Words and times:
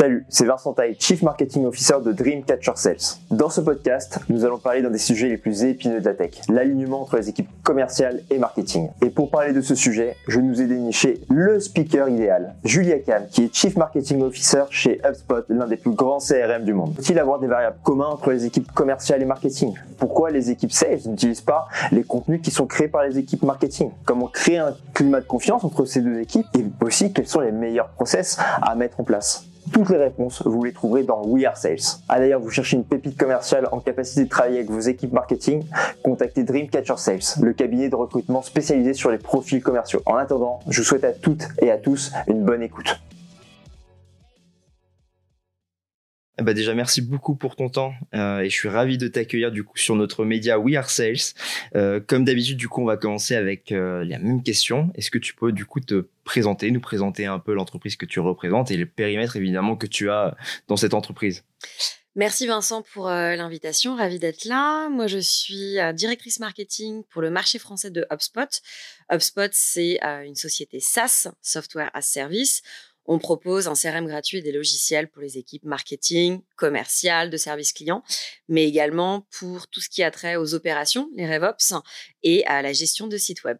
Salut, 0.00 0.24
c'est 0.30 0.46
Vincent 0.46 0.72
Taille, 0.72 0.96
Chief 0.98 1.20
Marketing 1.20 1.66
Officer 1.66 1.96
de 2.02 2.12
Dreamcatcher 2.12 2.72
Sales. 2.74 3.18
Dans 3.30 3.50
ce 3.50 3.60
podcast, 3.60 4.18
nous 4.30 4.46
allons 4.46 4.56
parler 4.56 4.80
d'un 4.80 4.88
des 4.88 4.96
sujets 4.96 5.28
les 5.28 5.36
plus 5.36 5.62
épineux 5.62 6.00
de 6.00 6.06
la 6.06 6.14
tech, 6.14 6.40
l'alignement 6.48 7.02
entre 7.02 7.18
les 7.18 7.28
équipes 7.28 7.50
commerciales 7.62 8.22
et 8.30 8.38
marketing. 8.38 8.88
Et 9.02 9.10
pour 9.10 9.30
parler 9.30 9.52
de 9.52 9.60
ce 9.60 9.74
sujet, 9.74 10.16
je 10.26 10.40
nous 10.40 10.62
ai 10.62 10.66
déniché 10.66 11.20
le 11.28 11.60
speaker 11.60 12.08
idéal, 12.08 12.54
Julia 12.64 12.98
Kahn, 13.00 13.26
qui 13.30 13.44
est 13.44 13.54
Chief 13.54 13.76
Marketing 13.76 14.22
Officer 14.22 14.62
chez 14.70 15.02
HubSpot, 15.04 15.44
l'un 15.50 15.66
des 15.66 15.76
plus 15.76 15.90
grands 15.90 16.16
CRM 16.18 16.64
du 16.64 16.72
monde. 16.72 16.94
Faut-il 16.96 17.18
avoir 17.18 17.38
des 17.38 17.46
variables 17.46 17.76
communes 17.82 18.06
entre 18.06 18.30
les 18.30 18.46
équipes 18.46 18.72
commerciales 18.72 19.20
et 19.20 19.26
marketing? 19.26 19.74
Pourquoi 19.98 20.30
les 20.30 20.50
équipes 20.50 20.72
sales 20.72 21.00
n'utilisent 21.04 21.42
pas 21.42 21.68
les 21.92 22.04
contenus 22.04 22.40
qui 22.40 22.50
sont 22.50 22.64
créés 22.64 22.88
par 22.88 23.04
les 23.04 23.18
équipes 23.18 23.42
marketing? 23.42 23.90
Comment 24.06 24.28
créer 24.28 24.56
un 24.56 24.74
climat 24.94 25.20
de 25.20 25.26
confiance 25.26 25.62
entre 25.62 25.84
ces 25.84 26.00
deux 26.00 26.18
équipes? 26.20 26.46
Et 26.54 26.64
aussi, 26.82 27.12
quels 27.12 27.28
sont 27.28 27.40
les 27.40 27.52
meilleurs 27.52 27.90
process 27.90 28.38
à 28.62 28.74
mettre 28.74 28.98
en 28.98 29.04
place? 29.04 29.49
Toutes 29.72 29.90
les 29.90 29.96
réponses, 29.96 30.42
vous 30.44 30.64
les 30.64 30.72
trouverez 30.72 31.04
dans 31.04 31.22
We 31.24 31.44
Are 31.44 31.56
Sales. 31.56 31.78
Ah 32.08 32.18
d'ailleurs, 32.18 32.40
vous 32.40 32.50
cherchez 32.50 32.76
une 32.76 32.84
pépite 32.84 33.16
commerciale 33.16 33.68
en 33.72 33.80
capacité 33.80 34.24
de 34.24 34.28
travailler 34.28 34.58
avec 34.58 34.70
vos 34.70 34.80
équipes 34.80 35.12
marketing, 35.12 35.64
contactez 36.02 36.42
Dreamcatcher 36.42 36.96
Sales, 36.96 37.42
le 37.42 37.52
cabinet 37.52 37.88
de 37.88 37.96
recrutement 37.96 38.42
spécialisé 38.42 38.94
sur 38.94 39.10
les 39.10 39.18
profils 39.18 39.62
commerciaux. 39.62 40.02
En 40.06 40.16
attendant, 40.16 40.60
je 40.68 40.80
vous 40.80 40.86
souhaite 40.86 41.04
à 41.04 41.12
toutes 41.12 41.48
et 41.60 41.70
à 41.70 41.78
tous 41.78 42.12
une 42.26 42.44
bonne 42.44 42.62
écoute. 42.62 43.00
Eh 46.40 46.42
ben 46.42 46.54
déjà, 46.54 46.72
merci 46.72 47.02
beaucoup 47.02 47.36
pour 47.36 47.54
ton 47.54 47.68
temps 47.68 47.92
euh, 48.14 48.38
et 48.38 48.48
je 48.48 48.54
suis 48.54 48.70
ravi 48.70 48.96
de 48.96 49.08
t'accueillir 49.08 49.52
du 49.52 49.62
coup 49.62 49.76
sur 49.76 49.94
notre 49.94 50.24
média 50.24 50.58
We 50.58 50.74
Are 50.74 50.88
Sales. 50.88 51.34
Euh, 51.76 52.00
comme 52.00 52.24
d'habitude, 52.24 52.56
du 52.56 52.66
coup, 52.66 52.80
on 52.80 52.86
va 52.86 52.96
commencer 52.96 53.36
avec 53.36 53.72
euh, 53.72 54.06
la 54.06 54.18
même 54.18 54.42
question. 54.42 54.90
Est-ce 54.94 55.10
que 55.10 55.18
tu 55.18 55.34
peux 55.34 55.52
du 55.52 55.66
coup 55.66 55.80
te 55.80 56.08
présenter, 56.24 56.70
nous 56.70 56.80
présenter 56.80 57.26
un 57.26 57.38
peu 57.38 57.52
l'entreprise 57.52 57.96
que 57.96 58.06
tu 58.06 58.20
représentes 58.20 58.70
et 58.70 58.78
le 58.78 58.86
périmètre 58.86 59.36
évidemment 59.36 59.76
que 59.76 59.86
tu 59.86 60.08
as 60.08 60.34
dans 60.66 60.78
cette 60.78 60.94
entreprise? 60.94 61.44
Merci 62.16 62.46
Vincent 62.46 62.82
pour 62.94 63.08
l'invitation, 63.08 63.94
ravi 63.94 64.18
d'être 64.18 64.46
là. 64.46 64.88
Moi, 64.88 65.08
je 65.08 65.18
suis 65.18 65.76
directrice 65.94 66.40
marketing 66.40 67.04
pour 67.10 67.20
le 67.22 67.30
marché 67.30 67.58
français 67.58 67.90
de 67.90 68.04
HubSpot. 68.10 68.62
HubSpot, 69.12 69.50
c'est 69.52 70.00
une 70.24 70.34
société 70.34 70.80
SaaS, 70.80 71.28
Software 71.40 71.90
as 71.94 72.02
Service. 72.02 72.62
On 73.06 73.18
propose 73.18 73.66
un 73.68 73.74
CRM 73.74 74.06
gratuit 74.06 74.38
et 74.38 74.42
des 74.42 74.52
logiciels 74.52 75.08
pour 75.08 75.22
les 75.22 75.38
équipes 75.38 75.64
marketing, 75.64 76.40
commerciales, 76.56 77.30
de 77.30 77.36
service 77.36 77.72
client, 77.72 78.02
mais 78.48 78.68
également 78.68 79.26
pour 79.38 79.68
tout 79.68 79.80
ce 79.80 79.88
qui 79.88 80.02
a 80.02 80.10
trait 80.10 80.36
aux 80.36 80.54
opérations, 80.54 81.10
les 81.16 81.26
RevOps, 81.26 81.74
et 82.22 82.44
à 82.46 82.62
la 82.62 82.72
gestion 82.72 83.06
de 83.06 83.16
sites 83.16 83.44
web. 83.44 83.58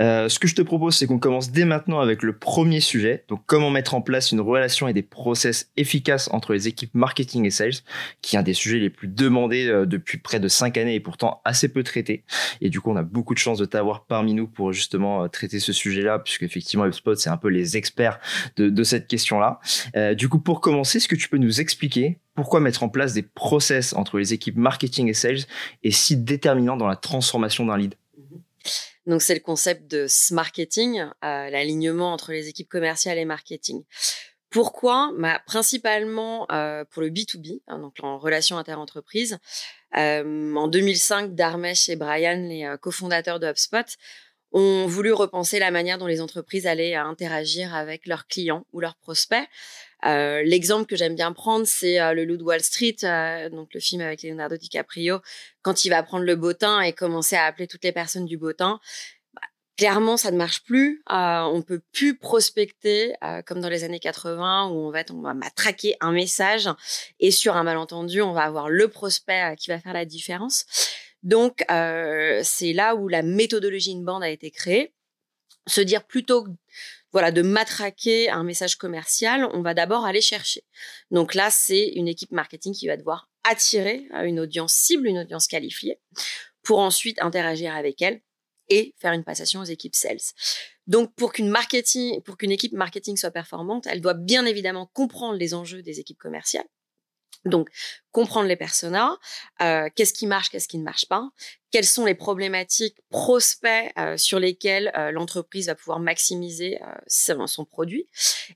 Euh, 0.00 0.28
ce 0.28 0.38
que 0.38 0.48
je 0.48 0.54
te 0.54 0.62
propose, 0.62 0.96
c'est 0.96 1.06
qu'on 1.06 1.18
commence 1.18 1.50
dès 1.50 1.64
maintenant 1.64 2.00
avec 2.00 2.22
le 2.22 2.36
premier 2.36 2.80
sujet. 2.80 3.24
Donc, 3.28 3.42
comment 3.46 3.70
mettre 3.70 3.94
en 3.94 4.00
place 4.00 4.32
une 4.32 4.40
relation 4.40 4.88
et 4.88 4.92
des 4.92 5.02
process 5.02 5.70
efficaces 5.76 6.28
entre 6.32 6.52
les 6.52 6.68
équipes 6.68 6.94
marketing 6.94 7.46
et 7.46 7.50
sales, 7.50 7.72
qui 8.20 8.36
est 8.36 8.38
un 8.38 8.42
des 8.42 8.54
sujets 8.54 8.78
les 8.78 8.90
plus 8.90 9.08
demandés 9.08 9.66
euh, 9.66 9.86
depuis 9.86 10.18
près 10.18 10.40
de 10.40 10.48
cinq 10.48 10.76
années 10.76 10.94
et 10.94 11.00
pourtant 11.00 11.40
assez 11.44 11.68
peu 11.68 11.82
traité. 11.82 12.24
Et 12.60 12.70
du 12.70 12.80
coup, 12.80 12.90
on 12.90 12.96
a 12.96 13.02
beaucoup 13.02 13.34
de 13.34 13.38
chance 13.38 13.58
de 13.58 13.64
t'avoir 13.64 14.04
parmi 14.04 14.34
nous 14.34 14.46
pour 14.46 14.72
justement 14.72 15.24
euh, 15.24 15.28
traiter 15.28 15.60
ce 15.60 15.72
sujet-là, 15.72 16.18
puisque 16.18 16.42
effectivement, 16.42 16.86
HubSpot, 16.86 17.14
c'est 17.14 17.30
un 17.30 17.36
peu 17.36 17.48
les 17.48 17.76
experts 17.76 18.18
de, 18.56 18.68
de 18.68 18.84
cette 18.84 19.06
question-là. 19.06 19.60
du 20.14 20.28
coup, 20.28 20.38
pour 20.38 20.60
commencer, 20.60 20.98
est-ce 20.98 21.08
que 21.08 21.16
tu 21.16 21.28
peux 21.28 21.38
nous 21.38 21.60
expliquer 21.60 22.18
pourquoi 22.34 22.60
mettre 22.60 22.82
en 22.82 22.88
place 22.88 23.14
des 23.14 23.22
process 23.22 23.94
entre 23.94 24.18
les 24.18 24.34
équipes 24.34 24.56
marketing 24.56 25.08
et 25.08 25.14
sales 25.14 25.46
est 25.82 25.90
si 25.90 26.16
déterminant 26.16 26.76
dans 26.76 26.86
la 26.86 26.96
transformation 26.96 27.64
d'un 27.64 27.78
lead? 27.78 27.94
Donc, 29.06 29.22
c'est 29.22 29.34
le 29.34 29.40
concept 29.40 29.88
de 29.90 30.06
marketing, 30.32 31.00
euh, 31.24 31.50
l'alignement 31.50 32.12
entre 32.12 32.32
les 32.32 32.48
équipes 32.48 32.68
commerciales 32.68 33.18
et 33.18 33.24
marketing. 33.24 33.84
Pourquoi? 34.50 35.12
Bah, 35.16 35.40
Principalement 35.46 36.46
euh, 36.50 36.84
pour 36.90 37.02
le 37.02 37.10
B2B, 37.10 37.62
hein, 37.68 37.78
donc 37.78 37.94
en 38.02 38.18
relation 38.18 38.58
interentreprise. 38.58 39.38
Euh, 39.96 40.54
en 40.56 40.66
2005, 40.66 41.34
Darmesh 41.34 41.88
et 41.88 41.96
Brian, 41.96 42.48
les 42.48 42.74
cofondateurs 42.80 43.38
de 43.38 43.46
HubSpot, 43.46 43.86
ont 44.52 44.86
voulu 44.86 45.12
repenser 45.12 45.58
la 45.58 45.70
manière 45.70 45.98
dont 45.98 46.06
les 46.06 46.20
entreprises 46.20 46.66
allaient 46.66 46.94
interagir 46.94 47.74
avec 47.74 48.06
leurs 48.06 48.26
clients 48.26 48.66
ou 48.72 48.80
leurs 48.80 48.96
prospects. 48.96 49.46
Euh, 50.04 50.42
l'exemple 50.44 50.86
que 50.86 50.96
j'aime 50.96 51.14
bien 51.14 51.32
prendre, 51.32 51.66
c'est 51.66 52.00
euh, 52.00 52.12
le 52.12 52.24
loup 52.24 52.36
de 52.36 52.42
Wall 52.42 52.60
Street, 52.60 52.96
euh, 53.02 53.48
donc 53.48 53.72
le 53.72 53.80
film 53.80 54.02
avec 54.02 54.22
Leonardo 54.22 54.56
DiCaprio, 54.56 55.20
quand 55.62 55.84
il 55.84 55.90
va 55.90 56.02
prendre 56.02 56.24
le 56.24 56.36
bottin 56.36 56.80
et 56.82 56.92
commencer 56.92 57.36
à 57.36 57.44
appeler 57.44 57.66
toutes 57.66 57.84
les 57.84 57.92
personnes 57.92 58.26
du 58.26 58.36
bottin. 58.36 58.78
Bah, 59.34 59.40
clairement, 59.78 60.16
ça 60.16 60.30
ne 60.30 60.36
marche 60.36 60.62
plus. 60.64 61.02
on 61.08 61.62
peut 61.66 61.80
plus 61.92 62.18
prospecter 62.18 63.14
comme 63.46 63.60
dans 63.60 63.68
les 63.68 63.84
années 63.84 63.98
80 63.98 64.68
où 64.68 64.74
on 64.74 64.90
va, 64.90 65.02
on 65.10 65.22
va 65.22 65.34
traquer 65.54 65.96
un 66.00 66.12
message 66.12 66.68
et 67.18 67.30
sur 67.30 67.56
un 67.56 67.64
malentendu, 67.64 68.20
on 68.22 68.32
va 68.32 68.42
avoir 68.42 68.68
le 68.68 68.88
prospect 68.88 69.56
qui 69.56 69.70
va 69.70 69.80
faire 69.80 69.94
la 69.94 70.04
différence. 70.04 70.66
Donc, 71.22 71.64
c'est 71.68 72.72
là 72.72 72.94
où 72.94 73.08
la 73.08 73.22
méthodologie 73.22 73.94
in-band 73.96 74.20
a 74.20 74.28
été 74.28 74.50
créée. 74.50 74.92
Se 75.66 75.80
dire 75.80 76.04
plutôt 76.04 76.46
voilà, 77.12 77.30
de 77.30 77.42
matraquer 77.42 78.28
un 78.28 78.44
message 78.44 78.76
commercial, 78.76 79.48
on 79.52 79.62
va 79.62 79.74
d'abord 79.74 80.04
aller 80.04 80.20
chercher. 80.20 80.62
Donc 81.10 81.34
là, 81.34 81.50
c'est 81.50 81.88
une 81.94 82.08
équipe 82.08 82.32
marketing 82.32 82.74
qui 82.74 82.86
va 82.86 82.96
devoir 82.96 83.30
attirer 83.44 84.06
euh, 84.14 84.24
une 84.24 84.40
audience 84.40 84.72
cible, 84.72 85.06
une 85.06 85.18
audience 85.18 85.46
qualifiée, 85.46 86.00
pour 86.62 86.80
ensuite 86.80 87.20
interagir 87.22 87.74
avec 87.74 88.02
elle 88.02 88.20
et 88.68 88.94
faire 88.98 89.12
une 89.12 89.24
passation 89.24 89.60
aux 89.60 89.64
équipes 89.64 89.94
sales. 89.94 90.18
Donc, 90.86 91.14
pour 91.14 91.32
qu'une 91.32 91.48
marketing, 91.48 92.20
pour 92.22 92.36
qu'une 92.36 92.50
équipe 92.50 92.72
marketing 92.72 93.16
soit 93.16 93.30
performante, 93.30 93.86
elle 93.86 94.00
doit 94.00 94.14
bien 94.14 94.44
évidemment 94.44 94.90
comprendre 94.92 95.38
les 95.38 95.54
enjeux 95.54 95.82
des 95.82 96.00
équipes 96.00 96.18
commerciales 96.18 96.66
donc, 97.46 97.70
comprendre 98.16 98.48
les 98.48 98.56
personas, 98.56 99.18
euh, 99.60 99.90
qu'est-ce 99.94 100.14
qui 100.14 100.26
marche, 100.26 100.48
qu'est-ce 100.48 100.68
qui 100.68 100.78
ne 100.78 100.84
marche 100.84 101.04
pas, 101.06 101.28
quelles 101.70 101.84
sont 101.84 102.06
les 102.06 102.14
problématiques 102.14 102.96
prospects 103.10 103.92
euh, 103.98 104.16
sur 104.16 104.38
lesquelles 104.38 104.90
euh, 104.96 105.10
l'entreprise 105.10 105.66
va 105.66 105.74
pouvoir 105.74 106.00
maximiser 106.00 106.78
son, 107.06 107.46
son, 107.46 107.66
produit, 107.66 108.08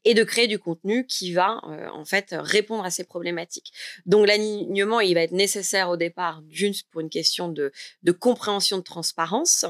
et 0.05 0.15
de 0.15 0.25
créer 0.25 0.47
du 0.47 0.59
contenu 0.59 1.07
qui 1.07 1.35
va 1.35 1.61
en 1.93 2.07
fait 2.07 2.29
répondre 2.33 2.85
à 2.85 2.91
ces 2.91 3.05
problématiques. 3.05 3.73
Donc, 4.07 4.27
l'alignement, 4.27 5.01
il 5.01 5.13
va 5.15 5.21
être 5.21 5.33
nécessaire 5.33 5.91
au 5.91 5.99
départ, 5.99 6.41
d'une 6.41 6.73
pour 6.91 7.03
une 7.03 7.11
question 7.11 7.51
de, 7.51 7.71
de, 8.03 8.13
compréhension 8.13 8.79
de 8.79 8.83
transparence, 8.83 9.67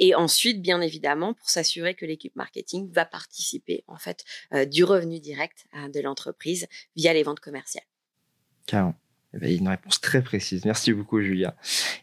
et 0.00 0.16
ensuite, 0.16 0.60
bien 0.60 0.80
évidemment, 0.80 1.32
pour 1.32 1.48
s'assurer 1.48 1.94
que 1.94 2.06
l'équipe 2.06 2.34
marketing 2.34 2.90
va 2.90 3.04
participer 3.04 3.84
en 3.86 3.98
fait 3.98 4.24
du 4.66 4.82
revenu 4.82 5.20
direct 5.20 5.66
de 5.94 6.00
l'entreprise 6.00 6.66
via 6.96 7.12
les 7.12 7.22
ventes 7.22 7.40
commerciales. 7.40 7.84
Carrément. 8.68 8.94
Eh 9.42 9.54
une 9.54 9.68
réponse 9.68 10.00
très 10.00 10.22
précise. 10.22 10.64
Merci 10.64 10.92
beaucoup, 10.92 11.20
Julia. 11.20 11.54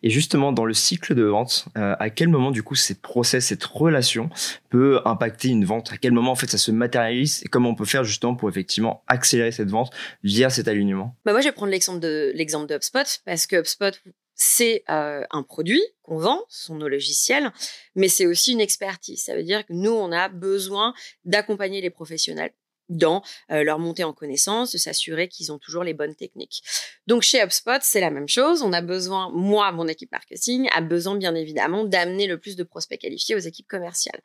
Et 0.03 0.09
justement, 0.09 0.51
dans 0.51 0.65
le 0.65 0.73
cycle 0.73 1.15
de 1.15 1.23
vente, 1.23 1.65
euh, 1.75 1.95
à 1.97 2.09
quel 2.09 2.27
moment, 2.27 2.51
du 2.51 2.61
coup, 2.61 2.75
ces 2.75 2.95
process, 2.95 3.47
cette 3.47 3.63
relation 3.63 4.29
peut 4.69 5.01
impacter 5.05 5.49
une 5.49 5.65
vente? 5.65 5.91
À 5.91 5.97
quel 5.97 6.11
moment, 6.11 6.31
en 6.31 6.35
fait, 6.35 6.49
ça 6.49 6.57
se 6.57 6.71
matérialise? 6.71 7.41
Et 7.43 7.47
comment 7.47 7.69
on 7.69 7.75
peut 7.75 7.85
faire, 7.85 8.03
justement, 8.03 8.35
pour 8.35 8.49
effectivement 8.49 9.03
accélérer 9.07 9.51
cette 9.51 9.69
vente 9.69 9.91
via 10.23 10.49
cet 10.49 10.67
alignement? 10.67 11.15
Bah 11.25 11.31
Moi, 11.31 11.41
je 11.41 11.47
vais 11.47 11.51
prendre 11.51 11.71
l'exemple 11.71 11.99
de, 11.99 12.31
l'exemple 12.35 12.67
de 12.67 12.75
HubSpot, 12.75 13.21
parce 13.25 13.47
que 13.47 13.55
HubSpot, 13.55 13.99
c'est 14.35 14.83
euh, 14.89 15.23
un 15.31 15.43
produit 15.43 15.81
qu'on 16.03 16.17
vend, 16.17 16.43
ce 16.49 16.65
sont 16.65 16.75
nos 16.75 16.89
logiciels, 16.89 17.51
mais 17.95 18.07
c'est 18.07 18.27
aussi 18.27 18.51
une 18.51 18.61
expertise. 18.61 19.23
Ça 19.23 19.35
veut 19.35 19.43
dire 19.43 19.65
que 19.65 19.73
nous, 19.73 19.91
on 19.91 20.11
a 20.11 20.29
besoin 20.29 20.93
d'accompagner 21.23 21.81
les 21.81 21.89
professionnels 21.89 22.51
dans 22.89 23.23
leur 23.49 23.79
montée 23.79 24.03
en 24.03 24.13
connaissance, 24.13 24.71
de 24.71 24.77
s'assurer 24.77 25.27
qu'ils 25.27 25.51
ont 25.51 25.59
toujours 25.59 25.83
les 25.83 25.93
bonnes 25.93 26.15
techniques. 26.15 26.63
Donc 27.07 27.21
chez 27.21 27.41
HubSpot, 27.43 27.79
c'est 27.81 28.01
la 28.01 28.09
même 28.09 28.27
chose. 28.27 28.61
On 28.61 28.73
a 28.73 28.81
besoin, 28.81 29.29
moi, 29.31 29.71
mon 29.71 29.87
équipe 29.87 30.11
marketing, 30.11 30.69
a 30.73 30.81
besoin 30.81 31.15
bien 31.15 31.35
évidemment 31.35 31.83
d'amener 31.83 32.27
le 32.27 32.39
plus 32.39 32.55
de 32.55 32.63
prospects 32.63 32.99
qualifiés 32.99 33.35
aux 33.35 33.39
équipes 33.39 33.67
commerciales. 33.67 34.21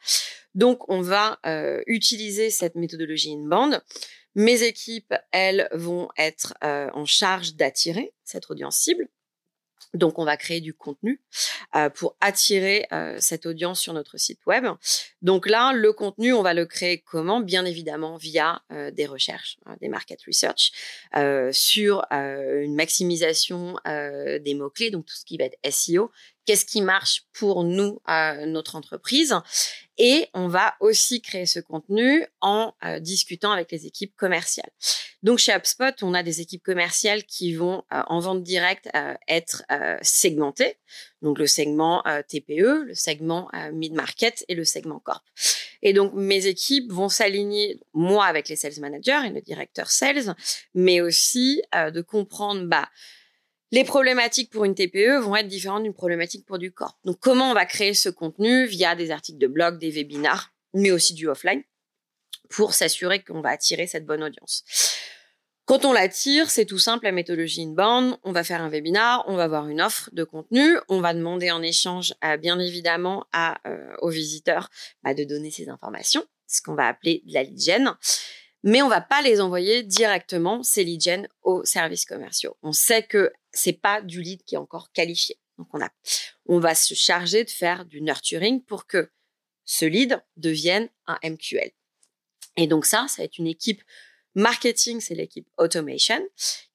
Donc 0.54 0.88
on 0.88 1.00
va 1.00 1.38
utiliser 1.86 2.50
cette 2.50 2.74
méthodologie 2.74 3.32
in-band. 3.32 3.80
Mes 4.36 4.62
équipes, 4.62 5.14
elles, 5.32 5.68
vont 5.72 6.08
être 6.16 6.54
en 6.62 7.04
charge 7.04 7.54
d'attirer 7.54 8.12
cette 8.24 8.50
audience 8.50 8.76
cible 8.76 9.08
donc, 9.94 10.18
on 10.18 10.24
va 10.24 10.36
créer 10.36 10.60
du 10.60 10.72
contenu 10.72 11.20
euh, 11.74 11.90
pour 11.90 12.16
attirer 12.20 12.86
euh, 12.92 13.16
cette 13.18 13.44
audience 13.44 13.80
sur 13.80 13.92
notre 13.92 14.18
site 14.18 14.38
web. 14.46 14.64
Donc 15.20 15.48
là, 15.48 15.72
le 15.72 15.92
contenu, 15.92 16.32
on 16.32 16.42
va 16.42 16.54
le 16.54 16.64
créer 16.64 17.00
comment? 17.00 17.40
Bien 17.40 17.64
évidemment 17.64 18.16
via 18.16 18.62
euh, 18.72 18.90
des 18.92 19.06
recherches, 19.06 19.58
hein, 19.66 19.76
des 19.80 19.88
market 19.88 20.20
research, 20.26 20.72
sur 21.52 22.04
une 22.10 22.74
maximisation 22.74 23.76
des 23.86 24.54
mots-clés, 24.54 24.90
donc 24.90 25.06
tout 25.06 25.14
ce 25.14 25.24
qui 25.24 25.36
va 25.36 25.44
être 25.44 25.58
SEO. 25.68 26.10
Qu'est-ce 26.46 26.64
qui 26.64 26.82
marche 26.82 27.24
pour 27.32 27.64
nous, 27.64 28.00
notre 28.46 28.76
entreprise? 28.76 29.34
Et 30.02 30.28
on 30.32 30.48
va 30.48 30.76
aussi 30.80 31.20
créer 31.20 31.44
ce 31.44 31.60
contenu 31.60 32.24
en 32.40 32.72
euh, 32.86 33.00
discutant 33.00 33.52
avec 33.52 33.70
les 33.70 33.84
équipes 33.84 34.16
commerciales. 34.16 34.70
Donc 35.22 35.36
chez 35.36 35.54
HubSpot, 35.54 35.92
on 36.00 36.14
a 36.14 36.22
des 36.22 36.40
équipes 36.40 36.62
commerciales 36.62 37.24
qui 37.24 37.52
vont 37.52 37.84
euh, 37.92 38.00
en 38.06 38.18
vente 38.18 38.42
directe 38.42 38.88
euh, 38.96 39.12
être 39.28 39.62
segmentées. 40.00 40.78
Donc 41.20 41.38
le 41.38 41.46
segment 41.46 42.02
TPE, 42.28 42.86
le 42.86 42.94
segment 42.94 43.50
mid-market 43.72 44.46
et 44.48 44.54
le 44.54 44.64
segment 44.64 45.00
corp. 45.00 45.22
Et 45.82 45.92
donc 45.92 46.14
mes 46.14 46.46
équipes 46.46 46.90
vont 46.90 47.10
s'aligner, 47.10 47.78
moi 47.92 48.24
avec 48.24 48.48
les 48.48 48.56
sales 48.56 48.80
managers 48.80 49.20
et 49.26 49.30
le 49.30 49.42
directeur 49.42 49.90
sales, 49.90 50.34
mais 50.74 51.02
aussi 51.02 51.62
de 51.74 52.00
comprendre 52.00 52.64
bah, 52.64 52.88
les 53.72 53.84
problématiques 53.84 54.50
pour 54.50 54.64
une 54.64 54.74
TPE 54.74 55.20
vont 55.20 55.36
être 55.36 55.48
différentes 55.48 55.84
d'une 55.84 55.94
problématique 55.94 56.44
pour 56.46 56.58
du 56.58 56.72
corps. 56.72 56.98
Donc, 57.04 57.18
comment 57.20 57.50
on 57.50 57.54
va 57.54 57.66
créer 57.66 57.94
ce 57.94 58.08
contenu 58.08 58.66
via 58.66 58.94
des 58.94 59.10
articles 59.10 59.38
de 59.38 59.46
blog, 59.46 59.78
des 59.78 59.90
webinars, 59.90 60.52
mais 60.74 60.90
aussi 60.90 61.14
du 61.14 61.28
offline 61.28 61.62
pour 62.48 62.74
s'assurer 62.74 63.22
qu'on 63.22 63.40
va 63.40 63.50
attirer 63.50 63.86
cette 63.86 64.06
bonne 64.06 64.24
audience? 64.24 64.64
Quand 65.66 65.84
on 65.84 65.92
l'attire, 65.92 66.50
c'est 66.50 66.64
tout 66.64 66.80
simple, 66.80 67.04
la 67.04 67.12
méthodologie 67.12 67.62
inbound. 67.62 68.18
On 68.24 68.32
va 68.32 68.42
faire 68.42 68.60
un 68.60 68.68
webinar, 68.68 69.22
on 69.28 69.36
va 69.36 69.44
avoir 69.44 69.68
une 69.68 69.80
offre 69.80 70.10
de 70.12 70.24
contenu, 70.24 70.76
on 70.88 71.00
va 71.00 71.14
demander 71.14 71.52
en 71.52 71.62
échange, 71.62 72.12
bien 72.40 72.58
évidemment, 72.58 73.24
euh, 73.36 73.76
aux 74.00 74.08
visiteurs 74.08 74.68
bah, 75.04 75.14
de 75.14 75.22
donner 75.22 75.52
ces 75.52 75.68
informations, 75.68 76.24
ce 76.48 76.60
qu'on 76.60 76.74
va 76.74 76.88
appeler 76.88 77.22
de 77.24 77.34
la 77.34 77.44
lead 77.44 77.60
gen 77.60 77.94
mais 78.62 78.82
on 78.82 78.88
va 78.88 79.00
pas 79.00 79.22
les 79.22 79.40
envoyer 79.40 79.82
directement 79.82 80.62
ces 80.62 80.84
lead 80.84 81.00
gen 81.00 81.28
aux 81.42 81.64
services 81.64 82.04
commerciaux. 82.04 82.56
On 82.62 82.72
sait 82.72 83.02
que 83.02 83.32
c'est 83.52 83.72
pas 83.72 84.02
du 84.02 84.22
lead 84.22 84.42
qui 84.44 84.54
est 84.54 84.58
encore 84.58 84.92
qualifié. 84.92 85.38
Donc 85.58 85.68
on 85.72 85.80
a, 85.80 85.90
on 86.46 86.58
va 86.58 86.74
se 86.74 86.94
charger 86.94 87.44
de 87.44 87.50
faire 87.50 87.84
du 87.84 88.00
nurturing 88.00 88.62
pour 88.62 88.86
que 88.86 89.10
ce 89.64 89.84
lead 89.84 90.22
devienne 90.36 90.88
un 91.06 91.18
MQL. 91.22 91.70
Et 92.56 92.66
donc 92.66 92.86
ça, 92.86 93.06
ça 93.08 93.22
va 93.22 93.24
être 93.24 93.38
une 93.38 93.46
équipe 93.46 93.82
marketing, 94.34 95.00
c'est 95.00 95.14
l'équipe 95.14 95.48
automation 95.58 96.20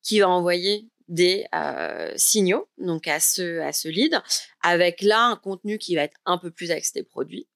qui 0.02 0.20
va 0.20 0.30
envoyer 0.30 0.88
des 1.08 1.46
euh, 1.54 2.12
signaux 2.16 2.68
donc 2.78 3.08
à 3.08 3.20
ce 3.20 3.60
à 3.60 3.72
ce 3.72 3.88
lead 3.88 4.20
avec 4.62 5.02
là 5.02 5.26
un 5.26 5.36
contenu 5.36 5.78
qui 5.78 5.96
va 5.96 6.02
être 6.02 6.18
un 6.26 6.40
peu 6.40 6.50
plus 6.50 6.72
axé 6.72 7.04
produits 7.04 7.48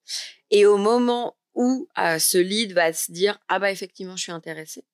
et 0.51 0.67
au 0.67 0.77
moment 0.77 1.35
où 1.55 1.89
euh, 1.97 2.19
ce 2.19 2.37
lead 2.37 2.73
va 2.73 2.93
se 2.93 3.11
dire 3.11 3.39
ah 3.47 3.57
bah 3.57 3.71
effectivement 3.71 4.15
je 4.15 4.23
suis 4.23 4.31
intéressé, 4.31 4.85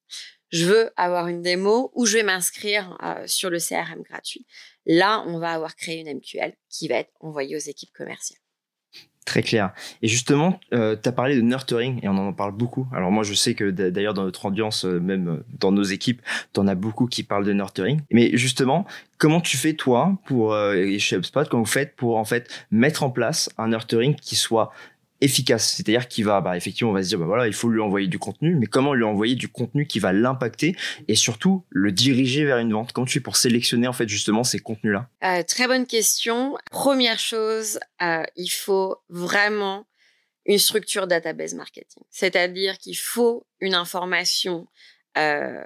je 0.51 0.65
veux 0.65 0.91
avoir 0.95 1.27
une 1.27 1.41
démo 1.41 1.91
ou 1.93 2.05
je 2.05 2.17
vais 2.17 2.23
m'inscrire 2.23 2.97
euh, 3.03 3.23
sur 3.27 3.49
le 3.49 3.59
CRM 3.59 4.01
gratuit. 4.03 4.45
Là, 4.85 5.23
on 5.27 5.39
va 5.39 5.51
avoir 5.51 5.75
créé 5.75 5.99
une 5.99 6.17
MQL 6.17 6.53
qui 6.69 6.87
va 6.87 6.95
être 6.95 7.11
envoyée 7.19 7.55
aux 7.55 7.59
équipes 7.59 7.93
commerciales. 7.93 8.39
Très 9.25 9.41
clair. 9.41 9.73
Et 10.03 10.07
justement, 10.07 10.59
euh, 10.71 10.95
tu 11.01 11.09
as 11.09 11.11
parlé 11.11 11.35
de 11.35 11.41
nurturing 11.41 11.99
et 12.03 12.07
on 12.07 12.15
en 12.15 12.31
parle 12.31 12.51
beaucoup. 12.51 12.87
Alors 12.93 13.09
moi, 13.11 13.23
je 13.23 13.33
sais 13.33 13.55
que 13.55 13.71
d'ailleurs 13.71 14.13
dans 14.13 14.23
notre 14.23 14.45
audience, 14.45 14.85
même 14.85 15.43
dans 15.59 15.71
nos 15.71 15.81
équipes, 15.81 16.21
tu 16.53 16.59
en 16.59 16.67
as 16.67 16.75
beaucoup 16.75 17.07
qui 17.07 17.23
parlent 17.23 17.43
de 17.43 17.53
nurturing. 17.53 18.01
Mais 18.11 18.37
justement, 18.37 18.85
comment 19.17 19.41
tu 19.41 19.57
fais 19.57 19.73
toi 19.73 20.15
pour 20.27 20.55
chez 20.99 21.15
HubSpot, 21.15 21.49
comment 21.49 21.63
vous 21.63 21.69
faites 21.69 21.95
pour 21.95 22.17
en 22.17 22.25
fait 22.25 22.47
mettre 22.69 23.01
en 23.01 23.09
place 23.09 23.49
un 23.57 23.69
nurturing 23.69 24.13
qui 24.13 24.35
soit 24.35 24.71
efficace. 25.21 25.73
C'est-à-dire 25.75 26.07
qu'il 26.07 26.25
va, 26.25 26.41
bah, 26.41 26.57
effectivement, 26.57 26.91
on 26.91 26.93
va 26.93 27.03
se 27.03 27.09
dire, 27.09 27.19
bah 27.19 27.25
voilà, 27.25 27.47
il 27.47 27.53
faut 27.53 27.69
lui 27.69 27.81
envoyer 27.81 28.07
du 28.07 28.19
contenu, 28.19 28.55
mais 28.55 28.65
comment 28.65 28.93
lui 28.93 29.03
envoyer 29.03 29.35
du 29.35 29.47
contenu 29.47 29.87
qui 29.87 29.99
va 29.99 30.13
l'impacter 30.13 30.75
et 31.07 31.15
surtout 31.15 31.63
le 31.69 31.91
diriger 31.91 32.45
vers 32.45 32.57
une 32.57 32.73
vente? 32.73 32.91
Comment 32.93 33.05
tu 33.05 33.13
fais 33.13 33.19
pour 33.19 33.37
sélectionner 33.37 33.87
en 33.87 33.93
fait 33.93 34.07
justement 34.07 34.43
ces 34.43 34.59
contenus-là? 34.59 35.09
Euh, 35.23 35.43
Très 35.43 35.67
bonne 35.67 35.85
question. 35.87 36.57
Première 36.71 37.19
chose, 37.19 37.79
euh, 38.01 38.23
il 38.35 38.49
faut 38.49 38.97
vraiment 39.09 39.85
une 40.45 40.59
structure 40.59 41.07
database 41.07 41.55
marketing. 41.55 42.03
C'est-à-dire 42.11 42.77
qu'il 42.77 42.97
faut 42.97 43.45
une 43.59 43.73
information 43.73 44.67
euh, 45.17 45.63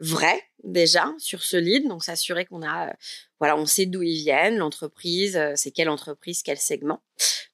vrai 0.00 0.42
déjà 0.64 1.12
sur 1.18 1.42
ce 1.42 1.56
lead, 1.56 1.86
donc 1.88 2.02
s'assurer 2.02 2.46
qu'on 2.46 2.62
a, 2.62 2.88
euh, 2.88 2.92
voilà, 3.38 3.56
on 3.56 3.66
sait 3.66 3.86
d'où 3.86 4.02
ils 4.02 4.22
viennent, 4.22 4.56
l'entreprise, 4.56 5.36
euh, 5.36 5.52
c'est 5.56 5.70
quelle 5.70 5.88
entreprise, 5.88 6.42
quel 6.42 6.58
segment. 6.58 7.02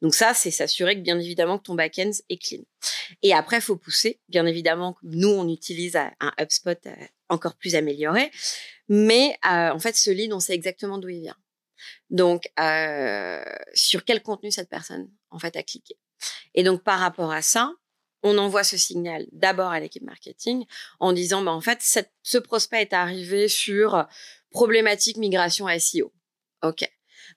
Donc 0.01 0.15
ça, 0.15 0.33
c'est 0.35 0.51
s'assurer 0.51 0.95
que 0.95 1.01
bien 1.01 1.19
évidemment 1.19 1.59
que 1.59 1.65
ton 1.65 1.75
back-end 1.75 2.11
est 2.29 2.37
clean. 2.37 2.63
Et 3.23 3.35
après, 3.35 3.61
faut 3.61 3.77
pousser. 3.77 4.21
Bien 4.29 4.47
évidemment, 4.47 4.97
nous 5.03 5.29
on 5.29 5.49
utilise 5.49 5.97
un 5.97 6.33
HubSpot 6.41 6.79
encore 7.29 7.57
plus 7.57 7.75
amélioré, 7.75 8.31
mais 8.89 9.37
en 9.43 9.79
fait, 9.79 9.97
ce 9.97 10.11
lead, 10.11 10.33
on 10.33 10.41
sait 10.41 10.55
exactement 10.55 10.99
d'où 10.99 11.09
il 11.09 11.23
vient. 11.23 11.37
Donc, 12.11 12.45
sur 13.75 14.05
quel 14.05 14.23
contenu 14.23 14.51
cette 14.51 14.69
personne 14.69 15.11
en 15.31 15.39
fait 15.39 15.57
a 15.57 15.63
cliqué. 15.63 15.97
Et 16.55 16.63
donc 16.63 16.83
par 16.83 17.01
rapport 17.01 17.33
à 17.33 17.43
ça, 17.43 17.73
on 18.25 18.39
envoie 18.39 18.65
ce 18.65 18.77
signal 18.77 19.27
d'abord 19.31 19.71
à 19.71 19.79
l'équipe 19.79 20.03
marketing 20.03 20.65
en 20.99 21.13
disant, 21.13 21.43
bah, 21.43 21.53
en 21.53 21.61
fait, 21.61 21.79
ce 22.23 22.39
prospect 22.39 22.83
est 22.83 22.93
arrivé 22.93 23.49
sur 23.49 24.07
problématique 24.51 25.19
migration 25.19 25.67
SEO. 25.79 26.13
OK. 26.63 26.89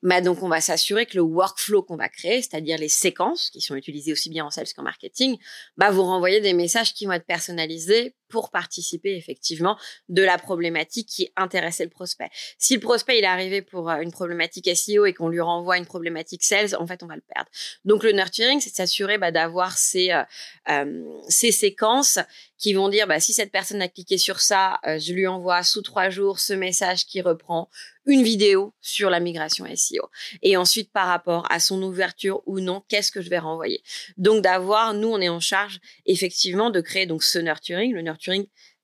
Mais 0.02 0.22
donc, 0.22 0.44
on 0.44 0.50
va 0.50 0.62
s'assurer 0.62 1.06
que 1.06 1.16
le 1.16 1.22
workflow 1.22 1.82
qu'on 1.82 1.98
va 1.98 2.10
créer, 2.10 2.42
c'est-à-dire 2.42 2.78
les 2.78 2.90
séquences 2.90 3.50
qui 3.50 3.62
sont 3.62 3.76
utilisées 3.76 4.12
aussi 4.12 4.30
bien 4.30 4.46
en 4.46 4.50
sales 4.50 4.68
qu'en 4.76 4.84
marketing, 4.84 5.38
bah, 5.76 5.92
vous 5.92 6.04
renvoyer 6.04 6.40
des 6.40 6.54
messages 6.54 6.94
qui 6.94 7.06
vont 7.06 7.14
être 7.14 7.26
personnalisés 7.26 8.16
pour 8.30 8.52
participer 8.52 9.16
effectivement 9.16 9.78
de 10.10 10.24
la 10.24 10.38
problématique 10.38 11.08
qui 11.08 11.32
intéressait 11.36 11.84
le 11.84 11.90
prospect. 11.90 12.30
Si 12.58 12.76
le 12.76 12.80
prospect 12.80 13.18
il 13.18 13.24
est 13.24 13.28
arrivé 13.28 13.62
pour 13.62 13.90
euh, 13.90 14.02
une 14.02 14.12
problématique 14.12 14.70
SEO 14.76 15.06
et 15.06 15.14
qu'on 15.14 15.30
lui 15.30 15.42
renvoie 15.42 15.78
une 15.78 15.86
problématique 15.86 16.44
sales, 16.44 16.76
en 16.78 16.88
fait 16.88 17.04
on 17.04 17.08
va 17.08 17.16
le 17.16 17.24
perdre. 17.34 17.50
Donc 17.86 18.04
le 18.04 18.12
nurturing, 18.12 18.60
c'est 18.60 18.72
de 18.72 18.76
s'assurer 18.76 19.18
bah, 19.18 19.32
d'avoir 19.32 19.78
ces 19.78 20.12
euh, 20.12 20.24
euh, 20.70 21.04
ces 21.30 21.52
séquences 21.52 22.20
qui 22.58 22.74
vont 22.74 22.90
dire 22.90 23.08
bah, 23.08 23.20
si 23.20 23.34
cette 23.34 23.52
personne 23.52 23.82
a 23.82 23.88
cliqué 23.88 24.18
sur 24.18 24.40
ça, 24.40 24.80
je 24.84 25.14
lui 25.14 25.28
envoie 25.28 25.62
sous 25.64 25.84
trois 25.84 26.10
jours 26.10 26.40
ce 26.40 26.54
message 26.54 27.06
qui 27.06 27.22
reprend 27.22 27.70
une 28.08 28.24
vidéo 28.24 28.74
sur 28.82 29.10
la 29.10 29.20
migration 29.20 29.66
SEO. 29.76 30.10
Et 30.42 30.58
ensuite 30.58 30.92
par 30.92 31.08
rapport 31.08 31.46
à 31.52 31.60
son 31.60 31.82
ouverture 31.84 32.42
ou 32.46 32.60
non, 32.60 32.82
qu'est-ce 32.88 33.12
que 33.12 33.22
je 33.22 33.30
vais 33.30 33.38
renvoyer? 33.38 33.84
Donc 34.18 34.42
d'avoir, 34.42 34.94
nous 34.94 35.10
on 35.10 35.20
est 35.20 35.30
en 35.30 35.42
charge 35.42 35.80
effectivement 36.06 36.72
de 36.72 36.82
créer 36.82 37.06
donc 37.06 37.22
ce 37.22 37.38
nurturing, 37.38 37.94
le 37.94 38.02
nurturing 38.02 38.17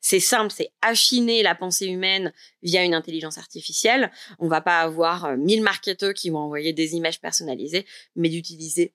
c'est 0.06 0.19
simple, 0.19 0.53
c'est 0.56 0.71
affiner 0.81 1.44
la 1.44 1.56
pensée 1.56 1.88
humaine 1.88 2.33
via 2.62 2.83
une 2.83 2.94
intelligence 2.94 3.38
artificielle. 3.38 4.12
On 4.38 4.50
va 4.50 4.59
pas 4.59 4.81
avoir 4.81 5.38
1000 5.38 5.59
euh, 5.59 5.63
marketeurs 5.63 6.13
qui 6.13 6.30
vont 6.30 6.39
envoyer 6.39 6.74
des 6.74 6.95
images 6.95 7.21
personnalisées, 7.21 7.85
mais 8.15 8.27
d'utiliser 8.30 8.94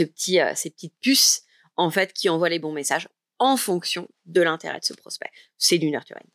euh, 0.00 0.52
ces 0.54 0.70
petites 0.70 0.94
puces, 1.00 1.42
en 1.76 1.90
fait, 1.90 2.12
qui 2.12 2.28
envoient 2.28 2.48
les 2.48 2.58
bons 2.58 2.72
messages 2.72 3.08
en 3.38 3.58
fonction 3.58 4.08
de 4.24 4.40
l'intérêt 4.40 4.80
de 4.80 4.84
ce 4.84 4.94
prospect. 4.94 5.30
C'est 5.58 5.78
du 5.78 5.90
nurturing. 5.90 6.26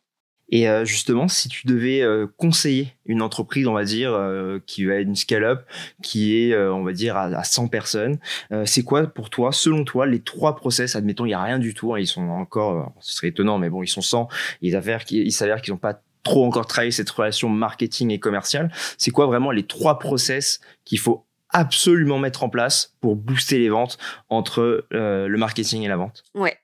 Et 0.52 0.68
euh, 0.68 0.84
justement, 0.84 1.28
si 1.28 1.48
tu 1.48 1.66
devais 1.66 2.02
euh, 2.02 2.26
conseiller 2.36 2.92
une 3.06 3.22
entreprise, 3.22 3.66
on 3.66 3.72
va 3.72 3.84
dire, 3.84 4.12
euh, 4.12 4.60
qui 4.66 4.84
va 4.84 4.96
être 4.96 5.08
une 5.08 5.16
scale-up, 5.16 5.64
qui 6.02 6.36
est, 6.36 6.56
on 6.56 6.84
va 6.84 6.92
dire, 6.92 7.16
à, 7.16 7.42
100 7.42 7.68
personnes, 7.68 8.18
c'est 8.64 8.84
quoi 8.84 9.06
pour 9.06 9.30
toi, 9.30 9.50
selon 9.50 9.84
toi, 9.84 10.06
les 10.06 10.20
trois 10.20 10.54
process? 10.54 10.94
Admettons, 10.94 11.24
il 11.24 11.28
n'y 11.28 11.34
a 11.34 11.42
rien 11.42 11.58
du 11.58 11.74
tout, 11.74 11.94
hein, 11.94 11.98
ils 11.98 12.06
sont 12.06 12.28
encore, 12.28 12.92
ce 13.00 13.14
serait 13.14 13.28
étonnant, 13.28 13.58
mais 13.58 13.70
bon, 13.70 13.82
ils 13.82 13.88
sont 13.88 14.02
100, 14.02 14.28
il 14.60 14.72
s'avère 14.72 15.04
qu'ils 15.04 15.72
n'ont 15.72 15.78
pas 15.78 16.00
trop 16.22 16.46
encore 16.46 16.66
travaillé 16.66 16.92
cette 16.92 17.10
relation 17.10 17.48
marketing 17.48 18.10
et 18.10 18.20
commerciale. 18.20 18.70
C'est 18.98 19.10
quoi 19.10 19.26
vraiment 19.26 19.50
les 19.50 19.64
trois 19.64 19.98
process 19.98 20.60
qu'il 20.84 20.98
faut 20.98 21.26
absolument 21.52 22.18
mettre 22.18 22.42
en 22.42 22.48
place 22.48 22.94
pour 23.00 23.16
booster 23.16 23.58
les 23.58 23.68
ventes 23.68 23.98
entre 24.28 24.86
euh, 24.92 25.28
le 25.28 25.38
marketing 25.38 25.82
et 25.82 25.88
la 25.88 25.96
vente 25.96 26.24
Ouais. 26.34 26.58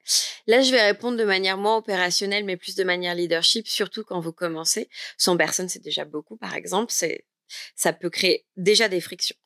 Là, 0.46 0.62
je 0.62 0.70
vais 0.70 0.82
répondre 0.82 1.16
de 1.16 1.24
manière 1.24 1.58
moins 1.58 1.76
opérationnelle, 1.76 2.44
mais 2.44 2.56
plus 2.56 2.74
de 2.74 2.84
manière 2.84 3.14
leadership, 3.14 3.68
surtout 3.68 4.02
quand 4.02 4.20
vous 4.20 4.32
commencez. 4.32 4.88
100 5.18 5.36
personnes, 5.36 5.68
c'est 5.68 5.82
déjà 5.82 6.04
beaucoup, 6.04 6.36
par 6.36 6.54
exemple. 6.54 6.92
C'est 6.92 7.24
ça 7.76 7.92
peut 7.92 8.10
créer 8.10 8.44
déjà 8.56 8.88
des 8.88 9.00
frictions. 9.00 9.36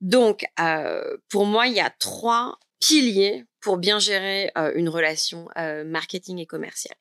Donc, 0.00 0.44
euh, 0.60 1.16
pour 1.28 1.44
moi, 1.44 1.66
il 1.66 1.74
y 1.74 1.80
a 1.80 1.90
trois 1.90 2.58
piliers 2.80 3.44
pour 3.60 3.76
bien 3.76 3.98
gérer 3.98 4.50
euh, 4.56 4.72
une 4.74 4.88
relation 4.88 5.48
euh, 5.56 5.84
marketing 5.84 6.38
et 6.38 6.46
commerciale. 6.46 6.96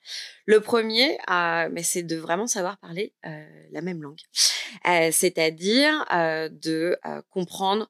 Le 0.46 0.60
premier, 0.60 1.18
euh, 1.30 1.70
mais 1.72 1.84
c'est 1.84 2.04
de 2.04 2.16
vraiment 2.16 2.48
savoir 2.48 2.78
parler 2.78 3.14
la 3.72 3.82
même 3.82 4.02
langue, 4.02 4.20
c'est-à-dire 5.12 6.06
de 6.52 6.98
comprendre 7.30 7.90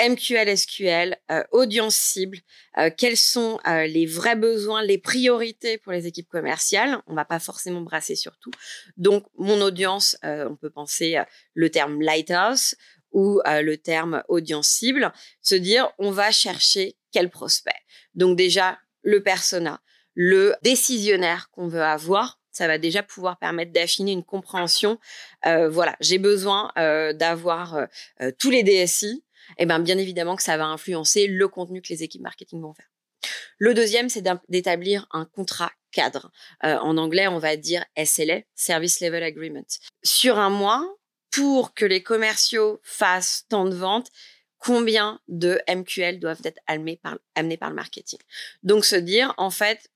MQL, 0.00 0.56
SQL, 0.56 1.16
audience 1.50 1.96
cible, 1.96 2.38
quels 2.96 3.16
sont 3.16 3.58
les 3.66 4.06
vrais 4.06 4.36
besoins, 4.36 4.82
les 4.82 4.98
priorités 4.98 5.78
pour 5.78 5.92
les 5.92 6.06
équipes 6.06 6.28
commerciales. 6.28 7.02
On 7.06 7.14
va 7.14 7.24
pas 7.24 7.38
forcément 7.40 7.80
brasser 7.80 8.14
sur 8.14 8.38
tout. 8.38 8.52
Donc, 8.96 9.24
mon 9.36 9.60
audience, 9.60 10.16
on 10.22 10.56
peut 10.56 10.70
penser 10.70 11.20
le 11.54 11.70
terme 11.70 12.00
lighthouse 12.00 12.76
ou 13.10 13.40
le 13.44 13.76
terme 13.76 14.22
audience 14.28 14.68
cible, 14.68 15.12
se 15.40 15.54
dire 15.54 15.90
on 15.98 16.10
va 16.10 16.30
chercher 16.30 16.96
quel 17.12 17.30
prospect. 17.30 17.70
Donc 18.14 18.36
déjà, 18.36 18.78
le 19.02 19.22
persona, 19.22 19.80
le 20.14 20.54
décisionnaire 20.62 21.50
qu'on 21.50 21.68
veut 21.68 21.82
avoir, 21.82 22.40
ça 22.50 22.66
va 22.66 22.78
déjà 22.78 23.02
pouvoir 23.02 23.38
permettre 23.38 23.72
d'affiner 23.72 24.12
une 24.12 24.24
compréhension. 24.24 24.98
Euh, 25.46 25.68
voilà, 25.68 25.96
j'ai 26.00 26.18
besoin 26.18 26.70
euh, 26.78 27.12
d'avoir 27.12 27.74
euh, 28.20 28.30
tous 28.38 28.50
les 28.50 28.62
DSI. 28.62 29.24
eh 29.58 29.66
ben, 29.66 29.78
bien 29.78 29.98
évidemment 29.98 30.36
que 30.36 30.42
ça 30.42 30.56
va 30.56 30.66
influencer 30.66 31.26
le 31.26 31.48
contenu 31.48 31.80
que 31.80 31.88
les 31.88 32.02
équipes 32.02 32.22
marketing 32.22 32.60
vont 32.60 32.74
faire. 32.74 32.88
Le 33.58 33.74
deuxième, 33.74 34.08
c'est 34.08 34.24
d'établir 34.48 35.06
un 35.12 35.24
contrat 35.24 35.72
cadre. 35.92 36.32
En 36.62 36.96
anglais, 36.96 37.28
on 37.28 37.38
va 37.38 37.56
dire 37.56 37.84
SLA, 37.96 38.40
Service 38.56 39.00
Level 39.00 39.22
Agreement. 39.22 39.66
Sur 40.02 40.38
un 40.38 40.50
mois, 40.50 40.96
pour 41.30 41.72
que 41.74 41.84
les 41.84 42.02
commerciaux 42.02 42.80
fassent 42.82 43.44
tant 43.48 43.64
de 43.64 43.74
ventes, 43.74 44.10
combien 44.62 45.20
de 45.26 45.60
MQL 45.68 46.20
doivent 46.20 46.40
être 46.44 46.60
amenés 46.68 46.96
par, 46.96 47.18
le 47.36 47.74
marketing. 47.74 48.20
Donc, 48.62 48.84
se 48.84 48.94
dire, 48.94 49.34
en 49.36 49.50
fait, 49.50 49.90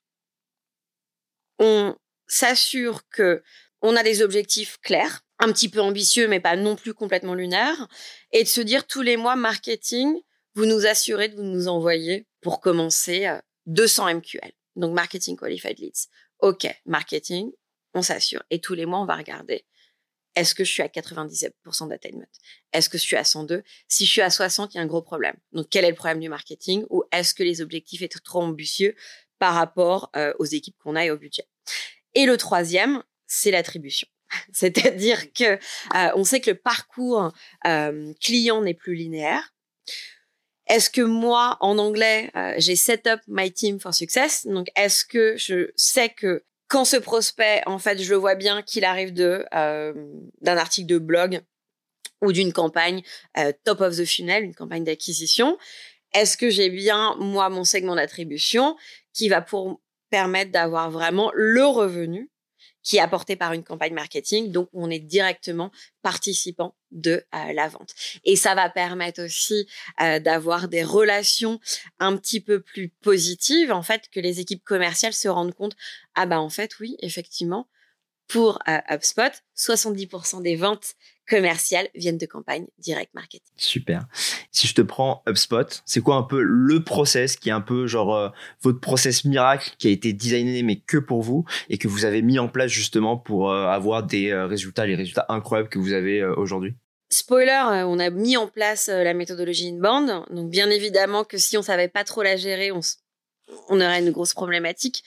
on 1.61 1.95
s'assure 2.27 3.09
que 3.09 3.45
on 3.81 3.95
a 3.95 4.03
des 4.03 4.23
objectifs 4.23 4.79
clairs, 4.79 5.21
un 5.39 5.53
petit 5.53 5.69
peu 5.69 5.81
ambitieux, 5.81 6.27
mais 6.27 6.41
pas 6.41 6.57
non 6.57 6.75
plus 6.75 6.95
complètement 6.95 7.35
lunaires, 7.35 7.87
et 8.33 8.43
de 8.43 8.49
se 8.49 8.61
dire 8.61 8.89
tous 8.89 9.03
les 9.03 9.17
mois, 9.17 9.37
marketing, 9.37 10.21
vous 10.55 10.67
nous 10.67 10.85
assurez 10.85 11.29
de 11.29 11.37
vous 11.37 11.45
nous 11.45 11.69
envoyer, 11.69 12.27
pour 12.41 12.61
commencer, 12.61 13.33
200 13.67 14.09
euh, 14.09 14.15
MQL. 14.15 14.53
Donc, 14.75 14.95
marketing 14.95 15.37
qualified 15.37 15.79
leads. 15.79 16.09
OK, 16.41 16.67
marketing, 16.87 17.53
on 17.95 18.03
s'assure. 18.03 18.43
Et 18.51 18.61
tous 18.61 18.75
les 18.75 18.85
mois, 18.85 18.99
on 18.99 19.07
va 19.07 19.15
regarder 19.15 19.65
est-ce 20.37 20.55
que 20.55 20.65
je 20.65 20.71
suis 20.71 20.83
à 20.83 20.89
97% 20.89 21.89
d'attainment? 21.89 22.27
Est-ce 22.75 22.91
que 22.91 22.99
je 22.99 23.03
suis 23.03 23.17
à 23.17 23.25
102 23.25 23.65
Si 23.89 24.05
je 24.05 24.13
suis 24.13 24.21
à 24.21 24.29
60, 24.29 24.75
il 24.75 24.77
y 24.77 24.81
a 24.81 24.83
un 24.83 24.87
gros 24.87 25.01
problème. 25.01 25.35
Donc, 25.53 25.69
quel 25.71 25.85
est 25.87 25.91
le 25.91 25.97
problème 25.97 26.21
du 26.21 26.29
marketing? 26.29 26.85
Ou 26.91 27.05
est-ce 27.11 27.35
que 27.35 27.43
les 27.43 27.63
objectifs 27.63 28.03
étaient 28.03 28.21
trop 28.21 28.43
ambitieux 28.43 28.95
par 29.39 29.55
rapport 29.55 30.11
euh, 30.15 30.35
aux 30.39 30.45
équipes 30.45 30.77
qu'on 30.79 30.95
a 30.95 31.07
et 31.07 31.11
au 31.11 31.17
budget? 31.17 31.49
Et 32.15 32.27
le 32.27 32.37
troisième, 32.37 33.03
c'est 33.27 33.51
l'attribution. 33.51 34.07
C'est-à-dire 34.53 35.33
que 35.33 35.55
euh, 35.55 36.11
on 36.15 36.25
sait 36.25 36.41
que 36.41 36.51
le 36.51 36.59
parcours 36.59 37.33
euh, 37.67 38.13
client 38.21 38.61
n'est 38.61 38.75
plus 38.75 38.95
linéaire. 38.95 39.55
Est-ce 40.69 40.91
que 40.91 41.01
moi, 41.01 41.57
en 41.61 41.79
anglais, 41.79 42.33
j'ai 42.59 42.75
set 42.75 43.07
up 43.07 43.21
my 43.29 43.53
team 43.53 43.79
for 43.79 43.95
success? 43.95 44.45
Donc, 44.49 44.67
est-ce 44.75 45.05
que 45.05 45.37
je 45.37 45.71
sais 45.77 46.09
que 46.09 46.43
quand 46.69 46.85
ce 46.85 46.97
prospect, 46.97 47.63
en 47.67 47.79
fait, 47.79 48.03
je 48.03 48.15
vois 48.15 48.35
bien 48.35 48.63
qu'il 48.63 48.85
arrive 48.85 49.13
de 49.13 49.45
euh, 49.55 49.93
d'un 50.41 50.57
article 50.57 50.87
de 50.89 50.99
blog 50.99 51.41
ou 52.23 52.33
d'une 52.33 52.53
campagne 52.53 53.03
euh, 53.39 53.53
top 53.65 53.81
of 53.81 53.97
the 53.97 54.05
funnel, 54.05 54.45
une 54.45 54.55
campagne 54.55 54.85
d'acquisition. 54.85 55.59
Est-ce 56.15 56.37
que 56.37 56.51
j'ai 56.51 56.71
bien 56.71 57.15
moi 57.19 57.49
mon 57.49 57.65
segment 57.65 57.95
d'attribution 57.95 58.77
qui 59.13 59.29
va 59.29 59.43
pour 59.43 59.81
permettre 60.11 60.51
d'avoir 60.51 60.91
vraiment 60.91 61.31
le 61.35 61.67
revenu 61.67 62.31
qui 62.83 62.97
est 62.97 63.01
apporté 63.01 63.37
par 63.37 63.53
une 63.53 63.65
campagne 63.65 63.95
marketing. 63.95 64.53
Donc, 64.53 64.69
on 64.73 64.91
est 64.91 65.01
directement 65.01 65.71
participant 66.03 66.75
de 66.91 67.25
euh, 67.35 67.53
la 67.53 67.69
vente. 67.69 67.95
Et 68.25 68.37
ça 68.37 68.55
va 68.55 68.71
permettre 68.71 69.25
aussi 69.25 69.67
euh, 70.01 70.21
d'avoir 70.21 70.69
des 70.69 70.85
relations 70.85 71.61
un 71.99 72.17
petit 72.17 72.41
peu 72.41 72.61
plus 72.61 72.89
positives, 72.89 73.73
en 73.73 73.83
fait, 73.83 74.09
que 74.11 74.21
les 74.21 74.41
équipes 74.41 74.65
commerciales 74.65 75.13
se 75.13 75.29
rendent 75.29 75.55
compte, 75.55 75.77
ah 76.15 76.27
bah 76.27 76.41
en 76.41 76.51
fait, 76.51 76.79
oui, 76.81 76.97
effectivement, 77.01 77.69
pour 78.29 78.59
euh, 78.69 78.79
HubSpot, 78.89 79.33
70% 79.57 80.43
des 80.43 80.57
ventes 80.57 80.95
commerciales 81.29 81.89
viennent 81.95 82.19
de 82.19 82.27
campagnes 82.27 82.67
direct 82.79 83.13
marketing. 83.15 83.53
Super. 83.57 84.07
Si 84.51 84.67
je 84.67 84.75
te 84.75 84.83
prends 84.83 85.23
HubSpot, 85.29 85.83
c'est 85.85 86.01
quoi 86.01 86.17
un 86.17 86.23
peu 86.23 86.43
le 86.43 86.83
process 86.83 87.37
qui 87.37 87.49
est 87.49 87.53
un 87.53 87.61
peu 87.61 87.87
genre 87.87 88.15
euh, 88.15 88.29
votre 88.63 88.81
process 88.81 89.25
miracle 89.25 89.73
qui 89.79 89.89
a 89.89 89.91
été 89.91 90.13
designé 90.13 90.63
mais 90.63 90.77
que 90.77 90.99
pour 90.99 91.23
vous 91.23 91.45
et 91.69 91.79
que 91.79 91.89
vous 91.89 92.05
avez 92.05 92.23
mis 92.23 92.39
en 92.39 92.49
place 92.49 92.71
justement 92.71 93.17
pour 93.17 93.51
euh, 93.51 93.67
avoir 93.67 94.03
des 94.03 94.35
résultats, 94.35 94.87
les 94.87 94.95
résultats 94.95 95.27
incroyables 95.29 95.69
que 95.69 95.79
vous 95.79 95.93
avez 95.93 96.25
aujourd'hui? 96.25 96.75
Spoiler, 97.09 97.85
on 97.87 97.99
a 97.99 98.11
mis 98.11 98.37
en 98.37 98.49
place 98.49 98.89
la 98.89 99.15
méthodologie 99.15 99.69
inbound. 99.69 100.25
Donc 100.31 100.51
bien 100.51 100.71
évidemment 100.71 101.25
que 101.25 101.39
si 101.39 101.57
on 101.57 101.63
savait 101.63 101.89
pas 101.89 102.03
trop 102.03 102.23
la 102.23 102.37
gérer, 102.37 102.73
on, 102.73 102.81
on 103.69 103.81
aurait 103.81 104.01
une 104.01 104.11
grosse 104.11 104.35
problématique. 104.35 105.05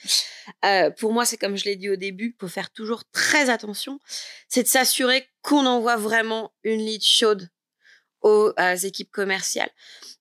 Euh, 0.64 0.90
pour 0.90 1.12
moi, 1.12 1.24
c'est 1.24 1.36
comme 1.36 1.56
je 1.56 1.64
l'ai 1.64 1.76
dit 1.76 1.90
au 1.90 1.96
début, 1.96 2.36
faut 2.40 2.48
faire 2.48 2.70
toujours 2.70 3.04
très 3.12 3.50
attention. 3.50 4.00
C'est 4.48 4.62
de 4.62 4.68
s'assurer 4.68 5.28
qu'on 5.42 5.66
envoie 5.66 5.96
vraiment 5.96 6.52
une 6.64 6.80
lead 6.80 7.02
chaude 7.02 7.48
aux, 8.22 8.52
équipes 8.82 9.10
commerciales. 9.10 9.70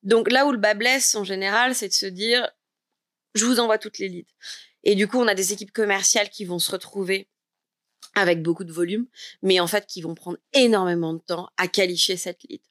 Donc 0.03 0.31
là 0.31 0.45
où 0.45 0.51
le 0.51 0.57
bas 0.57 0.73
blesse 0.73 1.15
en 1.15 1.23
général, 1.23 1.75
c'est 1.75 1.89
de 1.89 1.93
se 1.93 2.05
dire, 2.05 2.49
je 3.35 3.45
vous 3.45 3.59
envoie 3.59 3.77
toutes 3.77 3.99
les 3.99 4.07
leads. 4.07 4.31
Et 4.83 4.95
du 4.95 5.07
coup, 5.07 5.17
on 5.19 5.27
a 5.27 5.35
des 5.35 5.51
équipes 5.51 5.73
commerciales 5.73 6.29
qui 6.29 6.45
vont 6.45 6.59
se 6.59 6.71
retrouver 6.71 7.27
avec 8.19 8.41
beaucoup 8.41 8.63
de 8.63 8.71
volume, 8.71 9.05
mais 9.41 9.59
en 9.59 9.67
fait 9.67 9.85
qui 9.85 10.01
vont 10.01 10.15
prendre 10.15 10.37
énormément 10.53 11.13
de 11.13 11.19
temps 11.19 11.49
à 11.57 11.67
qualifier 11.67 12.17
cette 12.17 12.43
lead. 12.43 12.61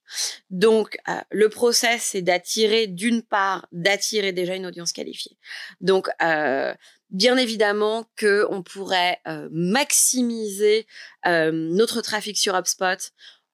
Donc 0.51 0.99
euh, 1.09 1.21
le 1.31 1.49
process 1.49 2.03
c'est 2.13 2.23
d'attirer 2.23 2.87
d'une 2.87 3.23
part 3.23 3.67
d'attirer 3.73 4.33
déjà 4.33 4.55
une 4.55 4.67
audience 4.67 4.93
qualifiée. 4.93 5.37
Donc 5.81 6.09
euh, 6.23 6.75
bien 7.11 7.37
évidemment 7.37 8.07
que 8.17 8.47
on 8.51 8.63
pourrait 8.63 9.19
euh, 9.27 9.49
maximiser 9.51 10.87
notre 11.27 12.01
trafic 12.01 12.39
sur 12.39 12.57
HubSpot 12.57 13.13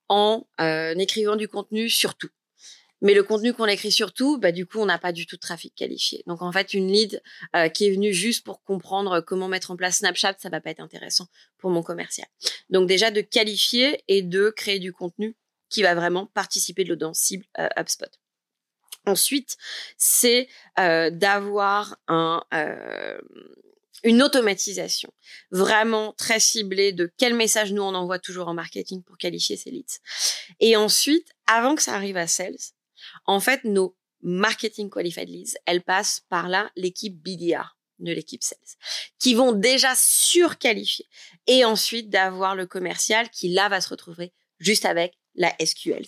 en 0.08 0.46
écrivant 0.96 1.36
du 1.36 1.48
contenu 1.48 1.88
sur 1.88 2.14
tout. 2.14 2.30
Mais 3.04 3.12
le 3.12 3.22
contenu 3.22 3.52
qu'on 3.52 3.66
écrit 3.66 3.92
surtout, 3.92 4.38
bah, 4.38 4.50
du 4.50 4.64
coup, 4.64 4.78
on 4.78 4.86
n'a 4.86 4.98
pas 4.98 5.12
du 5.12 5.26
tout 5.26 5.36
de 5.36 5.40
trafic 5.40 5.74
qualifié. 5.74 6.22
Donc, 6.26 6.40
en 6.40 6.50
fait, 6.50 6.72
une 6.72 6.90
lead 6.90 7.22
euh, 7.54 7.68
qui 7.68 7.86
est 7.86 7.90
venue 7.90 8.14
juste 8.14 8.44
pour 8.44 8.64
comprendre 8.64 9.20
comment 9.20 9.46
mettre 9.46 9.70
en 9.70 9.76
place 9.76 9.98
Snapchat, 9.98 10.36
ça 10.38 10.48
va 10.48 10.62
pas 10.62 10.70
être 10.70 10.80
intéressant 10.80 11.28
pour 11.58 11.70
mon 11.70 11.82
commercial. 11.82 12.26
Donc, 12.70 12.88
déjà, 12.88 13.10
de 13.10 13.20
qualifier 13.20 14.02
et 14.08 14.22
de 14.22 14.48
créer 14.48 14.78
du 14.78 14.94
contenu 14.94 15.36
qui 15.68 15.82
va 15.82 15.94
vraiment 15.94 16.26
participer 16.26 16.82
de 16.82 16.88
l'audience 16.88 17.18
cible 17.18 17.44
euh, 17.58 17.68
HubSpot. 17.76 18.08
Ensuite, 19.04 19.58
c'est 19.98 20.48
euh, 20.78 21.10
d'avoir 21.10 21.98
un, 22.08 22.42
une 24.02 24.22
automatisation 24.22 25.12
vraiment 25.50 26.14
très 26.14 26.40
ciblée 26.40 26.92
de 26.92 27.12
quel 27.18 27.34
message 27.34 27.74
nous 27.74 27.82
on 27.82 27.94
envoie 27.94 28.18
toujours 28.18 28.48
en 28.48 28.54
marketing 28.54 29.02
pour 29.02 29.18
qualifier 29.18 29.58
ces 29.58 29.70
leads. 29.70 29.98
Et 30.60 30.76
ensuite, 30.76 31.28
avant 31.46 31.74
que 31.74 31.82
ça 31.82 31.92
arrive 31.92 32.16
à 32.16 32.26
Sales, 32.26 32.56
en 33.26 33.40
fait, 33.40 33.64
nos 33.64 33.96
marketing 34.22 34.90
qualified 34.90 35.28
leads, 35.28 35.56
elles 35.66 35.82
passent 35.82 36.22
par 36.28 36.48
là 36.48 36.70
l'équipe 36.76 37.16
BDR 37.22 37.76
de 38.00 38.12
l'équipe 38.12 38.42
sales, 38.42 38.58
qui 39.18 39.34
vont 39.34 39.52
déjà 39.52 39.94
surqualifier 39.94 41.08
et 41.46 41.64
ensuite 41.64 42.10
d'avoir 42.10 42.56
le 42.56 42.66
commercial 42.66 43.30
qui 43.30 43.50
là 43.50 43.68
va 43.68 43.80
se 43.80 43.88
retrouver 43.88 44.32
juste 44.58 44.84
avec 44.84 45.18
la 45.34 45.54
SQL. 45.64 46.04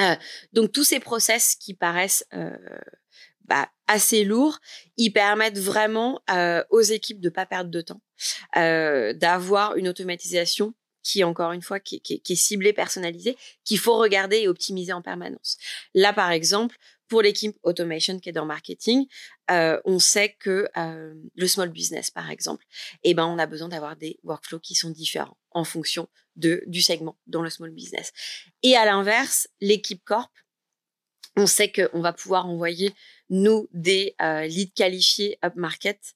Euh, 0.00 0.16
donc 0.52 0.72
tous 0.72 0.84
ces 0.84 1.00
process 1.00 1.54
qui 1.54 1.74
paraissent 1.74 2.26
euh, 2.34 2.56
bah, 3.44 3.68
assez 3.86 4.24
lourds, 4.24 4.58
ils 4.96 5.12
permettent 5.12 5.58
vraiment 5.58 6.22
euh, 6.30 6.62
aux 6.70 6.80
équipes 6.80 7.20
de 7.20 7.28
pas 7.28 7.46
perdre 7.46 7.70
de 7.70 7.80
temps, 7.80 8.00
d'avoir 8.54 9.76
une 9.76 9.88
automatisation 9.88 10.74
qui 11.02 11.24
encore 11.24 11.52
une 11.52 11.62
fois 11.62 11.80
qui, 11.80 12.02
est 12.06 12.34
ciblé, 12.34 12.72
personnalisé, 12.72 13.36
qu'il 13.64 13.78
faut 13.78 13.96
regarder 13.96 14.38
et 14.38 14.48
optimiser 14.48 14.92
en 14.92 15.02
permanence. 15.02 15.56
Là, 15.94 16.12
par 16.12 16.30
exemple, 16.30 16.76
pour 17.08 17.20
l'équipe 17.20 17.58
automation 17.62 18.18
qui 18.18 18.30
est 18.30 18.32
dans 18.32 18.46
marketing, 18.46 19.06
euh, 19.50 19.78
on 19.84 19.98
sait 19.98 20.34
que 20.38 20.68
euh, 20.78 21.14
le 21.34 21.46
small 21.46 21.68
business, 21.68 22.10
par 22.10 22.30
exemple, 22.30 22.64
eh 23.02 23.12
ben, 23.12 23.26
on 23.26 23.38
a 23.38 23.46
besoin 23.46 23.68
d'avoir 23.68 23.96
des 23.96 24.18
workflows 24.22 24.60
qui 24.60 24.74
sont 24.74 24.88
différents 24.88 25.36
en 25.50 25.64
fonction 25.64 26.08
de, 26.36 26.62
du 26.66 26.80
segment 26.80 27.18
dans 27.26 27.42
le 27.42 27.50
small 27.50 27.70
business. 27.70 28.12
Et 28.62 28.76
à 28.76 28.86
l'inverse, 28.86 29.48
l'équipe 29.60 30.02
corp, 30.04 30.32
on 31.36 31.46
sait 31.46 31.70
qu'on 31.70 32.00
va 32.00 32.12
pouvoir 32.12 32.46
envoyer, 32.46 32.94
nous, 33.28 33.68
des 33.72 34.14
euh, 34.22 34.46
leads 34.46 34.72
qualifiés 34.74 35.38
up 35.44 35.54
market 35.56 36.14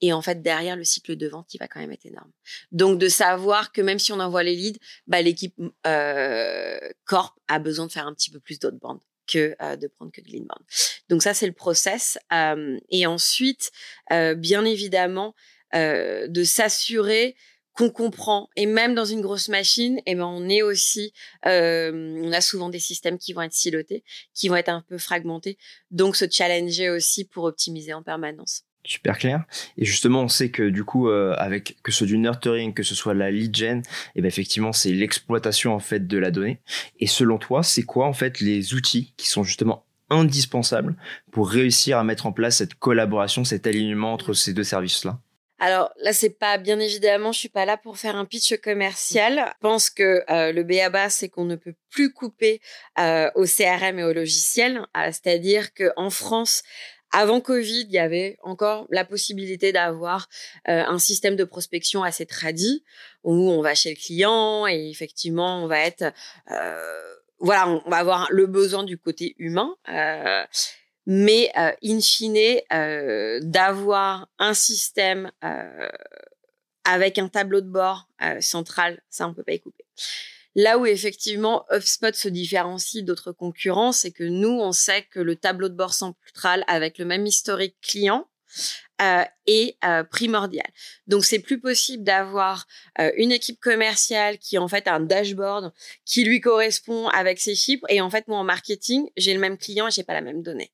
et 0.00 0.12
en 0.12 0.22
fait, 0.22 0.42
derrière, 0.42 0.76
le 0.76 0.84
cycle 0.84 1.16
de 1.16 1.28
vente, 1.28 1.54
il 1.54 1.58
va 1.58 1.68
quand 1.68 1.80
même 1.80 1.92
être 1.92 2.06
énorme. 2.06 2.30
Donc, 2.72 2.98
de 2.98 3.08
savoir 3.08 3.72
que 3.72 3.80
même 3.80 3.98
si 3.98 4.12
on 4.12 4.20
envoie 4.20 4.42
les 4.42 4.54
leads, 4.54 4.78
bah, 5.06 5.22
l'équipe 5.22 5.54
euh, 5.86 6.78
Corp 7.04 7.38
a 7.48 7.58
besoin 7.58 7.86
de 7.86 7.92
faire 7.92 8.06
un 8.06 8.14
petit 8.14 8.30
peu 8.30 8.40
plus 8.40 8.58
d'autres 8.58 8.78
bandes 8.78 9.00
que 9.26 9.56
euh, 9.60 9.76
de 9.76 9.86
prendre 9.88 10.12
que 10.12 10.20
de 10.20 10.28
l'inbound. 10.30 10.62
Donc 11.08 11.22
ça, 11.22 11.34
c'est 11.34 11.46
le 11.46 11.52
process. 11.52 12.18
Euh, 12.32 12.78
et 12.90 13.06
ensuite, 13.06 13.70
euh, 14.12 14.34
bien 14.34 14.64
évidemment, 14.64 15.34
de 15.72 16.44
s'assurer 16.44 17.34
qu'on 17.72 17.90
comprend. 17.90 18.48
Et 18.54 18.64
même 18.64 18.94
dans 18.94 19.04
une 19.04 19.20
grosse 19.20 19.48
machine, 19.48 20.00
eh 20.06 20.14
ben, 20.14 20.26
on 20.26 20.48
est 20.48 20.62
aussi, 20.62 21.12
on 21.44 22.30
a 22.32 22.40
souvent 22.40 22.68
des 22.68 22.78
systèmes 22.78 23.18
qui 23.18 23.32
vont 23.32 23.42
être 23.42 23.54
silotés, 23.54 24.04
qui 24.34 24.46
vont 24.46 24.54
être 24.54 24.68
un 24.68 24.82
peu 24.82 24.98
fragmentés. 24.98 25.58
Donc, 25.90 26.14
se 26.14 26.26
challenger 26.30 26.90
aussi 26.90 27.24
pour 27.24 27.42
optimiser 27.42 27.92
en 27.92 28.04
permanence. 28.04 28.62
Super 28.84 29.16
clair. 29.16 29.44
Et 29.78 29.86
justement, 29.86 30.22
on 30.22 30.28
sait 30.28 30.50
que 30.50 30.68
du 30.68 30.84
coup, 30.84 31.08
euh, 31.08 31.34
avec 31.38 31.76
que 31.82 31.90
ce 31.90 31.98
soit 31.98 32.06
du 32.06 32.18
nurturing, 32.18 32.74
que 32.74 32.82
ce 32.82 32.94
soit 32.94 33.14
la 33.14 33.30
lead 33.30 33.56
gen, 33.56 33.78
et 33.78 33.82
eh 34.16 34.20
ben 34.20 34.28
effectivement, 34.28 34.72
c'est 34.72 34.92
l'exploitation 34.92 35.74
en 35.74 35.80
fait 35.80 36.06
de 36.06 36.18
la 36.18 36.30
donnée. 36.30 36.60
Et 37.00 37.06
selon 37.06 37.38
toi, 37.38 37.62
c'est 37.62 37.84
quoi 37.84 38.06
en 38.06 38.12
fait 38.12 38.40
les 38.40 38.74
outils 38.74 39.14
qui 39.16 39.28
sont 39.28 39.42
justement 39.42 39.86
indispensables 40.10 40.96
pour 41.32 41.48
réussir 41.48 41.98
à 41.98 42.04
mettre 42.04 42.26
en 42.26 42.32
place 42.32 42.58
cette 42.58 42.74
collaboration, 42.74 43.44
cet 43.44 43.66
alignement 43.66 44.12
entre 44.12 44.34
ces 44.34 44.52
deux 44.52 44.64
services-là? 44.64 45.18
Alors 45.60 45.92
là, 45.98 46.12
c'est 46.12 46.36
pas 46.38 46.58
bien 46.58 46.80
évidemment, 46.80 47.32
je 47.32 47.38
suis 47.38 47.48
pas 47.48 47.64
là 47.64 47.76
pour 47.76 47.96
faire 47.96 48.16
un 48.16 48.24
pitch 48.24 48.56
commercial. 48.60 49.46
Je 49.46 49.60
pense 49.60 49.88
que 49.88 50.22
euh, 50.28 50.52
le 50.52 50.62
BABA, 50.64 51.08
c'est 51.10 51.28
qu'on 51.28 51.44
ne 51.44 51.56
peut 51.56 51.74
plus 51.90 52.12
couper 52.12 52.60
euh, 52.98 53.30
au 53.34 53.44
CRM 53.44 53.98
et 53.98 54.04
au 54.04 54.12
logiciel. 54.12 54.84
Euh, 54.96 55.06
c'est-à-dire 55.06 55.72
qu'en 55.72 56.10
France, 56.10 56.64
avant 57.16 57.40
Covid, 57.40 57.82
il 57.82 57.92
y 57.92 57.98
avait 57.98 58.36
encore 58.42 58.86
la 58.90 59.04
possibilité 59.04 59.72
d'avoir 59.72 60.28
un 60.66 60.98
système 60.98 61.36
de 61.36 61.44
prospection 61.44 62.02
assez 62.02 62.26
tradit 62.26 62.84
où 63.22 63.50
on 63.50 63.62
va 63.62 63.74
chez 63.74 63.90
le 63.90 63.96
client 63.96 64.66
et 64.66 64.90
effectivement, 64.90 65.62
on 65.62 65.66
va 65.66 65.80
être, 65.80 66.12
voilà, 67.38 67.68
on 67.68 67.88
va 67.88 67.98
avoir 67.98 68.28
le 68.30 68.46
besoin 68.46 68.82
du 68.82 68.98
côté 68.98 69.34
humain 69.38 69.76
mais 71.06 71.50
euh, 71.56 71.72
in 71.82 72.00
fine, 72.00 72.60
euh, 72.72 73.40
d'avoir 73.42 74.28
un 74.38 74.54
système 74.54 75.30
euh, 75.44 75.88
avec 76.84 77.18
un 77.18 77.28
tableau 77.28 77.60
de 77.60 77.68
bord 77.68 78.08
euh, 78.22 78.40
central, 78.40 79.02
ça 79.10 79.28
on 79.28 79.34
peut 79.34 79.42
pas 79.42 79.52
y 79.52 79.60
couper. 79.60 79.84
Là 80.56 80.78
où 80.78 80.86
effectivement 80.86 81.64
HubSpot 81.70 82.14
se 82.14 82.28
différencie 82.28 83.04
d'autres 83.04 83.32
concurrents, 83.32 83.92
c'est 83.92 84.12
que 84.12 84.24
nous, 84.24 84.60
on 84.60 84.72
sait 84.72 85.02
que 85.02 85.20
le 85.20 85.34
tableau 85.34 85.68
de 85.68 85.74
bord 85.74 85.94
central 85.94 86.64
avec 86.68 86.98
le 86.98 87.04
même 87.04 87.26
historique 87.26 87.76
client, 87.80 88.28
euh, 89.02 89.24
est 89.46 89.76
euh, 89.84 90.04
primordial. 90.04 90.66
Donc 91.08 91.24
c'est 91.24 91.40
plus 91.40 91.60
possible 91.60 92.04
d'avoir 92.04 92.64
euh, 93.00 93.10
une 93.16 93.32
équipe 93.32 93.58
commerciale 93.58 94.38
qui 94.38 94.56
en 94.56 94.68
fait 94.68 94.86
a 94.86 94.94
un 94.94 95.00
dashboard 95.00 95.72
qui 96.04 96.24
lui 96.24 96.40
correspond 96.40 97.08
avec 97.08 97.40
ses 97.40 97.56
chiffres 97.56 97.84
et 97.88 98.00
en 98.00 98.08
fait 98.08 98.28
moi 98.28 98.38
en 98.38 98.44
marketing 98.44 99.10
j'ai 99.16 99.34
le 99.34 99.40
même 99.40 99.58
client 99.58 99.88
et 99.88 99.90
j'ai 99.90 100.04
pas 100.04 100.14
la 100.14 100.20
même 100.20 100.42
donnée 100.42 100.70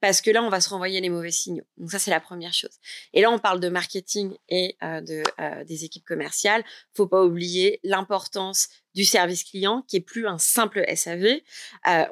parce 0.00 0.22
que 0.22 0.30
là 0.30 0.42
on 0.42 0.50
va 0.50 0.60
se 0.60 0.70
renvoyer 0.70 1.00
les 1.00 1.10
mauvais 1.10 1.32
signaux. 1.32 1.64
Donc 1.76 1.90
ça 1.90 1.98
c'est 1.98 2.12
la 2.12 2.20
première 2.20 2.54
chose. 2.54 2.78
Et 3.12 3.20
là 3.20 3.30
on 3.30 3.40
parle 3.40 3.58
de 3.58 3.68
marketing 3.68 4.34
et 4.48 4.76
de 4.80 5.22
des 5.64 5.84
équipes 5.84 6.06
commerciales. 6.06 6.64
Faut 6.94 7.08
pas 7.08 7.24
oublier 7.24 7.80
l'importance 7.82 8.68
du 8.94 9.04
service 9.04 9.42
client 9.42 9.82
qui 9.88 9.96
est 9.96 10.00
plus 10.00 10.28
un 10.28 10.38
simple 10.38 10.84
SAV. 10.94 11.40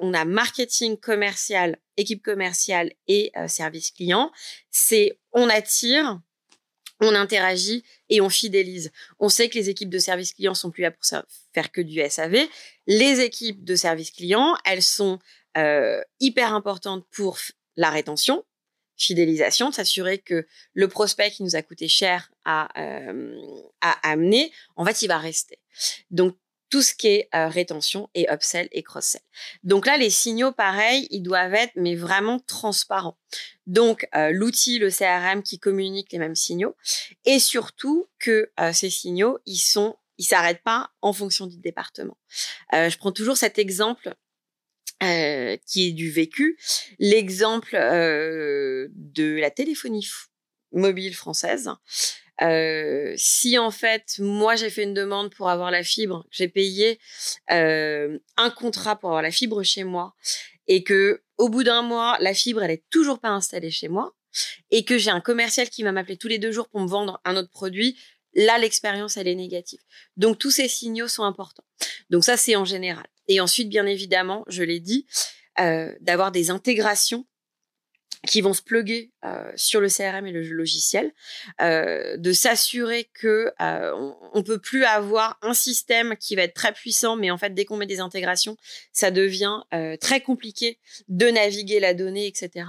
on 0.01 0.13
a 0.13 0.25
marketing 0.25 0.99
commercial, 0.99 1.79
équipe 1.97 2.23
commerciale 2.23 2.93
et 3.07 3.33
service 3.47 3.93
client. 3.93 4.33
C'est 4.71 5.19
on 5.33 5.49
attire, 5.49 6.21
on 7.01 7.15
interagit 7.15 7.85
et 8.09 8.21
on 8.21 8.29
fidélise. 8.29 8.93
On 9.19 9.29
sait 9.29 9.49
que 9.49 9.59
les 9.59 9.69
équipes 9.69 9.91
de 9.91 9.99
service 9.99 10.33
client 10.35 10.55
sont 10.55 10.71
plus 10.71 10.83
là 10.83 10.91
pour 10.91 11.05
faire 11.53 11.73
que 11.73 11.81
du 11.81 12.01
SAV. 12.09 12.47
Les 12.87 13.21
équipes 13.21 13.65
de 13.65 13.75
service 13.75 14.11
client, 14.11 14.57
elles 14.65 14.83
sont 14.83 15.19
euh, 15.59 16.01
hyper 16.21 16.55
importantes 16.55 17.07
pour 17.11 17.39
la 17.77 17.91
rétention, 17.91 18.45
fidélisation, 18.97 19.73
s'assurer 19.73 20.19
que 20.19 20.47
le 20.75 20.89
prospect 20.89 21.31
qui 21.31 21.43
nous 21.43 21.57
a 21.57 21.63
coûté 21.63 21.89
cher 21.89 22.31
à, 22.45 22.69
euh, 22.81 23.37
à 23.81 24.11
amener, 24.11 24.53
en 24.77 24.85
fait, 24.85 25.03
il 25.03 25.09
va 25.09 25.19
rester. 25.19 25.59
Donc, 26.11 26.37
tout 26.73 26.81
ce 26.81 26.95
qui 26.95 27.09
est 27.09 27.29
euh, 27.35 27.49
rétention 27.49 28.09
et 28.15 28.27
upsell 28.33 28.67
et 28.73 28.83
cross-sell. 28.83 29.21
Donc 29.63 29.85
là, 29.85 29.99
les 29.99 30.09
signaux, 30.09 30.53
pareils, 30.53 31.07
ils 31.11 31.21
doivent 31.21 31.53
être 31.53 31.75
mais 31.77 31.95
vraiment 31.95 32.41
transparents. 32.41 33.19
Donc 33.67 34.09
euh, 34.15 34.31
l'outil, 34.33 34.79
le 34.79 34.89
CRM 34.89 35.43
qui 35.43 35.59
communique 35.59 36.11
les 36.13 36.19
mêmes 36.19 36.35
signaux 36.35 36.75
et 37.27 37.39
surtout 37.41 38.07
que 38.19 38.51
euh, 38.59 38.73
ces 38.73 38.89
signaux, 38.89 39.39
ils 39.45 39.59
sont, 39.59 39.97
ils 40.17 40.25
s'arrêtent 40.25 40.63
pas 40.63 40.91
en 41.03 41.13
fonction 41.13 41.47
du 41.47 41.59
département. 41.59 42.17
je 42.73 42.97
prends 42.97 43.13
toujours 43.13 43.37
cet 43.37 43.59
exemple 43.59 44.15
qui 45.67 45.89
est 45.89 45.93
du 45.93 46.11
vécu, 46.11 46.57
l'exemple 47.01 47.73
de 47.75 49.37
la 49.41 49.51
téléphonie 49.51 50.05
mobile 50.73 51.15
française. 51.15 51.71
Euh, 52.41 53.13
si 53.17 53.59
en 53.59 53.71
fait 53.71 54.17
moi 54.19 54.57
j'ai 54.57 54.71
fait 54.71 54.85
une 54.85 54.95
demande 54.95 55.33
pour 55.35 55.51
avoir 55.51 55.71
la 55.71 55.83
fibre, 55.83 56.27
j'ai 56.31 56.49
payé 56.49 56.99
euh, 57.51 58.19
un 58.37 58.51
contrat 58.51 58.99
pour 58.99 59.11
avoir 59.11 59.23
la 59.23 59.31
fibre 59.31 59.63
chez 59.63 59.85
moi 59.85 60.15
et 60.67 60.83
que 60.83 61.23
au 61.37 61.51
bout 61.51 61.63
d'un 61.63 61.83
mois 61.83 62.17
la 62.21 62.33
fibre 62.33 62.63
elle 62.63 62.71
est 62.71 62.85
toujours 62.91 63.21
pas 63.21 63.29
installée 63.29 63.71
chez 63.71 63.89
moi 63.89 64.15
et 64.71 64.85
que 64.85 64.97
j'ai 64.97 65.11
un 65.11 65.21
commercial 65.21 65.69
qui 65.69 65.83
va 65.83 65.93
m'appeler 65.93 66.17
tous 66.17 66.29
les 66.29 66.39
deux 66.39 66.53
jours 66.53 66.69
pour 66.69 66.81
me 66.81 66.89
vendre 66.89 67.21
un 67.25 67.37
autre 67.37 67.51
produit, 67.51 67.99
là 68.35 68.59
l'expérience 68.59 69.19
elle 69.19 69.29
est 69.29 69.35
négative. 69.35 69.81
Donc 70.17 70.39
tous 70.39 70.51
ces 70.51 70.69
signaux 70.69 71.09
sont 71.09 71.25
importants. 71.25 71.67
Donc 72.09 72.25
ça 72.25 72.37
c'est 72.39 72.57
en 72.57 72.65
général. 72.65 73.07
Et 73.29 73.41
ensuite 73.41 73.69
bien 73.69 73.87
évidemment, 73.87 74.45
je 74.49 74.63
l'ai 74.63 74.81
dit, 74.81 75.07
euh, 75.61 75.95
d'avoir 76.01 76.33
des 76.33 76.51
intégrations 76.51 77.27
qui 78.27 78.41
vont 78.41 78.53
se 78.53 78.63
pluguer 78.63 79.11
euh, 79.25 79.51
sur 79.57 79.81
le 79.81 79.89
CRM 79.89 80.27
et 80.27 80.33
le 80.33 80.43
logiciel, 80.43 81.13
euh, 81.61 82.17
de 82.17 82.33
s'assurer 82.33 83.11
que 83.15 83.53
euh, 83.61 84.13
on, 84.33 84.43
peut 84.43 84.59
plus 84.59 84.85
avoir 84.85 85.39
un 85.43 85.55
système 85.55 86.17
qui 86.17 86.37
va 86.37 86.43
être 86.43 86.55
très 86.55 86.73
puissant, 86.73 87.17
mais 87.17 87.31
en 87.31 87.39
fait 87.39 87.53
dès 87.53 87.65
qu'on 87.65 87.77
met 87.77 87.87
des 87.87 88.01
intégrations, 88.01 88.57
ça 88.93 89.11
devient 89.11 89.61
euh, 89.75 89.97
très 89.97 90.21
compliqué 90.21 90.79
de 91.09 91.27
naviguer 91.27 91.81
la 91.81 91.95
donnée, 91.95 92.27
etc. 92.27 92.67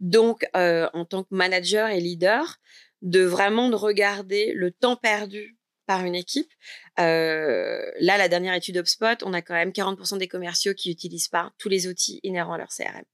Donc 0.00 0.46
en 0.54 1.04
tant 1.04 1.22
que 1.22 1.34
manager 1.34 1.90
et 1.90 2.00
leader, 2.00 2.58
de 3.02 3.22
vraiment 3.22 3.68
de 3.68 3.76
regarder 3.76 4.52
le 4.52 4.72
temps 4.72 4.96
perdu 4.96 5.56
par 5.86 6.04
une 6.04 6.16
équipe. 6.16 6.50
là, 6.96 7.92
la 8.00 8.28
dernière 8.28 8.54
étude 8.54 8.76
HubSpot, 8.76 9.22
on 9.22 9.32
a 9.32 9.42
quand 9.42 9.54
même 9.54 9.70
40% 9.70 10.18
des 10.18 10.28
commerciaux 10.28 10.74
qui 10.74 10.90
utilisent 10.90 11.28
pas 11.28 11.52
tous 11.58 11.68
les 11.68 11.86
outils 11.86 12.20
inhérents 12.24 12.54
à 12.54 12.58
leur 12.58 12.68
CRM 12.68 13.04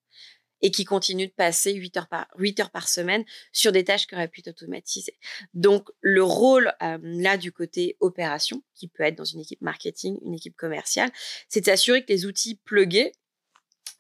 et 0.65 0.71
qui 0.71 0.87
continue 0.87 1.27
de 1.27 1.33
passer 1.33 1.75
8 1.75 1.97
heures 1.99 2.09
par, 2.09 2.27
8 2.39 2.61
heures 2.61 2.71
par 2.71 2.89
semaine 2.89 3.23
sur 3.53 3.71
des 3.71 3.85
tâches 3.85 4.07
qui 4.07 4.15
auraient 4.15 4.29
pu 4.29 4.41
être 4.41 4.49
automatisées. 4.49 5.19
Donc, 5.53 5.91
le 6.01 6.25
rôle 6.25 6.73
euh, 6.83 6.97
là 7.03 7.37
du 7.37 7.53
côté 7.53 7.99
opération, 8.01 8.63
qui 8.75 8.89
peut 8.89 9.03
être 9.03 9.15
dans 9.15 9.27
une 9.27 9.41
équipe 9.41 9.61
marketing, 9.61 10.19
une 10.25 10.33
équipe 10.33 10.57
commerciale, 10.57 11.11
c'est 11.51 11.61
de 11.61 11.67
s'assurer 11.67 12.03
que 12.03 12.11
les 12.11 12.25
outils 12.25 12.59
plugués 12.65 13.13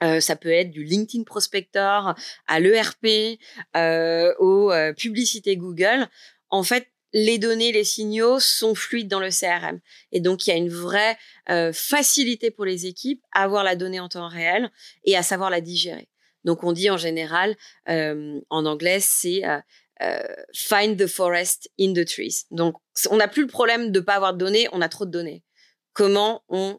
euh, 0.02 0.20
ça 0.20 0.34
peut 0.36 0.50
être 0.50 0.70
du 0.70 0.82
LinkedIn 0.82 1.22
Prospector 1.22 2.14
à 2.46 2.60
l'ERP, 2.60 3.38
euh, 3.76 4.34
aux 4.38 4.72
publicités 4.96 5.56
Google. 5.56 6.08
En 6.50 6.62
fait, 6.62 6.88
les 7.12 7.38
données, 7.38 7.72
les 7.72 7.84
signaux 7.84 8.40
sont 8.40 8.74
fluides 8.74 9.06
dans 9.08 9.20
le 9.20 9.30
CRM. 9.30 9.80
Et 10.10 10.20
donc, 10.20 10.46
il 10.46 10.50
y 10.50 10.52
a 10.52 10.56
une 10.56 10.68
vraie 10.68 11.16
facilité 11.72 12.50
pour 12.50 12.64
les 12.64 12.86
équipes 12.86 13.22
à 13.32 13.44
avoir 13.44 13.62
la 13.62 13.76
donnée 13.76 14.00
en 14.00 14.08
temps 14.08 14.28
réel 14.28 14.70
et 15.04 15.16
à 15.16 15.22
savoir 15.22 15.48
la 15.48 15.60
digérer. 15.60 16.08
Donc 16.44 16.64
on 16.64 16.72
dit 16.72 16.90
en 16.90 16.96
général, 16.96 17.56
euh, 17.88 18.40
en 18.50 18.66
anglais, 18.66 18.98
c'est 19.00 19.44
euh, 19.44 19.58
euh, 20.02 20.22
find 20.52 20.98
the 20.98 21.06
forest 21.06 21.70
in 21.80 21.92
the 21.92 22.04
trees. 22.04 22.44
Donc 22.50 22.76
on 23.10 23.16
n'a 23.16 23.28
plus 23.28 23.42
le 23.42 23.48
problème 23.48 23.90
de 23.90 24.00
pas 24.00 24.14
avoir 24.14 24.34
de 24.34 24.38
données, 24.38 24.68
on 24.72 24.80
a 24.80 24.88
trop 24.88 25.06
de 25.06 25.10
données. 25.10 25.42
Comment 25.92 26.42
on 26.48 26.78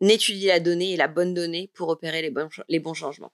étudie 0.00 0.46
la 0.46 0.60
donnée 0.60 0.92
et 0.92 0.96
la 0.96 1.08
bonne 1.08 1.34
donnée 1.34 1.70
pour 1.74 1.88
opérer 1.88 2.22
les 2.22 2.30
bons, 2.30 2.48
les 2.68 2.80
bons 2.80 2.94
changements? 2.94 3.32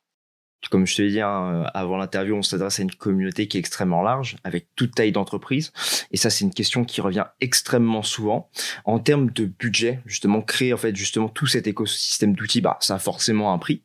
Comme 0.71 0.87
je 0.87 0.97
te 0.97 1.03
l'ai 1.03 1.11
dit 1.11 1.21
hein, 1.21 1.65
avant 1.75 1.99
l'interview, 1.99 2.35
on 2.35 2.43
s'adresse 2.43 2.81
à 2.81 2.83
une 2.83 2.91
communauté 2.91 3.49
qui 3.49 3.59
est 3.59 3.61
extrêmement 3.61 4.03
large, 4.03 4.37
avec 4.45 4.69
toute 4.77 4.95
taille 4.95 5.13
d'entreprise. 5.13 5.73
Et 6.11 6.17
ça, 6.17 6.31
c'est 6.31 6.45
une 6.45 6.55
question 6.55 6.87
qui 6.87 7.03
revient 7.03 7.27
extrêmement 7.43 8.03
souvent. 8.03 8.49
En 8.87 8.99
termes 8.99 9.31
de 9.31 9.45
budget, 9.45 10.01
justement, 10.07 10.41
créer 10.41 10.73
en 10.73 10.79
fait 10.79 10.97
justement 10.97 11.29
tout 11.29 11.47
cet 11.47 11.67
écosystème 11.67 12.35
d'outils, 12.35 12.63
bah, 12.63 12.79
ça 12.81 12.95
a 12.95 12.99
forcément 12.99 13.53
un 13.53 13.59
prix 13.59 13.83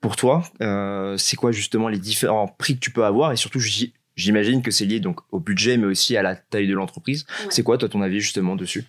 pour 0.00 0.16
toi, 0.16 0.42
euh, 0.62 1.16
c'est 1.16 1.36
quoi 1.36 1.52
justement 1.52 1.88
les 1.88 1.98
différents 1.98 2.48
prix 2.48 2.74
que 2.74 2.80
tu 2.80 2.90
peux 2.90 3.04
avoir? 3.04 3.32
Et 3.32 3.36
surtout 3.36 3.60
j'imagine 4.16 4.62
que 4.62 4.70
c'est 4.70 4.86
lié 4.86 5.00
donc 5.00 5.20
au 5.30 5.40
budget 5.40 5.76
mais 5.76 5.86
aussi 5.86 6.16
à 6.16 6.22
la 6.22 6.36
taille 6.36 6.66
de 6.66 6.74
l'entreprise. 6.74 7.26
C'est 7.50 7.62
quoi 7.62 7.78
toi 7.78 7.88
ton 7.88 8.02
avis 8.02 8.20
justement 8.20 8.56
dessus? 8.56 8.84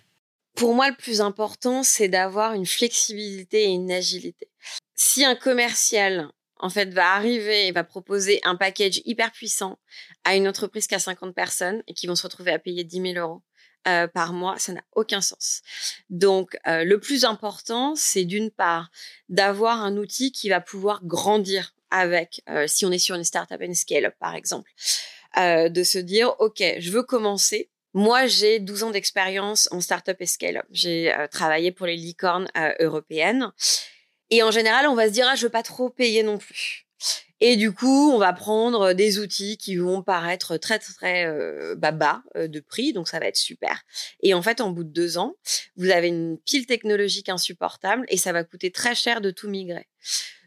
Pour 0.54 0.74
moi 0.74 0.88
le 0.88 0.96
plus 0.96 1.20
important 1.20 1.82
c'est 1.82 2.08
d'avoir 2.08 2.54
une 2.54 2.66
flexibilité 2.66 3.64
et 3.64 3.68
une 3.68 3.92
agilité. 3.92 4.48
Si 4.94 5.24
un 5.24 5.34
commercial 5.34 6.28
en 6.58 6.70
fait 6.70 6.94
va 6.94 7.14
arriver 7.14 7.66
et 7.66 7.72
va 7.72 7.84
proposer 7.84 8.40
un 8.44 8.56
package 8.56 9.02
hyper 9.04 9.32
puissant 9.32 9.78
à 10.24 10.36
une 10.36 10.48
entreprise 10.48 10.86
qui 10.86 10.94
a 10.94 10.98
50 10.98 11.34
personnes 11.34 11.82
et 11.88 11.94
qui 11.94 12.06
vont 12.06 12.14
se 12.14 12.22
retrouver 12.22 12.52
à 12.52 12.58
payer 12.58 12.84
10 12.84 13.14
000 13.14 13.14
euros 13.14 13.42
euh, 13.88 14.06
par 14.06 14.32
mois, 14.32 14.58
ça 14.58 14.72
n'a 14.72 14.82
aucun 14.94 15.20
sens. 15.20 15.62
Donc, 16.08 16.56
euh, 16.66 16.84
le 16.84 17.00
plus 17.00 17.24
important, 17.24 17.94
c'est 17.96 18.24
d'une 18.24 18.50
part 18.50 18.90
d'avoir 19.28 19.82
un 19.82 19.96
outil 19.96 20.30
qui 20.30 20.48
va 20.48 20.60
pouvoir 20.60 21.04
grandir 21.04 21.74
avec, 21.90 22.42
euh, 22.48 22.66
si 22.66 22.86
on 22.86 22.92
est 22.92 22.98
sur 22.98 23.16
une 23.16 23.24
startup 23.24 23.60
and 23.60 23.74
scale 23.74 24.14
par 24.18 24.34
exemple, 24.34 24.70
de 25.36 25.82
se 25.82 25.98
dire, 25.98 26.34
OK, 26.40 26.62
je 26.78 26.90
veux 26.90 27.02
commencer. 27.02 27.70
Moi, 27.94 28.26
j'ai 28.26 28.58
12 28.58 28.84
ans 28.84 28.90
d'expérience 28.90 29.66
en 29.72 29.80
startup 29.80 30.16
et 30.20 30.26
scale-up. 30.26 30.66
J'ai 30.70 31.14
travaillé 31.30 31.72
pour 31.72 31.86
les 31.86 31.96
licornes 31.96 32.48
européennes. 32.80 33.50
Et 34.28 34.42
en 34.42 34.50
général, 34.50 34.86
on 34.88 34.94
va 34.94 35.08
se 35.08 35.12
dire, 35.12 35.26
ah, 35.30 35.34
je 35.34 35.44
veux 35.44 35.50
pas 35.50 35.62
trop 35.62 35.88
payer 35.88 36.22
non 36.22 36.36
plus. 36.36 36.86
Et 37.44 37.56
du 37.56 37.72
coup, 37.72 38.12
on 38.12 38.18
va 38.18 38.32
prendre 38.32 38.92
des 38.92 39.18
outils 39.18 39.56
qui 39.56 39.74
vont 39.74 40.00
paraître 40.00 40.58
très 40.58 40.78
très 40.78 41.26
euh, 41.26 41.74
bas 41.74 42.22
euh, 42.36 42.46
de 42.46 42.60
prix, 42.60 42.92
donc 42.92 43.08
ça 43.08 43.18
va 43.18 43.26
être 43.26 43.36
super. 43.36 43.82
Et 44.20 44.32
en 44.32 44.42
fait, 44.42 44.60
en 44.60 44.70
bout 44.70 44.84
de 44.84 44.92
deux 44.92 45.18
ans, 45.18 45.34
vous 45.74 45.90
avez 45.90 46.06
une 46.06 46.38
pile 46.38 46.66
technologique 46.66 47.28
insupportable 47.28 48.04
et 48.06 48.16
ça 48.16 48.30
va 48.32 48.44
coûter 48.44 48.70
très 48.70 48.94
cher 48.94 49.20
de 49.20 49.32
tout 49.32 49.48
migrer. 49.48 49.88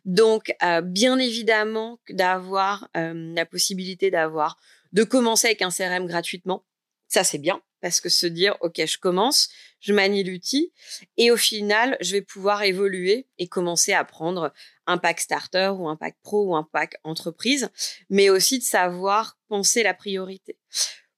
Donc, 0.05 0.55
euh, 0.63 0.79
bien 0.79 1.19
évidemment, 1.19 1.99
d'avoir 2.11 2.87
la 2.93 3.45
possibilité 3.45 4.09
d'avoir 4.09 4.57
de 4.93 5.03
commencer 5.03 5.47
avec 5.47 5.63
un 5.63 5.71
CRM 5.71 6.07
gratuitement 6.07 6.63
Ça, 7.09 7.25
c'est 7.25 7.39
bien 7.39 7.61
parce 7.85 8.01
que 8.01 8.09
se 8.09 8.25
dire, 8.25 8.57
OK, 8.61 8.83
je 8.83 8.97
commence, 8.97 9.47
je 9.79 9.93
manie 9.93 10.23
l'outil 10.23 10.73
et 11.17 11.29
au 11.29 11.37
final, 11.37 11.97
je 12.01 12.13
vais 12.13 12.23
pouvoir 12.23 12.63
évoluer 12.63 13.27
et 13.37 13.47
commencer 13.47 13.93
à 13.93 14.03
prendre 14.03 14.51
un 14.87 14.97
pack 14.97 15.19
starter 15.19 15.71
ou 15.77 15.87
un 15.87 15.95
pack 15.95 16.17
pro 16.23 16.47
ou 16.47 16.55
un 16.55 16.63
pack 16.63 16.95
entreprise, 17.03 17.69
mais 18.09 18.31
aussi 18.31 18.57
de 18.57 18.63
savoir 18.63 19.37
penser 19.49 19.83
la 19.83 19.93
priorité. 19.93 20.57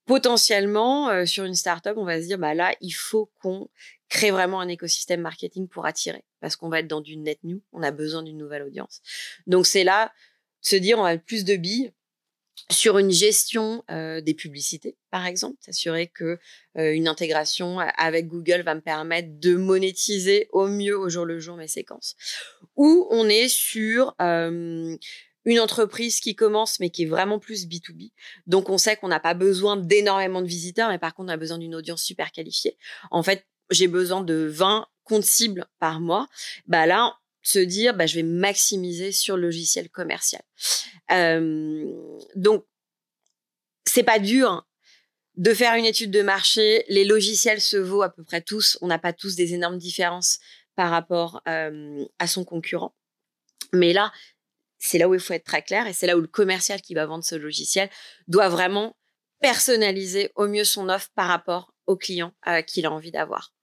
Potentiellement, 0.05 1.09
euh, 1.09 1.25
sur 1.25 1.45
une 1.45 1.55
startup, 1.55 1.93
on 1.95 2.03
va 2.03 2.21
se 2.21 2.27
dire, 2.27 2.37
bah 2.37 2.53
là, 2.53 2.75
il 2.81 2.91
faut 2.91 3.31
qu'on 3.41 3.69
crée 4.09 4.31
vraiment 4.31 4.59
un 4.59 4.67
écosystème 4.67 5.21
marketing 5.21 5.69
pour 5.69 5.85
attirer 5.85 6.25
parce 6.41 6.57
qu'on 6.57 6.67
va 6.67 6.81
être 6.81 6.87
dans 6.87 6.99
du 6.99 7.15
net 7.15 7.39
new, 7.45 7.61
on 7.71 7.81
a 7.81 7.91
besoin 7.91 8.23
d'une 8.23 8.37
nouvelle 8.37 8.63
audience. 8.63 9.01
Donc 9.45 9.67
c'est 9.67 9.85
là, 9.85 10.11
se 10.59 10.75
dire, 10.75 10.99
on 10.99 11.05
a 11.05 11.17
plus 11.17 11.45
de 11.45 11.55
billes 11.55 11.93
sur 12.69 12.97
une 12.97 13.11
gestion 13.11 13.83
des 13.89 14.33
publicités, 14.33 14.97
par 15.11 15.25
exemple, 15.25 15.57
s'assurer 15.61 16.07
que 16.07 16.37
une 16.75 17.07
intégration 17.07 17.79
avec 17.79 18.27
Google 18.27 18.61
va 18.61 18.75
me 18.75 18.81
permettre 18.81 19.29
de 19.39 19.55
monétiser 19.55 20.47
au 20.51 20.67
mieux 20.67 20.97
au 20.97 21.09
jour 21.09 21.25
le 21.25 21.39
jour 21.39 21.55
mes 21.55 21.67
séquences. 21.67 22.15
Ou 22.75 23.07
on 23.09 23.29
est 23.29 23.47
sur 23.47 24.15
une 24.19 25.59
entreprise 25.59 26.19
qui 26.19 26.35
commence 26.35 26.79
mais 26.79 26.89
qui 26.89 27.03
est 27.03 27.07
vraiment 27.07 27.39
plus 27.39 27.67
B2B. 27.67 28.11
Donc 28.47 28.69
on 28.69 28.77
sait 28.77 28.97
qu'on 28.97 29.07
n'a 29.07 29.21
pas 29.21 29.33
besoin 29.33 29.77
d'énormément 29.77 30.41
de 30.41 30.47
visiteurs, 30.47 30.89
mais 30.89 30.99
par 30.99 31.15
contre 31.15 31.29
on 31.29 31.33
a 31.33 31.37
besoin 31.37 31.57
d'une 31.57 31.75
audience 31.75 32.03
super 32.03 32.31
qualifiée. 32.31 32.77
En 33.11 33.23
fait, 33.23 33.45
j'ai 33.69 33.87
besoin 33.87 34.21
de 34.21 34.47
20 34.49 34.87
comptes 35.03 35.23
cibles 35.23 35.67
par 35.79 36.01
mois. 36.01 36.27
Bah 36.65 36.85
là, 36.85 37.17
se 37.47 37.59
dire 37.59 37.95
bah, 37.95 38.05
je 38.05 38.15
vais 38.15 38.23
maximiser 38.23 39.11
sur 39.11 39.37
le 39.37 39.43
logiciel 39.43 39.89
commercial. 39.89 40.41
Euh, 41.11 41.85
donc, 42.35 42.65
c'est 43.85 44.03
pas 44.03 44.19
dur 44.19 44.67
de 45.35 45.53
faire 45.53 45.75
une 45.75 45.85
étude 45.85 46.11
de 46.11 46.21
marché. 46.21 46.83
Les 46.89 47.05
logiciels 47.05 47.61
se 47.61 47.77
vaut 47.77 48.01
à 48.01 48.09
peu 48.09 48.23
près 48.23 48.41
tous. 48.41 48.77
On 48.81 48.87
n'a 48.87 48.99
pas 48.99 49.13
tous 49.13 49.35
des 49.35 49.53
énormes 49.53 49.77
différences 49.77 50.39
par 50.75 50.91
rapport 50.91 51.41
à 51.45 52.27
son 52.27 52.43
concurrent. 52.43 52.93
Mais 53.73 53.93
là, 53.93 54.11
c'est 54.77 54.97
là 54.97 55.07
où 55.07 55.13
il 55.13 55.19
faut 55.19 55.33
être 55.33 55.45
très 55.45 55.61
clair 55.61 55.87
et 55.87 55.93
c'est 55.93 56.05
là 56.05 56.17
où 56.17 56.21
le 56.21 56.27
commercial 56.27 56.81
qui 56.81 56.93
va 56.93 57.05
vendre 57.05 57.23
ce 57.23 57.35
logiciel 57.35 57.89
doit 58.27 58.49
vraiment 58.49 58.95
personnaliser 59.39 60.31
au 60.35 60.47
mieux 60.47 60.63
son 60.63 60.89
offre 60.89 61.09
par 61.15 61.27
rapport 61.27 61.73
au 61.85 61.95
client 61.95 62.33
euh, 62.47 62.61
qu'il 62.61 62.85
a 62.85 62.91
envie 62.91 63.11
d'avoir. 63.11 63.53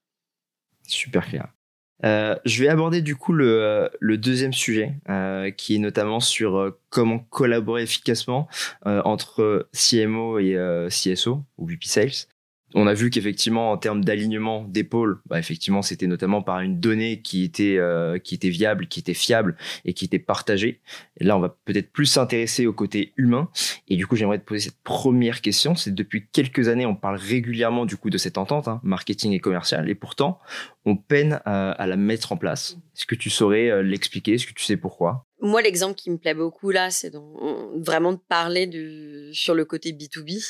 Super 0.87 1.27
clair. 1.27 1.54
Euh, 2.03 2.35
je 2.45 2.61
vais 2.61 2.69
aborder 2.69 3.01
du 3.01 3.15
coup 3.15 3.33
le, 3.33 3.89
deuxième 4.01 4.53
sujet, 4.53 4.95
euh, 5.09 5.51
qui 5.51 5.75
est 5.75 5.79
notamment 5.79 6.19
sur 6.19 6.57
euh, 6.57 6.79
comment 6.89 7.19
collaborer 7.19 7.83
efficacement 7.83 8.47
entre 8.83 9.67
CMO 9.73 10.39
et 10.39 10.55
CSO 10.89 11.43
ou 11.57 11.67
VP 11.67 11.85
Sales 11.87 12.27
on 12.75 12.87
a 12.87 12.93
vu 12.93 13.09
qu'effectivement, 13.09 13.71
en 13.71 13.77
termes 13.77 14.03
d'alignement 14.03 14.65
d'épaule, 14.67 15.21
bah, 15.27 15.39
effectivement, 15.39 15.81
c'était 15.81 16.07
notamment 16.07 16.41
par 16.41 16.59
une 16.59 16.81
donnée 16.81 17.21
qui 17.21 17.45
était, 17.45 17.77
euh, 17.77 18.19
qui 18.19 18.35
était 18.35 18.49
viable, 18.49 18.87
qui 18.87 18.99
était 18.99 19.13
fiable 19.13 19.55
et 19.85 19.93
qui 19.93 20.03
était 20.03 20.19
partagée. 20.19 20.81
Là, 21.21 21.37
on 21.37 21.39
va 21.39 21.57
peut-être 21.63 21.93
plus 21.93 22.05
s'intéresser 22.05 22.67
au 22.67 22.73
côté 22.73 23.13
humain. 23.15 23.49
Et 23.87 23.95
du 23.95 24.05
coup, 24.05 24.17
j'aimerais 24.17 24.39
te 24.39 24.43
poser 24.43 24.59
cette 24.59 24.83
première 24.83 25.39
question. 25.39 25.75
C'est 25.75 25.95
depuis 25.95 26.27
quelques 26.27 26.67
années, 26.67 26.85
on 26.85 26.95
parle 26.95 27.15
régulièrement 27.15 27.85
du 27.85 27.95
coup 27.95 28.09
de 28.09 28.17
cette 28.17 28.37
entente, 28.37 28.67
hein, 28.67 28.81
marketing 28.83 29.31
et 29.31 29.39
commercial. 29.39 29.89
Et 29.89 29.95
pourtant, 29.95 30.39
on 30.83 30.97
peine 30.97 31.39
à, 31.45 31.87
la 31.87 31.95
mettre 31.95 32.33
en 32.33 32.37
place. 32.37 32.77
Est-ce 32.97 33.05
que 33.05 33.15
tu 33.15 33.29
saurais 33.29 33.69
euh, 33.69 33.83
l'expliquer? 33.83 34.33
Est-ce 34.33 34.47
que 34.47 34.53
tu 34.53 34.65
sais 34.65 34.75
pourquoi? 34.75 35.25
Moi, 35.39 35.61
l'exemple 35.61 35.95
qui 35.95 36.09
me 36.09 36.17
plaît 36.17 36.33
beaucoup 36.33 36.71
là, 36.71 36.89
c'est 36.89 37.13
vraiment 37.75 38.11
de 38.11 38.19
parler 38.27 38.69
sur 39.31 39.55
le 39.55 39.63
côté 39.63 39.93
B2B. 39.93 40.43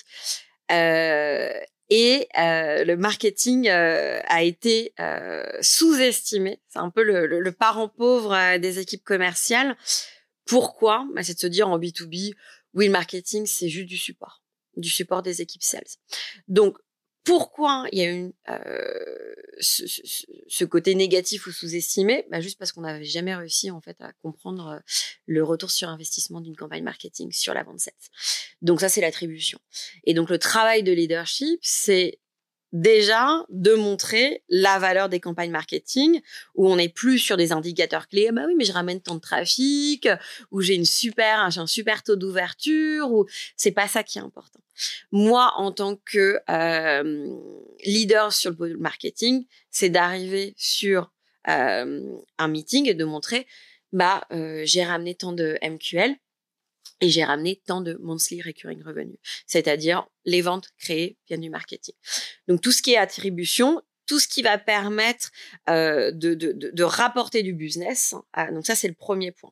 Euh, 0.72 1.50
et 1.89 2.28
euh, 2.38 2.84
le 2.84 2.98
marketing 2.98 3.69
euh, 3.69 4.19
a 4.26 4.43
été 4.43 4.93
euh, 5.00 5.45
sous-estimé. 5.62 6.60
C'est 6.67 6.80
un 6.80 6.89
peu 6.89 7.04
le, 7.04 7.28
le, 7.28 7.52
parent 7.52 7.89
pauvre 7.89 8.58
des 8.58 8.80
équipes 8.80 9.04
commerciales. 9.04 9.78
Pourquoi? 10.45 11.06
Bah, 11.13 11.24
C'est 11.24 11.36
de 11.36 11.39
se 11.39 11.48
dire 11.48 11.67
en 11.67 11.78
B2B, 11.78 12.34
oui, 12.74 12.86
le 12.88 12.91
marketing, 12.91 13.45
c'est 13.45 13.69
juste 13.69 13.88
du 13.88 13.98
support, 13.98 14.43
du 14.78 14.89
support 14.89 15.21
des 15.21 15.41
équipes 15.41 15.63
sales. 15.63 15.84
Donc, 16.48 16.78
pourquoi 17.26 17.86
il 17.92 18.00
y 18.00 18.04
a 18.04 18.14
eu 18.14 18.34
euh, 18.50 19.34
ce, 19.60 19.88
ce, 19.88 20.02
ce, 20.48 20.64
côté 20.64 20.94
négatif 20.94 21.48
ou 21.48 21.52
sous-estimé? 21.52 22.26
Bah 22.30 22.40
Juste 22.40 22.60
parce 22.60 22.72
qu'on 22.72 22.82
n'avait 22.82 23.04
jamais 23.04 23.36
réussi 23.36 23.72
en 23.72 23.82
fait 23.82 24.00
à 24.00 24.14
comprendre 24.22 24.68
euh, 24.68 24.80
le 25.26 25.44
retour 25.44 25.72
sur 25.72 25.90
investissement 25.90 26.40
d'une 26.40 26.56
campagne 26.56 26.84
marketing 26.84 27.32
sur 27.32 27.56
la 27.56 27.64
vente 27.64 27.80
7. 27.80 27.94
Donc 28.62 28.80
ça, 28.80 28.90
c'est 28.90 29.02
l'attribution. 29.02 29.60
Et 30.04 30.14
donc 30.14 30.30
le 30.30 30.38
travail 30.38 30.84
de 30.84 30.92
leadership, 30.92 31.60
c'est 31.64 32.20
déjà 32.76 33.46
de 33.48 33.74
montrer 33.74 34.44
la 34.50 34.80
valeur 34.80 35.08
des 35.08 35.22
campagnes 35.22 35.50
marketing 35.50 36.22
où 36.56 36.70
on 36.70 36.76
n'est 36.76 36.90
plus 36.90 37.20
sur 37.20 37.38
des 37.38 37.54
indicateurs 37.54 38.10
clés. 38.10 38.32
bah 38.34 38.44
oui, 38.48 38.54
mais 38.58 38.66
je 38.66 38.74
ramène 38.74 39.00
tant 39.00 39.16
de 39.16 39.22
trafic, 39.22 40.10
ou 40.52 40.60
j'ai 40.60 40.76
une 40.76 40.86
super, 40.86 41.50
j'ai 41.52 41.62
un 41.62 41.68
super 41.68 42.04
taux 42.04 42.18
d'ouverture, 42.18 43.12
ou 43.12 43.26
c'est 43.56 43.72
pas 43.72 43.88
ça 43.88 44.04
qui 44.04 44.18
est 44.18 44.22
important. 44.22 44.60
Moi, 45.14 45.54
en 45.56 45.72
tant 45.72 45.96
que 45.96 46.38
euh, 46.50 47.38
leader 47.86 48.34
sur 48.34 48.52
le 48.60 48.78
marketing, 48.78 49.46
c'est 49.72 49.90
d'arriver 49.90 50.54
sur 50.58 51.14
euh, 51.48 52.18
un 52.38 52.48
meeting 52.50 52.90
et 52.90 52.94
de 52.94 53.06
montrer, 53.06 53.48
bah, 53.94 54.26
euh, 54.34 54.64
j'ai 54.66 54.84
ramené 54.84 55.16
tant 55.16 55.32
de 55.32 55.58
MQL 55.62 56.18
et 57.02 57.10
j'ai 57.10 57.24
ramené 57.24 57.62
tant 57.65 57.82
de 57.82 57.98
monthly 58.02 58.41
recurring 58.41 58.82
revenue, 58.84 59.17
c'est-à-dire 59.48 60.08
les 60.26 60.41
ventes 60.41 60.69
créées 60.80 61.17
viennent 61.28 61.41
du 61.41 61.50
marketing. 61.50 61.95
Donc 62.48 62.62
tout 62.62 62.71
ce 62.71 62.82
qui 62.82 62.93
est 62.93 62.98
attribution, 62.98 63.82
tout 64.08 64.19
ce 64.19 64.28
qui 64.28 64.41
va 64.41 64.58
permettre 64.58 65.32
euh, 65.69 66.12
de, 66.12 66.34
de, 66.34 66.52
de, 66.52 66.84
rapporter 66.84 67.43
du 67.43 67.54
business. 67.54 68.15
Euh, 68.38 68.52
donc 68.52 68.65
ça, 68.65 68.76
c'est 68.76 68.88
le 68.88 68.93
premier 68.93 69.32
point. 69.32 69.52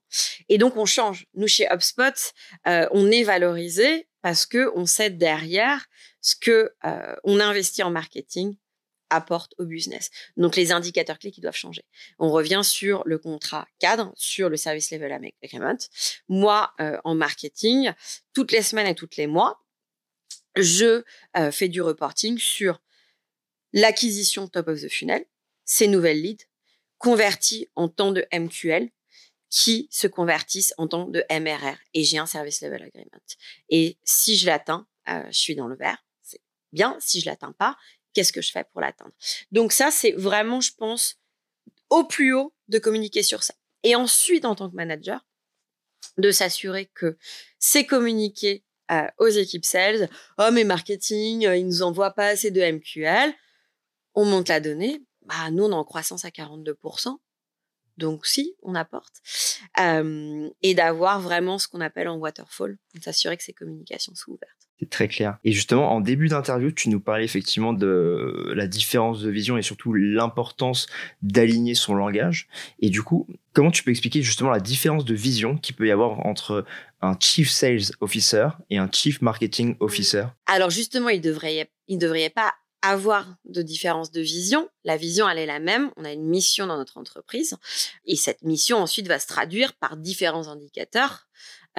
Et 0.50 0.58
donc 0.58 0.78
on 0.78 0.86
change. 0.86 1.26
Nous 1.34 1.48
chez 1.48 1.68
HubSpot, 1.72 2.34
euh, 2.68 2.88
on 2.92 3.10
est 3.12 3.24
valorisé 3.24 4.08
parce 4.22 4.46
que 4.46 4.72
on 4.76 4.86
sait 4.86 5.10
derrière 5.10 5.88
ce 6.22 6.36
que 6.36 6.72
euh, 6.86 7.16
on 7.24 7.40
investit 7.40 7.84
en 7.84 7.92
marketing 7.92 8.56
apporte 9.14 9.54
au 9.58 9.66
business. 9.66 10.10
Donc 10.38 10.56
les 10.56 10.72
indicateurs 10.72 11.20
clés 11.20 11.32
qui 11.32 11.42
doivent 11.42 11.56
changer. 11.56 11.84
On 12.20 12.32
revient 12.32 12.62
sur 12.64 13.04
le 13.06 13.18
contrat 13.18 13.68
cadre, 13.80 14.12
sur 14.16 14.50
le 14.50 14.58
service 14.58 14.92
level 14.92 15.32
agreement. 15.44 15.78
Moi, 16.28 16.72
euh, 16.80 16.98
en 17.04 17.16
marketing, 17.16 17.92
toutes 18.34 18.52
les 18.52 18.62
semaines 18.62 18.88
et 18.88 18.96
toutes 18.96 19.18
les 19.18 19.28
mois, 19.28 19.64
je 20.56 21.04
euh, 21.38 21.52
fais 21.52 21.68
du 21.68 21.82
reporting 21.82 22.38
sur 22.38 22.82
l'acquisition 23.72 24.48
top 24.48 24.68
of 24.68 24.82
the 24.82 24.90
funnel, 24.90 25.26
ces 25.66 25.88
nouvelles 25.88 26.22
leads, 26.22 26.46
converties 26.98 27.70
en 27.76 27.90
temps 27.90 28.12
de 28.12 28.26
MQL, 28.34 28.90
qui 29.50 29.88
se 29.92 30.08
convertissent 30.08 30.74
en 30.78 30.88
temps 30.88 31.06
de 31.06 31.24
MRR. 31.30 31.78
Et 31.94 32.04
j'ai 32.04 32.18
un 32.18 32.26
service 32.26 32.62
level 32.62 32.82
agreement. 32.82 33.22
Et 33.70 33.98
si 34.04 34.36
je 34.36 34.48
l'atteins, 34.48 34.88
euh, 35.10 35.24
je 35.28 35.38
suis 35.38 35.56
dans 35.56 35.68
le 35.68 35.76
vert. 35.76 36.04
C'est 36.24 36.42
bien. 36.72 36.98
Si 37.00 37.20
je 37.20 37.28
l'atteins 37.28 37.52
pas, 37.52 37.78
qu'est-ce 38.14 38.34
que 38.34 38.42
je 38.42 38.52
fais 38.52 38.64
pour 38.72 38.82
l'atteindre 38.82 39.12
Donc 39.52 39.72
ça, 39.72 39.92
c'est 39.92 40.12
vraiment, 40.12 40.62
je 40.62 40.72
pense, 40.78 41.18
au 41.90 42.04
plus 42.04 42.34
haut 42.34 42.54
de 42.68 42.80
communiquer 42.80 43.24
sur 43.24 43.44
ça. 43.44 43.54
Et 43.84 43.96
ensuite, 43.96 44.46
en 44.46 44.56
tant 44.56 44.70
que 44.70 44.76
manager, 44.76 45.26
de 46.18 46.32
s'assurer 46.32 46.90
que 46.94 47.18
c'est 47.60 47.86
communiqué 47.86 48.64
euh, 48.92 49.08
aux 49.18 49.28
équipes 49.28 49.66
sales. 49.66 50.10
Oh, 50.38 50.50
mais 50.52 50.64
marketing, 50.64 51.46
euh, 51.46 51.56
ils 51.56 51.66
nous 51.66 51.82
envoient 51.82 52.12
pas 52.12 52.28
assez 52.28 52.52
de 52.52 52.62
MQL. 52.62 53.34
On 54.14 54.26
monte 54.26 54.50
la 54.50 54.60
donnée. 54.60 55.02
Bah, 55.24 55.50
nous, 55.52 55.64
on 55.64 55.72
est 55.72 55.76
en 55.76 55.84
croissance 55.84 56.26
à 56.26 56.30
42%. 56.30 57.18
Donc 57.98 58.26
si, 58.26 58.56
on 58.62 58.76
apporte. 58.76 59.22
Euh, 59.80 60.50
et 60.62 60.74
d'avoir 60.74 61.22
vraiment 61.22 61.60
ce 61.60 61.68
qu'on 61.68 61.82
appelle 61.82 62.08
en 62.08 62.18
waterfall, 62.18 62.78
s'assurer 63.02 63.38
que 63.38 63.44
ces 63.44 63.54
communications 63.54 64.16
sont 64.16 64.32
ouvertes. 64.32 64.63
Très 64.90 65.08
clair. 65.08 65.38
Et 65.44 65.52
justement, 65.52 65.94
en 65.94 66.02
début 66.02 66.28
d'interview, 66.28 66.72
tu 66.72 66.90
nous 66.90 67.00
parlais 67.00 67.24
effectivement 67.24 67.74
de 67.74 68.52
la 68.56 68.68
différence 68.68 69.22
de 69.22 69.30
vision 69.30 69.58
et 69.58 69.62
surtout 69.62 69.94
l'importance 69.94 70.88
d'aligner 71.22 71.76
son 71.76 71.96
langage. 71.96 72.48
Et 72.80 72.90
du 72.90 73.02
coup, 73.02 73.28
comment 73.54 73.72
tu 73.72 73.84
peux 73.84 73.92
expliquer 73.92 74.22
justement 74.22 74.50
la 74.50 74.60
différence 74.60 75.06
de 75.06 75.14
vision 75.14 75.58
qu'il 75.58 75.76
peut 75.76 75.88
y 75.88 75.92
avoir 75.92 76.26
entre 76.26 76.66
un 77.02 77.18
Chief 77.20 77.50
Sales 77.50 77.92
Officer 78.02 78.48
et 78.70 78.78
un 78.78 78.90
Chief 78.92 79.22
Marketing 79.22 79.76
Officer? 79.80 80.26
Alors 80.46 80.70
justement, 80.70 81.10
il 81.10 81.22
devrait, 81.22 81.70
il 81.88 81.98
devrait 81.98 82.30
pas 82.30 82.54
avoir 82.84 83.38
de 83.46 83.62
différence 83.62 84.12
de 84.12 84.22
vision. 84.22 84.70
La 84.84 84.98
vision, 84.98 85.28
elle 85.30 85.40
est 85.40 85.46
la 85.46 85.60
même. 85.60 85.90
On 85.96 86.04
a 86.04 86.12
une 86.12 86.28
mission 86.28 86.68
dans 86.68 86.78
notre 86.78 86.98
entreprise. 86.98 87.56
Et 88.06 88.18
cette 88.18 88.44
mission, 88.44 88.78
ensuite, 88.78 89.08
va 89.08 89.20
se 89.20 89.28
traduire 89.28 89.74
par 89.74 89.96
différents 89.96 90.50
indicateurs 90.50 91.28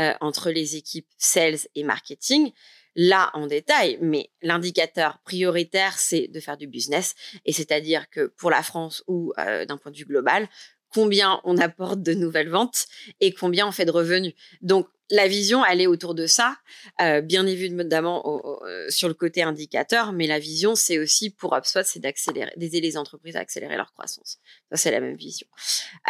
euh, 0.00 0.14
entre 0.20 0.50
les 0.50 0.76
équipes 0.76 1.06
sales 1.18 1.58
et 1.74 1.84
marketing. 1.84 2.52
Là, 2.96 3.30
en 3.34 3.46
détail, 3.46 3.98
mais 4.00 4.30
l'indicateur 4.42 5.18
prioritaire, 5.24 5.98
c'est 5.98 6.28
de 6.28 6.40
faire 6.40 6.56
du 6.56 6.66
business. 6.66 7.14
Et 7.44 7.52
c'est-à-dire 7.52 8.08
que 8.10 8.26
pour 8.36 8.50
la 8.50 8.62
France 8.62 9.02
ou 9.06 9.32
euh, 9.38 9.64
d'un 9.66 9.76
point 9.76 9.90
de 9.90 9.96
vue 9.96 10.04
global, 10.04 10.48
combien 10.94 11.40
on 11.44 11.58
apporte 11.58 12.02
de 12.02 12.14
nouvelles 12.14 12.48
ventes 12.48 12.86
et 13.20 13.32
combien 13.32 13.66
on 13.66 13.72
fait 13.72 13.84
de 13.84 13.90
revenus. 13.90 14.34
Donc, 14.62 14.86
la 15.10 15.28
vision, 15.28 15.64
elle 15.64 15.80
est 15.80 15.86
autour 15.86 16.14
de 16.14 16.26
ça, 16.26 16.56
euh, 17.00 17.20
bien 17.20 17.46
évidemment 17.46 18.62
euh, 18.64 18.88
sur 18.88 19.08
le 19.08 19.14
côté 19.14 19.42
indicateur, 19.42 20.12
mais 20.12 20.26
la 20.26 20.38
vision, 20.38 20.74
c'est 20.74 20.98
aussi 20.98 21.30
pour 21.30 21.54
HubSpot, 21.54 21.82
c'est 21.84 22.00
d'accélérer, 22.00 22.52
d'aider 22.56 22.80
les 22.80 22.96
entreprises 22.96 23.36
à 23.36 23.40
accélérer 23.40 23.76
leur 23.76 23.92
croissance. 23.92 24.38
Ça, 24.70 24.76
c'est 24.76 24.90
la 24.90 25.00
même 25.00 25.16
vision. 25.16 25.46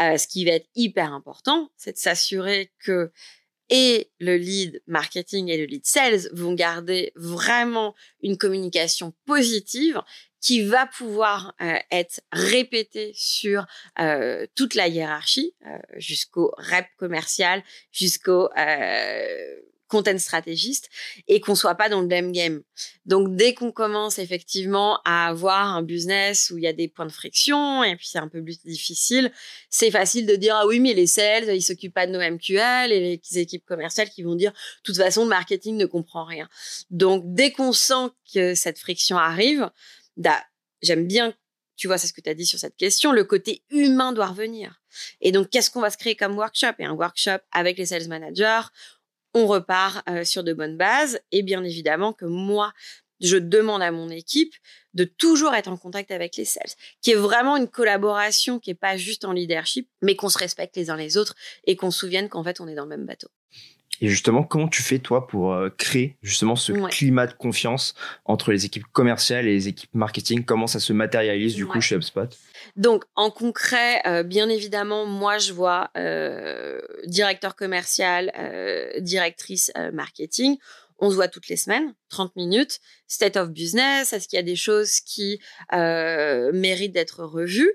Euh, 0.01 0.16
ce 0.16 0.29
qui 0.29 0.44
va 0.44 0.53
être 0.53 0.68
hyper 0.77 1.12
important, 1.12 1.70
c'est 1.77 1.92
de 1.92 1.99
s'assurer 1.99 2.70
que 2.79 3.11
et 3.70 4.11
le 4.20 4.37
lead 4.37 4.83
marketing 4.87 5.48
et 5.48 5.57
le 5.57 5.64
lead 5.64 5.87
sales 5.87 6.29
vont 6.33 6.55
garder 6.55 7.12
vraiment 7.16 7.94
une 8.22 8.37
communication 8.37 9.14
positive 9.27 10.00
qui 10.40 10.62
va 10.62 10.87
pouvoir 10.87 11.55
euh, 11.62 11.79
être 11.90 12.20
répété 12.31 13.12
sur 13.14 13.66
euh, 13.98 14.46
toute 14.55 14.74
la 14.74 14.88
hiérarchie, 14.88 15.55
euh, 15.66 15.79
jusqu'au 15.96 16.53
rep 16.59 16.85
commercial, 16.98 17.62
jusqu'au 17.92 18.50
content 19.88 20.18
stratégiste, 20.18 20.88
et 21.29 21.40
qu'on 21.40 21.55
soit 21.55 21.75
pas 21.75 21.88
dans 21.88 22.01
le 22.01 22.07
même 22.07 22.33
game. 22.33 22.62
Donc 23.07 23.37
dès 23.37 23.55
qu'on 23.55 23.70
commence 23.70 24.18
effectivement 24.18 25.01
à 25.05 25.29
avoir 25.29 25.75
un 25.75 25.83
business 25.83 26.51
où 26.51 26.59
il 26.59 26.64
y 26.64 26.66
a 26.66 26.73
des 26.73 26.88
points 26.88 27.07
de 27.07 27.12
friction 27.12 27.85
et 27.85 27.97
puis 27.97 28.09
c'est 28.09 28.18
un 28.18 28.29
peu 28.29 28.42
plus 28.42 28.62
difficile, 28.64 29.31
c'est 29.68 29.90
facile 29.90 30.27
de 30.27 30.37
dire 30.37 30.57
ah 30.57 30.66
oui 30.66 30.81
mais 30.81 30.94
les 30.94 31.07
sales 31.07 31.55
ils 31.55 31.62
s'occupent 31.62 31.94
pas 31.94 32.07
de 32.07 32.12
nos 32.12 32.20
MQL 32.20 32.92
et 32.92 33.01
les 33.01 33.38
équipes 33.38 33.64
commerciales 33.64 34.09
qui 34.09 34.23
vont 34.23 34.35
dire 34.35 34.53
de 34.53 34.83
toute 34.85 34.97
façon 34.97 35.25
le 35.25 35.29
marketing 35.29 35.77
ne 35.77 35.87
comprend 35.87 36.25
rien. 36.25 36.49
Donc 36.90 37.23
dès 37.27 37.53
qu'on 37.53 37.73
sent 37.73 38.11
que 38.33 38.55
cette 38.55 38.79
friction 38.79 39.18
arrive, 39.18 39.70
j'aime 40.83 41.07
bien, 41.07 41.35
tu 41.77 41.88
vois, 41.88 41.99
c'est 41.99 42.07
ce 42.07 42.12
que 42.12 42.20
tu 42.20 42.31
as 42.31 42.35
dit 42.35 42.47
sur 42.47 42.59
cette 42.59 42.77
question, 42.77 43.12
le 43.12 43.25
côté 43.25 43.64
humain 43.70 44.12
doit 44.12 44.27
revenir. 44.27 44.81
Et 45.20 45.33
donc, 45.33 45.51
qu'est-ce 45.51 45.70
qu'on 45.70 45.81
va 45.81 45.90
se 45.90 45.97
créer 45.97 46.14
comme 46.14 46.37
workshop? 46.37 46.75
Et 46.79 46.85
un 46.85 46.92
workshop 46.92 47.38
avec 47.51 47.79
les 47.79 47.87
sales 47.87 48.09
managers, 48.09 48.62
on 49.35 49.47
repart 49.47 50.09
euh, 50.09 50.25
sur 50.25 50.44
de 50.44 50.53
bonnes 50.53 50.77
bases. 50.77 51.20
Et 51.33 51.42
bien 51.42 51.62
évidemment 51.64 52.12
que 52.12 52.25
moi, 52.25 52.73
je 53.20 53.37
demande 53.37 53.83
à 53.83 53.90
mon 53.90 54.09
équipe 54.09 54.55
de 54.94 55.05
toujours 55.05 55.55
être 55.55 55.68
en 55.68 55.77
contact 55.77 56.11
avec 56.11 56.37
les 56.37 56.44
sales, 56.44 56.73
qui 57.01 57.11
est 57.11 57.16
vraiment 57.16 57.57
une 57.57 57.68
collaboration 57.68 58.59
qui 58.59 58.70
est 58.70 58.75
pas 58.75 58.97
juste 58.97 59.25
en 59.25 59.33
leadership, 59.33 59.88
mais 60.03 60.16
qu'on 60.16 60.29
se 60.29 60.38
respecte 60.38 60.77
les 60.77 60.90
uns 60.90 60.97
les 60.97 61.16
autres 61.16 61.35
et 61.64 61.77
qu'on 61.77 61.90
se 61.90 61.99
souvienne 61.99 62.29
qu'en 62.29 62.44
fait 62.44 62.61
on 62.61 62.68
est 62.68 62.75
dans 62.75 62.85
le 62.85 62.90
même 62.90 63.07
bateau. 63.07 63.29
Et 64.00 64.09
justement, 64.09 64.42
comment 64.42 64.68
tu 64.68 64.83
fais 64.83 64.98
toi 64.98 65.26
pour 65.26 65.52
euh, 65.52 65.70
créer 65.70 66.16
justement 66.22 66.57
ce 66.57 66.72
climat 66.88 67.26
de 67.26 67.33
confiance 67.33 67.94
entre 68.24 68.50
les 68.52 68.64
équipes 68.64 68.87
commerciales 68.92 69.46
et 69.46 69.52
les 69.52 69.68
équipes 69.68 69.94
marketing? 69.94 70.44
Comment 70.44 70.66
ça 70.66 70.80
se 70.80 70.92
matérialise 70.92 71.54
du 71.54 71.66
coup 71.66 71.80
chez 71.80 71.96
HubSpot? 71.96 72.28
Donc 72.76 73.04
en 73.14 73.30
concret, 73.30 74.02
euh, 74.07 74.22
bien 74.22 74.48
évidemment, 74.48 75.07
moi 75.07 75.38
je 75.38 75.52
vois 75.52 75.90
euh, 75.96 76.80
directeur 77.07 77.54
commercial, 77.54 78.33
directrice 79.00 79.72
marketing. 79.92 80.57
On 80.98 81.11
se 81.11 81.16
voit 81.16 81.28
toutes 81.28 81.48
les 81.48 81.57
semaines, 81.57 81.94
30 82.09 82.37
minutes. 82.37 82.78
State 83.14 83.37
of 83.37 83.50
business, 83.50 84.12
est-ce 84.12 84.27
qu'il 84.27 84.38
y 84.38 84.40
a 84.40 84.42
des 84.42 84.57
choses 84.57 84.98
qui 84.98 85.38
euh, 85.72 86.50
méritent 86.53 86.90
d'être 86.90 87.22
revues? 87.22 87.72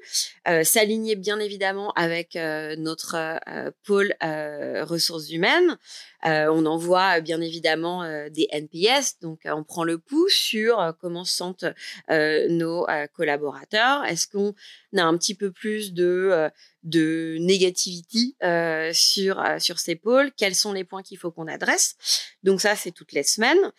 Euh, 0.49 0.65
S'aligner 0.65 1.15
bien 1.15 1.39
évidemment 1.39 1.93
avec 1.93 2.35
euh, 2.35 2.75
notre 2.77 3.15
euh, 3.15 3.71
pôle 3.85 4.13
ressources 4.21 5.29
humaines. 5.29 5.77
on 6.23 6.65
envoie 6.65 7.21
bien 7.21 7.39
évidemment 7.39 8.03
des 8.29 8.47
NPS, 8.51 9.19
donc 9.21 9.41
on 9.45 9.63
prend 9.63 9.85
le 9.85 9.97
pouls 9.97 10.27
sur 10.27 10.93
comment 10.99 11.23
se 11.23 11.35
sentent 11.35 11.65
nos 12.09 12.85
collaborateurs. 13.13 14.03
Est-ce 14.05 14.27
qu'on 14.27 14.53
a 14.97 15.03
un 15.03 15.17
petit 15.17 15.35
peu 15.35 15.51
plus 15.51 15.93
de 15.93 16.49
de 16.83 17.37
négativité 17.39 18.35
sur 18.93 19.41
sur 19.59 19.79
ces 19.79 19.95
pôles? 19.95 20.31
Quels 20.35 20.55
sont 20.55 20.73
les 20.73 20.83
points 20.83 21.03
qu'il 21.03 21.17
faut 21.17 21.31
qu'on 21.31 21.47
adresse? 21.47 21.95
Donc 22.43 22.61
ça, 22.61 22.75
c'est 22.75 22.91
toutes 22.91 23.13
les 23.13 23.23
semaines. 23.23 23.71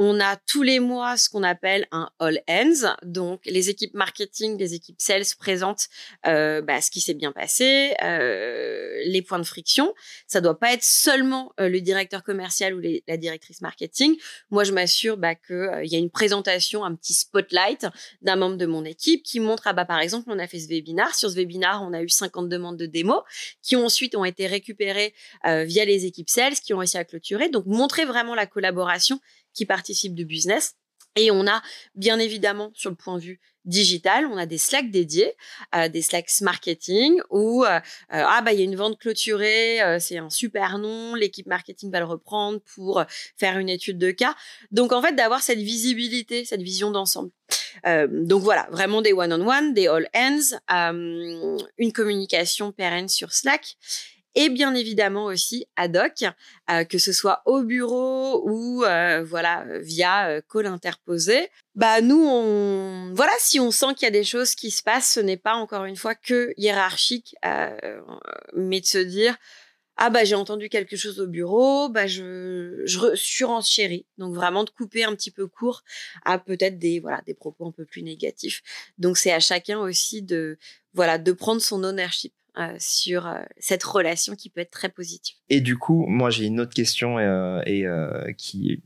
On 0.00 0.20
a 0.20 0.36
tous 0.36 0.62
les 0.62 0.78
mois 0.78 1.16
ce 1.16 1.28
qu'on 1.28 1.42
appelle 1.42 1.88
un 1.90 2.08
all 2.20 2.40
ends. 2.48 2.94
Donc, 3.02 3.40
les 3.46 3.68
équipes 3.68 3.94
marketing, 3.94 4.56
les 4.56 4.74
équipes 4.74 5.00
sales 5.00 5.24
présentent 5.36 5.88
euh, 6.24 6.62
bah, 6.62 6.80
ce 6.80 6.92
qui 6.92 7.00
s'est 7.00 7.14
bien 7.14 7.32
passé, 7.32 7.94
euh, 8.04 8.92
les 9.06 9.22
points 9.22 9.40
de 9.40 9.44
friction. 9.44 9.92
Ça 10.28 10.40
doit 10.40 10.56
pas 10.56 10.72
être 10.72 10.84
seulement 10.84 11.52
euh, 11.58 11.68
le 11.68 11.80
directeur 11.80 12.22
commercial 12.22 12.74
ou 12.74 12.80
la 13.08 13.16
directrice 13.16 13.60
marketing. 13.60 14.16
Moi, 14.50 14.62
je 14.62 14.70
m'assure 14.70 15.16
bah, 15.16 15.34
qu'il 15.34 15.56
euh, 15.56 15.84
y 15.84 15.96
a 15.96 15.98
une 15.98 16.10
présentation, 16.10 16.84
un 16.84 16.94
petit 16.94 17.14
spotlight 17.14 17.88
d'un 18.22 18.36
membre 18.36 18.56
de 18.56 18.66
mon 18.66 18.84
équipe 18.84 19.24
qui 19.24 19.40
montre, 19.40 19.64
ah 19.66 19.72
bah, 19.72 19.84
par 19.84 19.98
exemple, 19.98 20.28
on 20.28 20.38
a 20.38 20.46
fait 20.46 20.60
ce 20.60 20.68
webinar. 20.68 21.12
Sur 21.16 21.28
ce 21.28 21.34
webinar, 21.34 21.82
on 21.82 21.92
a 21.92 22.02
eu 22.02 22.08
50 22.08 22.48
demandes 22.48 22.76
de 22.76 22.86
démo 22.86 23.24
qui 23.62 23.74
ensuite 23.74 24.14
ont 24.14 24.24
été 24.24 24.46
récupérées 24.46 25.12
euh, 25.44 25.64
via 25.64 25.84
les 25.84 26.06
équipes 26.06 26.30
sales 26.30 26.54
qui 26.54 26.72
ont 26.72 26.78
réussi 26.78 26.98
à 26.98 27.04
clôturer. 27.04 27.48
Donc, 27.48 27.66
montrer 27.66 28.04
vraiment 28.04 28.36
la 28.36 28.46
collaboration 28.46 29.18
qui 29.54 29.66
participent 29.66 30.14
du 30.14 30.24
business. 30.24 30.76
Et 31.16 31.30
on 31.30 31.46
a 31.46 31.62
bien 31.94 32.18
évidemment 32.18 32.70
sur 32.74 32.90
le 32.90 32.96
point 32.96 33.16
de 33.16 33.22
vue 33.22 33.40
digital, 33.64 34.26
on 34.26 34.38
a 34.38 34.46
des 34.46 34.56
Slack 34.56 34.90
dédiés, 34.90 35.34
euh, 35.74 35.88
des 35.88 36.00
Slacks 36.00 36.40
marketing 36.40 37.20
où 37.30 37.64
euh, 37.64 37.76
euh, 37.76 37.80
ah 38.10 38.40
bah 38.42 38.52
il 38.52 38.58
y 38.58 38.62
a 38.62 38.64
une 38.64 38.76
vente 38.76 38.98
clôturée, 38.98 39.78
c'est 40.00 40.18
un 40.18 40.30
super 40.30 40.78
nom, 40.78 41.14
l'équipe 41.14 41.46
marketing 41.46 41.90
va 41.90 41.98
le 41.98 42.06
reprendre 42.06 42.60
pour 42.74 43.04
faire 43.36 43.58
une 43.58 43.68
étude 43.68 43.98
de 43.98 44.10
cas. 44.10 44.34
Donc 44.70 44.92
en 44.92 45.02
fait 45.02 45.14
d'avoir 45.14 45.42
cette 45.42 45.58
visibilité, 45.58 46.44
cette 46.44 46.62
vision 46.62 46.90
d'ensemble. 46.90 47.30
donc 48.08 48.42
voilà, 48.42 48.68
vraiment 48.70 49.02
des 49.02 49.12
one-on-one, 49.12 49.74
des 49.74 49.86
all 49.86 50.08
ends, 50.14 51.58
une 51.78 51.92
communication 51.92 52.72
pérenne 52.72 53.08
sur 53.08 53.32
Slack 53.32 53.76
et 54.38 54.50
bien 54.50 54.72
évidemment 54.76 55.24
aussi 55.24 55.66
ad 55.74 55.96
hoc, 55.96 56.24
euh, 56.70 56.84
que 56.84 56.98
ce 56.98 57.12
soit 57.12 57.42
au 57.44 57.64
bureau 57.64 58.48
ou 58.48 58.84
euh, 58.84 59.24
voilà 59.24 59.64
via 59.80 60.28
euh, 60.28 60.40
call 60.48 60.66
interposé. 60.66 61.48
Bah 61.74 62.00
nous 62.00 62.22
voilà 63.16 63.32
si 63.40 63.58
on 63.58 63.72
sent 63.72 63.94
qu'il 63.96 64.04
y 64.04 64.06
a 64.06 64.12
des 64.12 64.22
choses 64.22 64.54
qui 64.54 64.70
se 64.70 64.84
passent, 64.84 65.14
ce 65.14 65.20
n'est 65.20 65.36
pas 65.36 65.54
encore 65.54 65.86
une 65.86 65.96
fois 65.96 66.14
que 66.14 66.54
hiérarchique, 66.56 67.34
mais 68.54 68.80
de 68.80 68.86
se 68.86 68.98
dire 68.98 69.36
ah 69.96 70.10
bah 70.10 70.22
j'ai 70.24 70.36
entendu 70.36 70.68
quelque 70.68 70.96
chose 70.96 71.18
au 71.18 71.26
bureau, 71.26 71.88
bah 71.88 72.06
je 72.06 72.82
je 72.84 73.16
surenchéris. 73.16 74.06
Donc 74.18 74.34
vraiment 74.34 74.62
de 74.62 74.70
couper 74.70 75.02
un 75.02 75.14
petit 75.16 75.32
peu 75.32 75.48
court 75.48 75.82
à 76.24 76.38
peut-être 76.38 76.78
des 76.78 77.00
voilà 77.00 77.22
des 77.26 77.34
propos 77.34 77.66
un 77.66 77.72
peu 77.72 77.84
plus 77.84 78.02
négatifs. 78.04 78.62
Donc 78.98 79.18
c'est 79.18 79.32
à 79.32 79.40
chacun 79.40 79.80
aussi 79.80 80.22
de 80.22 80.58
voilà 80.94 81.18
de 81.18 81.32
prendre 81.32 81.60
son 81.60 81.82
ownership. 81.82 82.32
Euh, 82.58 82.74
sur 82.80 83.28
euh, 83.28 83.38
cette 83.60 83.84
relation 83.84 84.34
qui 84.34 84.50
peut 84.50 84.60
être 84.60 84.72
très 84.72 84.88
positive. 84.88 85.36
Et 85.48 85.60
du 85.60 85.76
coup, 85.76 86.06
moi 86.08 86.28
j'ai 86.28 86.44
une 86.44 86.58
autre 86.58 86.74
question 86.74 87.16
euh, 87.16 87.62
et 87.66 87.84
qui, 88.36 88.82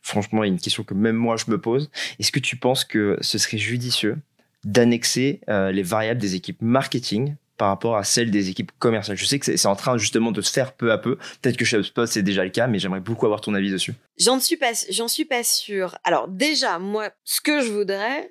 franchement, 0.00 0.42
est 0.42 0.48
une 0.48 0.58
question 0.58 0.84
que 0.84 0.94
même 0.94 1.16
moi 1.16 1.36
je 1.36 1.50
me 1.50 1.60
pose. 1.60 1.90
Est-ce 2.18 2.32
que 2.32 2.38
tu 2.38 2.56
penses 2.56 2.82
que 2.82 3.18
ce 3.20 3.36
serait 3.36 3.58
judicieux 3.58 4.16
d'annexer 4.64 5.42
les 5.48 5.82
variables 5.82 6.20
des 6.20 6.34
équipes 6.34 6.62
marketing 6.62 7.34
par 7.58 7.68
rapport 7.68 7.98
à 7.98 8.04
celles 8.04 8.30
des 8.30 8.48
équipes 8.48 8.72
commerciales? 8.78 9.18
Je 9.18 9.26
sais 9.26 9.38
que 9.38 9.54
c'est 9.54 9.68
en 9.68 9.76
train 9.76 9.98
justement 9.98 10.32
de 10.32 10.40
se 10.40 10.50
faire 10.50 10.72
peu 10.72 10.90
à 10.90 10.96
peu. 10.96 11.16
Peut-être 11.42 11.58
que 11.58 11.66
chez 11.66 11.76
HubSpot 11.76 12.06
c'est 12.06 12.22
déjà 12.22 12.42
le 12.42 12.50
cas, 12.50 12.68
mais 12.68 12.78
j'aimerais 12.78 13.00
beaucoup 13.00 13.26
avoir 13.26 13.42
ton 13.42 13.52
avis 13.52 13.70
dessus. 13.70 13.92
J'en 14.18 14.40
suis 14.40 14.56
pas, 14.56 14.72
j'en 14.88 15.08
suis 15.08 15.26
pas 15.26 15.44
sûre. 15.44 15.98
Alors 16.04 16.26
déjà, 16.26 16.78
moi, 16.78 17.10
ce 17.24 17.42
que 17.42 17.60
je 17.60 17.70
voudrais, 17.70 18.30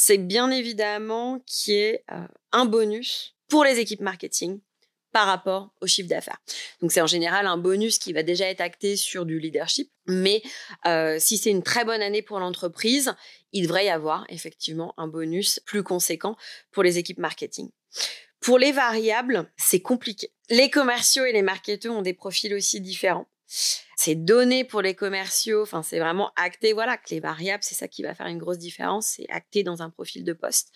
c'est 0.00 0.16
bien 0.16 0.50
évidemment 0.50 1.40
qu'il 1.44 1.74
y 1.74 1.76
ait 1.76 2.04
un 2.52 2.64
bonus 2.66 3.34
pour 3.48 3.64
les 3.64 3.80
équipes 3.80 4.00
marketing 4.00 4.60
par 5.12 5.26
rapport 5.26 5.74
au 5.80 5.88
chiffre 5.88 6.08
d'affaires. 6.08 6.40
Donc 6.80 6.92
c'est 6.92 7.00
en 7.00 7.08
général 7.08 7.46
un 7.46 7.56
bonus 7.56 7.98
qui 7.98 8.12
va 8.12 8.22
déjà 8.22 8.46
être 8.46 8.60
acté 8.60 8.96
sur 8.96 9.26
du 9.26 9.40
leadership, 9.40 9.90
mais 10.06 10.40
euh, 10.86 11.16
si 11.18 11.36
c'est 11.36 11.50
une 11.50 11.64
très 11.64 11.84
bonne 11.84 12.00
année 12.00 12.22
pour 12.22 12.38
l'entreprise, 12.38 13.12
il 13.52 13.62
devrait 13.62 13.86
y 13.86 13.90
avoir 13.90 14.24
effectivement 14.28 14.94
un 14.98 15.08
bonus 15.08 15.60
plus 15.66 15.82
conséquent 15.82 16.36
pour 16.70 16.84
les 16.84 16.98
équipes 16.98 17.18
marketing. 17.18 17.68
Pour 18.40 18.58
les 18.58 18.70
variables, 18.70 19.50
c'est 19.56 19.80
compliqué. 19.80 20.30
Les 20.48 20.70
commerciaux 20.70 21.24
et 21.24 21.32
les 21.32 21.42
marketeurs 21.42 21.96
ont 21.96 22.02
des 22.02 22.14
profils 22.14 22.54
aussi 22.54 22.80
différents 22.80 23.26
c'est 23.48 24.14
donné 24.14 24.64
pour 24.64 24.80
les 24.82 24.94
commerciaux, 24.94 25.62
enfin 25.62 25.82
c'est 25.82 25.98
vraiment 25.98 26.30
acté, 26.36 26.72
voilà, 26.72 26.96
que 26.96 27.10
les 27.10 27.20
variables, 27.20 27.64
c'est 27.64 27.74
ça 27.74 27.88
qui 27.88 28.02
va 28.02 28.14
faire 28.14 28.26
une 28.26 28.38
grosse 28.38 28.58
différence, 28.58 29.14
c'est 29.16 29.26
acté 29.28 29.62
dans 29.62 29.82
un 29.82 29.90
profil 29.90 30.22
de 30.22 30.32
poste. 30.32 30.70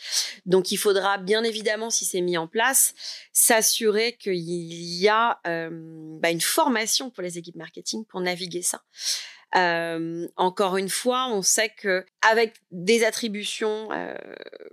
Donc 0.46 0.72
il 0.72 0.76
faudra 0.76 1.18
bien 1.18 1.44
évidemment, 1.44 1.90
si 1.90 2.04
c'est 2.04 2.20
mis 2.20 2.36
en 2.36 2.48
place, 2.48 2.94
s'assurer 3.32 4.16
qu'il 4.16 4.34
y 4.34 5.08
a 5.08 5.40
euh, 5.46 5.68
bah, 6.20 6.30
une 6.30 6.40
formation 6.40 7.10
pour 7.10 7.22
les 7.22 7.38
équipes 7.38 7.56
marketing 7.56 8.04
pour 8.06 8.20
naviguer 8.20 8.62
ça. 8.62 8.82
Euh, 9.54 10.26
encore 10.36 10.76
une 10.76 10.88
fois, 10.88 11.28
on 11.30 11.42
sait 11.42 11.68
que 11.68 12.04
avec 12.22 12.54
des 12.70 13.04
attributions, 13.04 13.88
euh, 13.92 14.14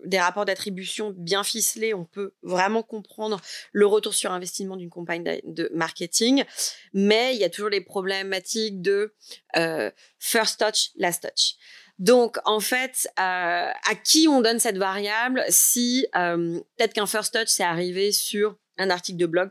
des 0.05 0.19
rapports 0.19 0.45
d'attribution 0.45 1.13
bien 1.15 1.43
ficelés, 1.43 1.93
on 1.93 2.05
peut 2.05 2.33
vraiment 2.43 2.83
comprendre 2.83 3.41
le 3.73 3.85
retour 3.85 4.13
sur 4.13 4.31
investissement 4.31 4.77
d'une 4.77 4.89
campagne 4.89 5.23
de 5.43 5.69
marketing. 5.73 6.43
Mais 6.93 7.35
il 7.35 7.41
y 7.41 7.43
a 7.43 7.49
toujours 7.49 7.69
les 7.69 7.81
problématiques 7.81 8.81
de 8.81 9.13
euh, 9.57 9.91
first 10.19 10.59
touch, 10.59 10.91
last 10.95 11.23
touch. 11.23 11.55
Donc, 11.99 12.37
en 12.45 12.61
fait, 12.61 13.09
euh, 13.19 13.71
à 13.71 13.95
qui 14.03 14.27
on 14.29 14.41
donne 14.41 14.59
cette 14.59 14.77
variable 14.77 15.43
si 15.49 16.07
euh, 16.15 16.59
peut-être 16.77 16.93
qu'un 16.93 17.05
first 17.05 17.33
touch, 17.33 17.47
c'est 17.47 17.63
arrivé 17.63 18.13
sur 18.13 18.57
un 18.77 18.89
article 18.89 19.17
de 19.17 19.25
blog 19.25 19.49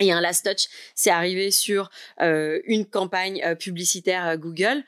Et 0.00 0.12
un 0.12 0.20
last 0.20 0.44
touch, 0.44 0.68
c'est 0.94 1.10
arrivé 1.10 1.50
sur 1.50 1.90
une 2.18 2.86
campagne 2.86 3.54
publicitaire 3.56 4.36
Google. 4.38 4.82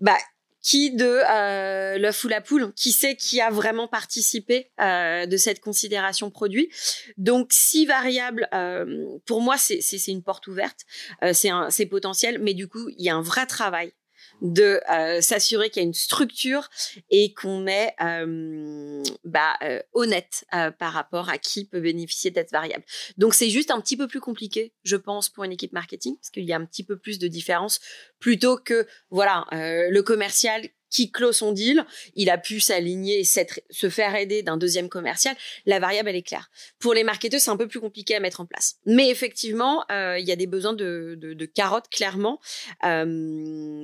Bah, 0.00 0.16
qui 0.62 0.90
de 0.90 1.20
euh, 1.30 1.98
l'œuf 1.98 2.24
ou 2.24 2.28
la 2.28 2.40
poule, 2.40 2.72
qui 2.74 2.92
sait 2.92 3.16
qui 3.16 3.40
a 3.40 3.50
vraiment 3.50 3.88
participé 3.88 4.70
euh, 4.80 5.26
de 5.26 5.36
cette 5.36 5.60
considération 5.60 6.30
produit? 6.30 6.68
Donc, 7.16 7.48
si 7.52 7.86
variable, 7.86 8.48
euh, 8.52 9.06
pour 9.24 9.40
moi, 9.40 9.56
c'est 9.56 9.80
une 10.08 10.22
porte 10.22 10.46
ouverte, 10.46 10.80
euh, 11.22 11.32
c'est 11.32 11.86
potentiel, 11.86 12.38
mais 12.40 12.54
du 12.54 12.68
coup, 12.68 12.88
il 12.90 13.04
y 13.04 13.08
a 13.08 13.14
un 13.14 13.22
vrai 13.22 13.46
travail 13.46 13.92
de 14.40 14.80
euh, 14.90 15.20
s'assurer 15.20 15.70
qu'il 15.70 15.82
y 15.82 15.84
a 15.84 15.86
une 15.86 15.94
structure 15.94 16.68
et 17.10 17.34
qu'on 17.34 17.66
est 17.66 17.94
euh, 18.00 19.02
bah, 19.24 19.54
euh, 19.62 19.80
honnête 19.92 20.44
par 20.78 20.92
rapport 20.92 21.28
à 21.28 21.38
qui 21.38 21.64
peut 21.64 21.80
bénéficier 21.80 22.30
d'être 22.30 22.50
variable. 22.50 22.84
Donc 23.16 23.34
c'est 23.34 23.50
juste 23.50 23.70
un 23.70 23.80
petit 23.80 23.96
peu 23.96 24.08
plus 24.08 24.20
compliqué, 24.20 24.72
je 24.84 24.96
pense, 24.96 25.28
pour 25.28 25.44
une 25.44 25.52
équipe 25.52 25.72
marketing, 25.72 26.16
parce 26.16 26.30
qu'il 26.30 26.44
y 26.44 26.52
a 26.52 26.56
un 26.56 26.64
petit 26.64 26.84
peu 26.84 26.98
plus 26.98 27.18
de 27.18 27.28
différence 27.28 27.80
plutôt 28.18 28.56
que 28.56 28.86
voilà 29.10 29.46
le 29.52 30.00
commercial 30.00 30.68
qui 30.90 31.10
clôt 31.10 31.32
son 31.32 31.52
deal, 31.52 31.84
il 32.14 32.30
a 32.30 32.38
pu 32.38 32.60
s'aligner 32.60 33.20
et 33.20 33.24
se 33.24 33.90
faire 33.90 34.14
aider 34.14 34.42
d'un 34.42 34.56
deuxième 34.56 34.88
commercial. 34.88 35.36
La 35.66 35.78
variable, 35.80 36.08
elle 36.08 36.16
est 36.16 36.22
claire. 36.22 36.50
Pour 36.78 36.94
les 36.94 37.04
marketeurs, 37.04 37.40
c'est 37.40 37.50
un 37.50 37.56
peu 37.56 37.68
plus 37.68 37.80
compliqué 37.80 38.14
à 38.14 38.20
mettre 38.20 38.40
en 38.40 38.46
place. 38.46 38.76
Mais 38.86 39.08
effectivement, 39.10 39.84
euh, 39.90 40.18
il 40.18 40.26
y 40.26 40.32
a 40.32 40.36
des 40.36 40.46
besoins 40.46 40.72
de, 40.72 41.16
de, 41.18 41.46
carottes, 41.46 41.88
clairement. 41.90 42.40
Euh, 42.84 43.04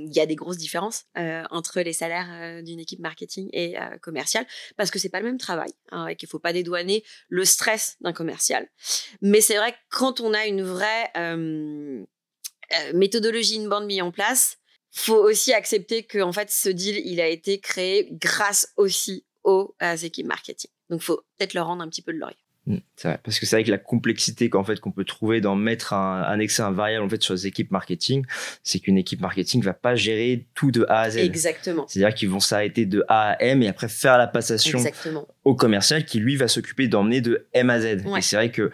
il 0.06 0.12
y 0.12 0.20
a 0.20 0.26
des 0.26 0.36
grosses 0.36 0.58
différences 0.58 1.04
euh, 1.18 1.42
entre 1.50 1.80
les 1.80 1.92
salaires 1.92 2.62
d'une 2.62 2.80
équipe 2.80 3.00
marketing 3.00 3.48
et 3.52 3.76
commerciale 4.02 4.46
parce 4.76 4.90
que 4.90 4.98
c'est 4.98 5.08
pas 5.08 5.20
le 5.20 5.26
même 5.26 5.38
travail 5.38 5.72
hein, 5.90 6.06
et 6.06 6.16
qu'il 6.16 6.28
faut 6.28 6.38
pas 6.38 6.52
dédouaner 6.52 7.04
le 7.28 7.44
stress 7.44 7.96
d'un 8.00 8.12
commercial. 8.12 8.68
Mais 9.22 9.40
c'est 9.40 9.56
vrai 9.56 9.72
que 9.72 9.78
quand 9.90 10.20
on 10.20 10.34
a 10.34 10.46
une 10.46 10.62
vraie 10.62 11.10
méthodologie 12.92 13.60
inbound 13.60 13.86
mise 13.86 14.02
en 14.02 14.10
place, 14.10 14.58
faut 14.94 15.16
aussi 15.16 15.52
accepter 15.52 16.04
que 16.04 16.20
en 16.20 16.33
fait 16.33 16.50
ce 16.50 16.68
deal 16.68 17.02
il 17.04 17.20
a 17.20 17.28
été 17.28 17.59
créé 17.59 18.09
grâce 18.12 18.72
aussi 18.76 19.24
aux, 19.42 19.74
équipes 20.02 20.26
marketing. 20.26 20.70
Donc 20.88 21.02
faut 21.02 21.20
peut-être 21.37 21.54
leur 21.54 21.66
rendre 21.66 21.83
un 21.83 21.88
petit 21.88 22.00
peu 22.00 22.12
de 22.12 22.18
laurier. 22.18 22.37
Mmh, 22.66 22.76
c'est 22.96 23.09
vrai, 23.09 23.20
parce 23.22 23.38
que 23.38 23.44
c'est 23.44 23.57
vrai 23.57 23.64
que 23.64 23.70
la 23.70 23.76
complexité 23.76 24.48
qu'en 24.48 24.64
fait 24.64 24.80
qu'on 24.80 24.92
peut 24.92 25.04
trouver 25.04 25.42
dans 25.42 25.54
mettre 25.54 25.92
un 25.92 26.22
annexer 26.22 26.62
un 26.62 26.70
variable 26.70 27.04
en 27.04 27.09
fait 27.11 27.22
sur 27.22 27.35
les 27.35 27.46
équipes 27.46 27.70
marketing, 27.72 28.24
c'est 28.62 28.78
qu'une 28.78 28.96
équipe 28.96 29.20
marketing 29.20 29.62
va 29.62 29.74
pas 29.74 29.96
gérer 29.96 30.46
tout 30.54 30.70
de 30.70 30.87
A 30.88 31.00
à 31.00 31.11
Z. 31.11 31.18
Exactement. 31.18 31.87
C'est-à-dire 31.88 32.14
qu'ils 32.14 32.30
vont 32.30 32.40
s'arrêter 32.40 32.87
de 32.87 33.04
A 33.09 33.33
à 33.33 33.42
M 33.42 33.62
et 33.62 33.68
après 33.68 33.88
faire 33.88 34.16
la 34.16 34.28
passation 34.28 34.83
au 35.44 35.54
commercial 35.54 36.07
qui 36.07 36.20
lui 36.20 36.37
va 36.37 36.48
s'occuper 36.48 36.88
d'emmener 36.88 37.20
de 37.20 37.46
M 37.52 37.68
à 37.68 37.80
Z. 37.80 37.85
Et 38.16 38.22
c'est 38.22 38.37
vrai 38.37 38.50
que 38.50 38.70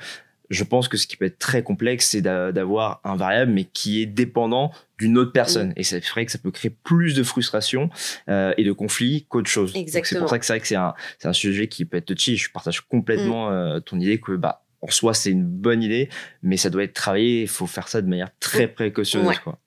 je 0.51 0.65
pense 0.65 0.89
que 0.89 0.97
ce 0.97 1.07
qui 1.07 1.17
peut 1.17 1.27
être 1.27 1.39
très 1.39 1.63
complexe, 1.63 2.11
c'est 2.11 2.23
d'avoir 2.23 3.01
un 3.05 3.17
variable, 3.17 3.53
mais 3.53 3.65
qui 3.65 4.03
est 4.03 4.07
dépendant 4.07 4.73
d'une 4.99 5.17
autre 5.17 5.33
personne. 5.33 5.73
Et 5.77 5.85
c'est 5.85 6.05
vrai 6.09 6.27
que 6.27 6.33
ça 6.33 6.39
peut 6.39 6.51
créer 6.51 6.71
plus 6.71 7.15
de 7.15 7.23
frustration 7.23 7.89
euh, 8.29 8.53
et 8.59 8.65
de 8.65 8.73
conflits 8.73 9.27
qu'autre 9.29 9.49
chose. 9.49 9.73
C'est 9.73 10.19
pour 10.19 10.29
ça 10.29 10.39
que 10.39 10.45
c'est 10.45 10.53
vrai 10.53 10.61
que 10.61 10.67
c'est 10.67 10.77
un, 10.77 10.95
un 11.25 11.33
sujet 11.33 11.69
qui 11.69 11.85
peut 11.85 11.97
être 11.97 12.07
touchy. 12.07 12.37
Je 12.37 12.51
partage 12.51 12.81
complètement 12.81 13.49
mm. 13.49 13.53
euh, 13.53 13.81
ton 13.81 13.99
idée 14.01 14.19
que, 14.19 14.33
bah, 14.33 14.65
en 14.83 14.91
soi, 14.91 15.15
c'est 15.15 15.31
une 15.31 15.45
bonne 15.45 15.83
idée, 15.83 16.09
mais 16.43 16.57
ça 16.57 16.69
doit 16.69 16.83
être 16.83 16.95
travaillé. 16.95 17.43
Il 17.43 17.49
faut 17.49 17.67
faire 17.67 17.89
ça 17.89 18.03
de 18.03 18.09
manière 18.09 18.31
très 18.41 18.67
mm. 18.67 18.75
précautionneuse, 18.75 19.39
quoi. 19.39 19.59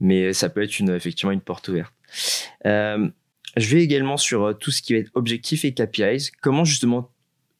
Mais 0.00 0.32
ça 0.32 0.48
peut 0.48 0.62
être 0.62 0.78
une, 0.78 0.90
effectivement 0.90 1.32
une 1.32 1.40
porte 1.40 1.68
ouverte. 1.68 1.92
Euh, 2.66 3.08
je 3.56 3.74
vais 3.74 3.82
également 3.82 4.16
sur 4.16 4.44
euh, 4.44 4.52
tout 4.52 4.70
ce 4.70 4.82
qui 4.82 4.92
va 4.92 5.00
être 5.00 5.10
objectif 5.14 5.64
et 5.64 5.72
KPIs. 5.72 6.30
Comment 6.40 6.64
justement 6.64 7.10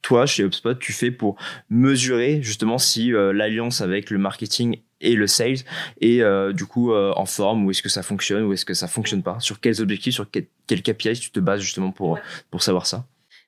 toi, 0.09 0.25
chez 0.25 0.43
HubSpot, 0.43 0.73
tu 0.79 0.95
fais 0.95 1.11
pour 1.11 1.37
mesurer 1.69 2.43
justement 2.43 2.79
si 2.79 3.13
euh, 3.13 3.35
l'alliance 3.35 3.83
avec 3.83 4.09
le 4.09 4.17
marketing 4.17 4.81
et 5.03 5.13
le 5.13 5.27
sales 5.27 5.59
est 6.01 6.23
euh, 6.23 6.55
du 6.55 6.65
coup 6.65 6.95
euh, 6.95 7.13
en 7.15 7.27
forme 7.27 7.67
ou 7.67 7.71
est-ce 7.71 7.83
que 7.83 7.91
ça 7.91 8.03
fonctionne 8.03 8.45
ou 8.45 8.55
est-ce 8.55 8.65
que 8.65 8.73
ça 8.73 8.89
fonctionne 8.89 9.23
pas? 9.23 9.39
Sur 9.41 9.61
quels 9.61 9.83
objectifs, 9.83 10.15
sur 10.15 10.31
quels 10.31 10.47
quel 10.67 10.83
KPIs 10.83 11.21
tu 11.21 11.31
te 11.31 11.41
bases 11.41 11.61
justement 11.61 11.91
pour, 11.93 12.19
pour 12.51 12.63
savoir 12.63 12.87
ça? 12.87 13.05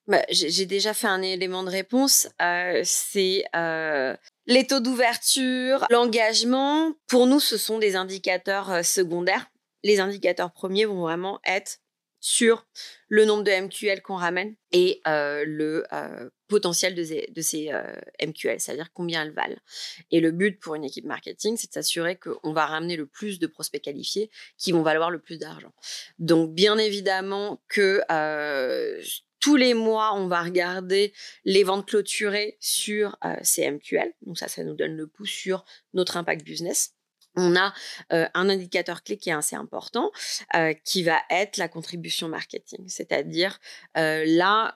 Bah, 0.06 0.20
J'ai 0.30 0.66
déjà 0.66 0.92
fait 0.92 1.06
un 1.06 1.22
élément 1.22 1.62
de 1.62 1.70
réponse. 1.70 2.28
c'est 2.84 3.44
les 4.46 4.66
taux 4.66 4.80
d'ouverture, 4.80 5.86
l'engagement. 5.88 6.92
Pour 7.06 7.26
nous, 7.26 7.40
ce 7.40 7.56
sont 7.56 7.78
des 7.78 7.96
indicateurs 7.96 8.84
secondaires. 8.84 9.50
Les 9.82 9.98
indicateurs 9.98 10.52
premiers 10.52 10.84
vont 10.84 11.00
vraiment 11.00 11.40
être 11.46 11.78
sur 12.20 12.66
le 13.08 13.24
nombre 13.24 13.42
de 13.42 13.50
MQL 13.50 14.02
qu'on 14.02 14.16
ramène 14.16 14.54
et 14.72 15.00
euh, 15.08 15.44
le 15.46 15.84
euh, 15.92 16.28
potentiel 16.48 16.94
de, 16.94 17.02
ces, 17.02 17.70
euh, 17.72 17.82
MQL, 18.22 18.60
c'est-à-dire 18.60 18.92
combien 18.92 19.22
elles 19.22 19.32
valent. 19.32 19.56
Et 20.10 20.20
le 20.20 20.30
but 20.30 20.60
pour 20.60 20.74
une 20.74 20.84
équipe 20.84 21.06
marketing, 21.06 21.56
c'est 21.56 21.68
de 21.68 21.72
s'assurer 21.72 22.16
qu'on 22.16 22.52
va 22.52 22.66
ramener 22.66 22.96
le 22.96 23.06
plus 23.06 23.38
de 23.38 23.46
prospects 23.46 23.82
qualifiés 23.82 24.30
qui 24.58 24.72
vont 24.72 24.82
valoir 24.82 25.10
le 25.10 25.18
plus 25.18 25.38
d'argent. 25.38 25.72
Donc, 26.18 26.54
bien 26.54 26.76
évidemment 26.78 27.62
que 27.68 28.02
tous 29.40 29.56
les 29.56 29.72
mois, 29.72 30.14
on 30.14 30.26
va 30.26 30.42
regarder 30.42 31.14
les 31.46 31.64
ventes 31.64 31.88
clôturées 31.88 32.58
sur 32.60 33.16
ces 33.42 33.70
MQL. 33.70 34.12
Donc 34.22 34.36
ça, 34.36 34.48
ça 34.48 34.62
nous 34.62 34.74
donne 34.74 34.96
le 34.96 35.06
pouce 35.06 35.30
sur 35.30 35.64
notre 35.94 36.18
impact 36.18 36.44
business 36.44 36.94
on 37.36 37.56
a 37.56 37.72
un 38.10 38.48
indicateur 38.48 39.02
clé 39.02 39.16
qui 39.16 39.30
est 39.30 39.34
assez 39.34 39.56
important, 39.56 40.10
qui 40.84 41.02
va 41.02 41.20
être 41.30 41.56
la 41.56 41.68
contribution 41.68 42.28
marketing. 42.28 42.88
C'est-à-dire, 42.88 43.58
là, 43.94 44.74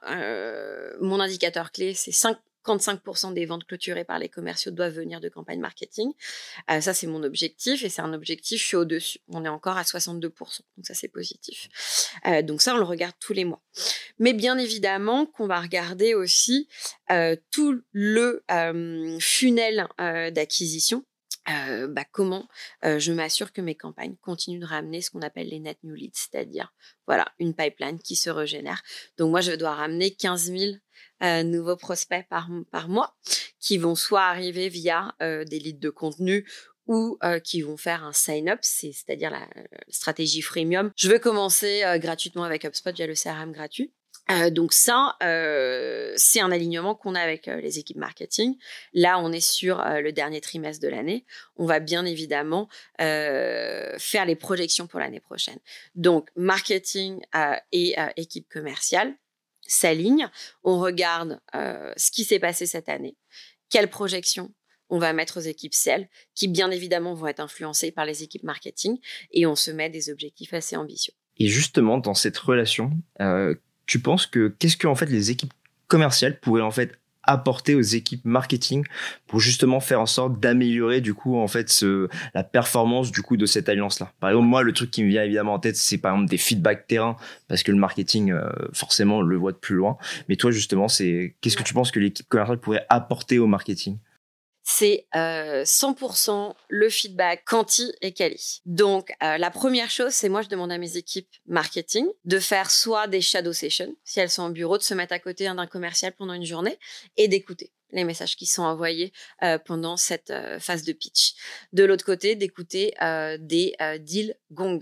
mon 1.00 1.20
indicateur 1.20 1.72
clé, 1.72 1.94
c'est 1.94 2.12
55% 2.12 3.34
des 3.34 3.44
ventes 3.44 3.66
clôturées 3.66 4.04
par 4.04 4.18
les 4.18 4.28
commerciaux 4.28 4.70
doivent 4.70 4.94
venir 4.94 5.20
de 5.20 5.28
campagne 5.28 5.60
marketing. 5.60 6.12
ça, 6.68 6.94
c'est 6.94 7.06
mon 7.06 7.22
objectif 7.22 7.84
et 7.84 7.88
c'est 7.88 8.02
un 8.02 8.14
objectif, 8.14 8.60
je 8.60 8.66
suis 8.66 8.76
au-dessus. 8.76 9.18
On 9.28 9.44
est 9.44 9.48
encore 9.48 9.76
à 9.76 9.82
62%, 9.82 10.30
donc 10.30 10.86
ça, 10.86 10.94
c'est 10.94 11.08
positif. 11.08 11.68
donc 12.44 12.62
ça, 12.62 12.74
on 12.74 12.78
le 12.78 12.84
regarde 12.84 13.14
tous 13.20 13.32
les 13.32 13.44
mois. 13.44 13.60
Mais 14.18 14.32
bien 14.32 14.56
évidemment 14.58 15.26
qu'on 15.26 15.46
va 15.46 15.60
regarder 15.60 16.14
aussi 16.14 16.68
tout 17.50 17.82
le 17.92 18.44
funnel 19.20 19.88
d'acquisition 19.98 21.04
euh, 21.48 21.88
bah, 21.88 22.04
comment 22.10 22.48
euh, 22.84 22.98
je 22.98 23.12
m'assure 23.12 23.52
que 23.52 23.60
mes 23.60 23.74
campagnes 23.74 24.16
continuent 24.22 24.60
de 24.60 24.66
ramener 24.66 25.00
ce 25.00 25.10
qu'on 25.10 25.22
appelle 25.22 25.48
les 25.48 25.60
net 25.60 25.78
new 25.82 25.94
leads, 25.94 26.14
c'est-à-dire 26.14 26.72
voilà 27.06 27.26
une 27.38 27.54
pipeline 27.54 27.98
qui 27.98 28.16
se 28.16 28.30
régénère. 28.30 28.82
Donc 29.18 29.30
moi, 29.30 29.40
je 29.40 29.52
dois 29.52 29.74
ramener 29.74 30.14
15 30.14 30.52
000 30.52 30.72
euh, 31.22 31.42
nouveaux 31.42 31.76
prospects 31.76 32.26
par, 32.28 32.48
par 32.70 32.88
mois 32.88 33.14
qui 33.60 33.78
vont 33.78 33.94
soit 33.94 34.22
arriver 34.22 34.68
via 34.68 35.14
des 35.20 35.58
leads 35.58 35.80
de 35.80 35.90
contenu 35.90 36.46
ou 36.86 37.18
qui 37.42 37.62
vont 37.62 37.78
faire 37.78 38.04
un 38.04 38.12
sign-up, 38.12 38.58
c'est-à-dire 38.60 39.30
la, 39.30 39.40
la, 39.40 39.62
stratégie 39.88 40.42
freemium. 40.42 40.92
Je 40.96 41.08
vais 41.08 41.18
commencer 41.18 41.82
gratuitement 41.96 42.44
avec 42.44 42.64
HubSpot 42.66 42.94
via 42.94 43.06
le 43.06 43.14
CRM 43.14 43.52
gratuit. 43.52 43.94
Euh, 44.30 44.50
donc 44.50 44.72
ça, 44.72 45.16
euh, 45.22 46.12
c'est 46.16 46.40
un 46.40 46.50
alignement 46.50 46.94
qu'on 46.94 47.14
a 47.14 47.20
avec 47.20 47.48
euh, 47.48 47.60
les 47.60 47.78
équipes 47.78 47.98
marketing. 47.98 48.56
Là, 48.92 49.18
on 49.18 49.32
est 49.32 49.40
sur 49.40 49.84
le 49.84 50.12
dernier 50.12 50.40
trimestre 50.40 50.82
de 50.82 50.88
l'année. 50.88 51.24
On 51.56 51.66
va 51.66 51.80
bien 51.80 52.04
évidemment 52.04 52.68
faire 52.98 54.24
les 54.26 54.36
projections 54.36 54.86
pour 54.86 55.00
l'année 55.00 55.20
prochaine. 55.20 55.58
Donc, 55.94 56.30
marketing 56.36 57.20
et 57.72 57.96
équipe 58.16 58.48
commerciale 58.48 59.14
s'alignent. 59.66 60.28
On 60.62 60.78
regarde 60.78 61.40
ce 61.52 62.10
qui 62.10 62.24
s'est 62.24 62.38
passé 62.38 62.66
cette 62.66 62.88
année, 62.88 63.16
quelles 63.70 63.90
projections 63.90 64.52
on 64.90 64.98
va 64.98 65.12
mettre 65.12 65.38
aux 65.38 65.42
équipes 65.42 65.74
sales, 65.74 66.08
qui 66.34 66.48
bien 66.48 66.70
évidemment 66.70 67.14
vont 67.14 67.26
être 67.26 67.40
influencées 67.40 67.90
par 67.90 68.04
les 68.04 68.22
équipes 68.22 68.44
marketing, 68.44 68.98
et 69.32 69.46
on 69.46 69.56
se 69.56 69.70
met 69.70 69.90
des 69.90 70.10
objectifs 70.10 70.54
assez 70.54 70.76
ambitieux. 70.76 71.14
Et 71.38 71.48
justement, 71.48 71.98
dans 71.98 72.14
cette 72.14 72.38
relation, 72.38 72.90
tu 73.86 74.00
penses 74.00 74.26
que 74.26 74.54
qu'est-ce 74.58 74.76
que 74.76 74.86
en 74.86 74.94
fait 74.94 75.06
les 75.06 75.30
équipes 75.30 75.52
commerciales 75.88 76.38
pourraient 76.40 76.62
en 76.62 76.70
fait 76.70 76.98
apporter 77.26 77.74
aux 77.74 77.80
équipes 77.80 78.24
marketing 78.24 78.84
pour 79.26 79.40
justement 79.40 79.80
faire 79.80 80.00
en 80.00 80.06
sorte 80.06 80.40
d'améliorer 80.40 81.00
du 81.00 81.14
coup 81.14 81.36
en 81.36 81.48
fait 81.48 81.84
la 82.34 82.44
performance 82.44 83.10
du 83.10 83.22
coup 83.22 83.36
de 83.36 83.46
cette 83.46 83.68
alliance 83.68 84.00
là. 84.00 84.12
Par 84.20 84.30
exemple 84.30 84.46
moi 84.46 84.62
le 84.62 84.72
truc 84.72 84.90
qui 84.90 85.02
me 85.02 85.08
vient 85.08 85.22
évidemment 85.22 85.54
en 85.54 85.58
tête 85.58 85.76
c'est 85.76 85.98
par 85.98 86.12
exemple 86.14 86.30
des 86.30 86.38
feedbacks 86.38 86.86
terrain 86.86 87.16
parce 87.48 87.62
que 87.62 87.72
le 87.72 87.78
marketing 87.78 88.32
euh, 88.32 88.50
forcément 88.72 89.22
le 89.22 89.36
voit 89.36 89.52
de 89.52 89.56
plus 89.56 89.76
loin. 89.76 89.96
Mais 90.28 90.36
toi 90.36 90.50
justement 90.50 90.88
c'est 90.88 91.34
qu'est-ce 91.40 91.56
que 91.56 91.62
tu 91.62 91.74
penses 91.74 91.90
que 91.90 92.00
l'équipe 92.00 92.28
commerciale 92.28 92.58
pourrait 92.58 92.86
apporter 92.88 93.38
au 93.38 93.46
marketing? 93.46 93.98
C'est 94.64 95.06
100% 95.14 96.30
euh, 96.30 96.52
le 96.68 96.88
feedback 96.88 97.44
quanti 97.44 97.92
et 98.00 98.12
quali. 98.12 98.62
Donc, 98.64 99.12
euh, 99.22 99.36
la 99.36 99.50
première 99.50 99.90
chose, 99.90 100.12
c'est 100.12 100.30
moi, 100.30 100.40
je 100.40 100.48
demande 100.48 100.72
à 100.72 100.78
mes 100.78 100.96
équipes 100.96 101.28
marketing 101.46 102.06
de 102.24 102.38
faire 102.38 102.70
soit 102.70 103.06
des 103.06 103.20
shadow 103.20 103.52
sessions, 103.52 103.94
si 104.04 104.20
elles 104.20 104.30
sont 104.30 104.42
en 104.42 104.50
bureau, 104.50 104.78
de 104.78 104.82
se 104.82 104.94
mettre 104.94 105.12
à 105.12 105.18
côté 105.18 105.44
d'un 105.44 105.66
commercial 105.66 106.14
pendant 106.16 106.32
une 106.32 106.46
journée 106.46 106.78
et 107.18 107.28
d'écouter 107.28 107.72
les 107.92 108.04
messages 108.04 108.34
qui 108.34 108.46
sont 108.46 108.62
envoyés 108.62 109.12
euh, 109.42 109.58
pendant 109.58 109.96
cette 109.96 110.32
phase 110.58 110.82
de 110.82 110.92
pitch. 110.92 111.34
De 111.72 111.84
l'autre 111.84 112.04
côté, 112.04 112.34
d'écouter 112.34 112.94
des 113.38 113.76
deals 114.00 114.34
gong, 114.50 114.80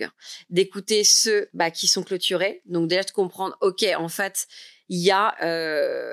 d'écouter 0.49 1.03
ceux 1.05 1.49
bah, 1.53 1.71
qui 1.71 1.89
sont 1.89 2.05
clôturés. 2.05 2.63
Donc 2.67 2.89
déjà 2.89 3.03
de 3.03 3.11
comprendre, 3.11 3.59
ok, 3.61 3.85
en 3.97 4.09
fait, 4.09 4.47
il 4.89 5.01
y 5.01 5.11
a 5.11 5.35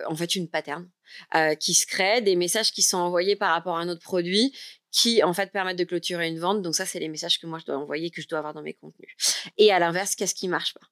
en 0.09 0.15
fait 0.15 0.35
une 0.35 0.49
pattern 0.49 0.89
euh, 1.35 1.55
qui 1.55 1.73
se 1.73 1.85
créent, 1.85 2.21
des 2.21 2.35
messages 2.35 2.71
qui 2.71 2.81
sont 2.81 2.97
envoyés 2.97 3.35
par 3.35 3.51
rapport 3.51 3.77
à 3.77 3.81
un 3.81 3.89
autre 3.89 4.01
produit 4.01 4.53
qui 4.91 5.23
en 5.23 5.33
fait 5.33 5.51
permettent 5.51 5.77
de 5.77 5.83
clôturer 5.83 6.27
une 6.27 6.39
vente. 6.39 6.61
Donc 6.61 6.75
ça, 6.75 6.85
c'est 6.85 6.99
les 6.99 7.09
messages 7.09 7.39
que 7.39 7.47
moi 7.47 7.59
je 7.59 7.65
dois 7.65 7.77
envoyer, 7.77 8.09
que 8.09 8.21
je 8.21 8.27
dois 8.27 8.39
avoir 8.39 8.53
dans 8.53 8.63
mes 8.63 8.73
contenus. 8.73 9.15
Et 9.57 9.71
à 9.71 9.79
l'inverse, 9.79 10.15
qu'est-ce 10.15 10.35
qui 10.35 10.47
marche 10.47 10.73
pas? 10.73 10.87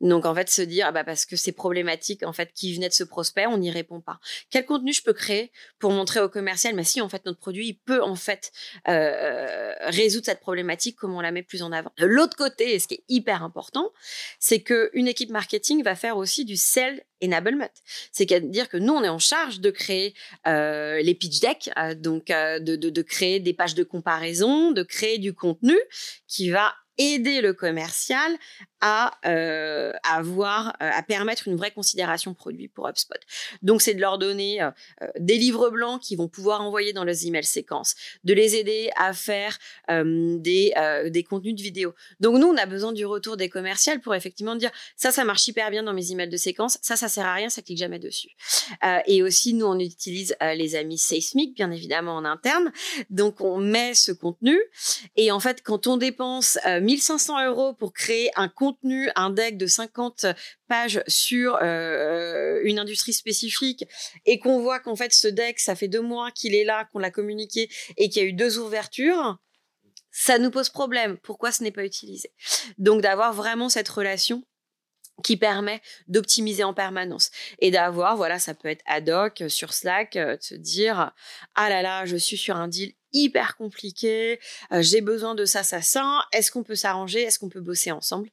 Donc 0.00 0.26
en 0.26 0.34
fait 0.34 0.48
se 0.48 0.62
dire 0.62 0.86
ah 0.88 0.92
bah 0.92 1.04
parce 1.04 1.26
que 1.26 1.36
c'est 1.36 1.52
problématique 1.52 2.22
en 2.22 2.32
fait 2.32 2.52
qui 2.52 2.74
venait 2.74 2.88
de 2.88 2.94
ce 2.94 3.04
prospect, 3.04 3.46
on 3.46 3.58
n'y 3.58 3.70
répond 3.70 4.00
pas. 4.00 4.20
Quel 4.50 4.66
contenu 4.66 4.92
je 4.92 5.02
peux 5.02 5.12
créer 5.12 5.52
pour 5.78 5.90
montrer 5.92 6.20
au 6.20 6.28
commercial 6.28 6.74
mais 6.74 6.84
si 6.84 7.00
en 7.00 7.08
fait 7.08 7.24
notre 7.26 7.38
produit 7.38 7.68
il 7.68 7.74
peut 7.74 8.02
en 8.02 8.16
fait 8.16 8.52
euh, 8.88 9.72
résoudre 9.82 10.26
cette 10.26 10.40
problématique 10.40 10.96
comment 10.96 11.18
on 11.18 11.20
la 11.20 11.32
met 11.32 11.42
plus 11.42 11.62
en 11.62 11.72
avant. 11.72 11.92
De 11.98 12.06
l'autre 12.06 12.36
côté, 12.36 12.74
et 12.74 12.78
ce 12.78 12.88
qui 12.88 12.94
est 12.94 13.04
hyper 13.08 13.42
important, 13.42 13.92
c'est 14.38 14.60
que 14.60 14.90
une 14.94 15.08
équipe 15.08 15.30
marketing 15.30 15.82
va 15.82 15.94
faire 15.94 16.16
aussi 16.16 16.44
du 16.44 16.56
sell 16.56 17.04
enablement. 17.22 17.70
C'est-à-dire 18.12 18.68
que 18.68 18.76
nous 18.76 18.92
on 18.92 19.02
est 19.02 19.08
en 19.08 19.18
charge 19.18 19.60
de 19.60 19.70
créer 19.70 20.14
euh, 20.46 21.00
les 21.02 21.14
pitch 21.14 21.40
decks, 21.40 21.70
euh, 21.76 21.94
donc 21.94 22.26
de 22.26 23.02
créer 23.02 23.40
des 23.40 23.52
pages 23.52 23.74
de 23.74 23.84
comparaison, 23.84 24.72
de 24.72 24.82
créer 24.82 25.18
du 25.18 25.34
contenu 25.34 25.78
qui 26.26 26.50
va 26.50 26.74
aider 27.00 27.40
le 27.40 27.54
commercial 27.54 28.38
à 28.80 29.12
euh, 29.26 29.92
avoir, 30.02 30.68
euh, 30.82 30.90
à 30.92 31.02
permettre 31.02 31.48
une 31.48 31.56
vraie 31.56 31.70
considération 31.70 32.34
produit 32.34 32.68
pour 32.68 32.88
HubSpot. 32.88 33.20
Donc, 33.62 33.82
c'est 33.82 33.94
de 33.94 34.00
leur 34.00 34.18
donner 34.18 34.62
euh, 34.62 34.70
des 35.18 35.36
livres 35.36 35.70
blancs 35.70 36.00
qu'ils 36.00 36.18
vont 36.18 36.28
pouvoir 36.28 36.62
envoyer 36.62 36.92
dans 36.92 37.04
les 37.04 37.26
emails 37.26 37.44
séquences, 37.44 37.94
de 38.24 38.32
les 38.32 38.56
aider 38.56 38.90
à 38.96 39.12
faire 39.12 39.58
des, 39.88 40.72
des 41.06 41.24
contenus 41.24 41.54
de 41.54 41.62
vidéo. 41.62 41.94
Donc, 42.20 42.38
nous, 42.38 42.46
on 42.46 42.56
a 42.56 42.66
besoin 42.66 42.92
du 42.92 43.04
retour 43.04 43.36
des 43.36 43.48
commerciales 43.48 44.00
pour 44.00 44.14
effectivement 44.14 44.56
dire 44.56 44.70
ça, 44.96 45.10
ça 45.10 45.24
marche 45.24 45.46
hyper 45.48 45.70
bien 45.70 45.82
dans 45.82 45.92
mes 45.92 46.12
emails 46.12 46.28
de 46.28 46.36
séquence, 46.36 46.78
ça, 46.82 46.96
ça 46.96 47.08
sert 47.08 47.26
à 47.26 47.34
rien, 47.34 47.48
ça 47.48 47.62
clique 47.62 47.78
jamais 47.78 47.98
dessus. 47.98 48.30
et 49.06 49.22
aussi, 49.22 49.54
nous, 49.54 49.66
on 49.66 49.78
utilise 49.78 50.36
les 50.40 50.76
amis 50.76 50.98
Seismic, 50.98 51.54
bien 51.54 51.70
évidemment, 51.70 52.16
en 52.16 52.24
interne. 52.24 52.72
Donc, 53.10 53.40
on 53.40 53.58
met 53.58 53.94
ce 53.94 54.12
contenu. 54.12 54.58
Et 55.16 55.30
en 55.30 55.40
fait, 55.40 55.62
quand 55.62 55.86
on 55.86 55.96
dépense 55.96 56.58
1500 56.90 57.46
euros 57.46 57.72
pour 57.72 57.92
créer 57.92 58.30
un 58.34 58.48
contenu 58.48 59.10
un 59.14 59.30
deck 59.30 59.56
de 59.56 59.66
50 59.66 60.26
pages 60.66 61.02
sur 61.06 61.56
euh, 61.62 62.60
une 62.64 62.80
industrie 62.80 63.12
spécifique 63.12 63.84
et 64.26 64.40
qu'on 64.40 64.60
voit 64.60 64.80
qu'en 64.80 64.96
fait 64.96 65.12
ce 65.12 65.28
deck, 65.28 65.60
ça 65.60 65.76
fait 65.76 65.86
deux 65.86 66.00
mois 66.00 66.32
qu'il 66.32 66.54
est 66.54 66.64
là, 66.64 66.86
qu'on 66.86 66.98
l'a 66.98 67.12
communiqué 67.12 67.70
et 67.96 68.08
qu'il 68.08 68.22
y 68.22 68.24
a 68.24 68.28
eu 68.28 68.32
deux 68.32 68.58
ouvertures, 68.58 69.38
ça 70.10 70.38
nous 70.38 70.50
pose 70.50 70.68
problème. 70.68 71.16
Pourquoi 71.18 71.52
ce 71.52 71.62
n'est 71.62 71.70
pas 71.70 71.84
utilisé? 71.84 72.32
Donc 72.78 73.02
d'avoir 73.02 73.32
vraiment 73.32 73.68
cette 73.68 73.88
relation 73.88 74.42
qui 75.22 75.36
permet 75.36 75.80
d'optimiser 76.08 76.64
en 76.64 76.74
permanence 76.74 77.30
et 77.60 77.70
d'avoir, 77.70 78.16
voilà, 78.16 78.38
ça 78.38 78.54
peut 78.54 78.68
être 78.68 78.82
ad 78.86 79.08
hoc 79.10 79.44
sur 79.48 79.74
Slack, 79.74 80.16
euh, 80.16 80.36
de 80.36 80.42
se 80.42 80.54
dire, 80.54 81.12
ah 81.54 81.68
là 81.68 81.82
là, 81.82 82.04
je 82.04 82.16
suis 82.16 82.38
sur 82.38 82.56
un 82.56 82.66
deal 82.66 82.94
hyper 83.12 83.56
compliqué, 83.56 84.38
euh, 84.72 84.82
j'ai 84.82 85.00
besoin 85.00 85.34
de 85.34 85.44
ça, 85.44 85.62
ça, 85.62 85.82
ça, 85.82 86.20
est-ce 86.32 86.50
qu'on 86.50 86.62
peut 86.62 86.74
s'arranger, 86.74 87.22
est-ce 87.22 87.38
qu'on 87.38 87.48
peut 87.48 87.60
bosser 87.60 87.90
ensemble? 87.90 88.28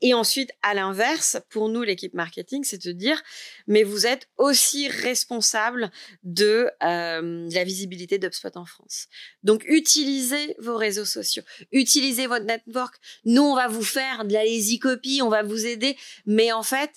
Et 0.00 0.14
ensuite, 0.14 0.50
à 0.62 0.74
l'inverse, 0.74 1.38
pour 1.50 1.68
nous, 1.68 1.82
l'équipe 1.82 2.14
marketing, 2.14 2.64
c'est 2.64 2.84
de 2.84 2.92
dire, 2.92 3.22
mais 3.66 3.82
vous 3.82 4.06
êtes 4.06 4.28
aussi 4.36 4.88
responsable 4.88 5.90
de 6.22 6.70
euh, 6.82 7.48
la 7.50 7.64
visibilité 7.64 8.18
d'UpSpot 8.18 8.56
en 8.56 8.66
France. 8.66 9.06
Donc, 9.42 9.64
utilisez 9.66 10.56
vos 10.58 10.76
réseaux 10.76 11.04
sociaux, 11.04 11.42
utilisez 11.72 12.26
votre 12.26 12.44
network. 12.44 12.94
Nous, 13.24 13.42
on 13.42 13.54
va 13.54 13.68
vous 13.68 13.84
faire 13.84 14.24
de 14.24 14.32
la 14.32 14.44
lazy 14.44 14.78
copy, 14.78 15.20
on 15.22 15.28
va 15.28 15.42
vous 15.42 15.66
aider, 15.66 15.96
mais 16.26 16.52
en 16.52 16.62
fait, 16.62 16.90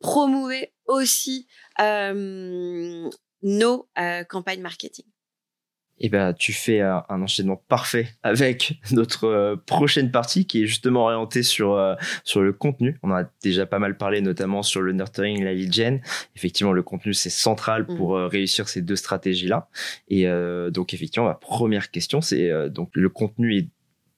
promouvez 0.00 0.72
aussi 0.86 1.46
euh, 1.80 3.08
nos 3.42 3.88
campagnes 4.28 4.60
marketing 4.60 5.04
et 5.06 5.15
eh 5.98 6.08
ben 6.08 6.32
tu 6.34 6.52
fais 6.52 6.80
un, 6.80 7.04
enchaînement 7.08 7.62
parfait 7.68 8.08
avec 8.22 8.78
notre 8.92 9.24
euh, 9.24 9.56
prochaine 9.56 10.10
partie 10.10 10.46
qui 10.46 10.62
est 10.62 10.66
justement 10.66 11.04
orientée 11.04 11.42
sur 11.42 11.74
euh, 11.74 11.94
sur 12.24 12.42
le 12.42 12.52
contenu. 12.52 12.98
On 13.02 13.10
a 13.10 13.24
déjà 13.42 13.66
pas 13.66 13.78
mal 13.78 13.96
parlé 13.96 14.20
notamment 14.20 14.62
sur 14.62 14.82
le 14.82 14.92
nurturing, 14.92 15.42
la 15.42 15.52
lead 15.52 15.72
gen. 15.72 16.00
Effectivement, 16.34 16.72
le 16.72 16.82
contenu 16.82 17.14
c'est 17.14 17.30
central 17.30 17.82
mmh. 17.82 17.96
pour 17.96 18.16
euh, 18.16 18.26
réussir 18.26 18.68
ces 18.68 18.82
deux 18.82 18.96
stratégies 18.96 19.48
là. 19.48 19.68
Et 20.08 20.26
donc 20.70 20.94
effectivement, 20.94 21.26
ma 21.26 21.34
première 21.34 21.90
question 21.90 22.20
c'est 22.20 22.50
donc 22.70 22.90
le 22.94 23.08
contenu 23.08 23.56
est 23.56 23.68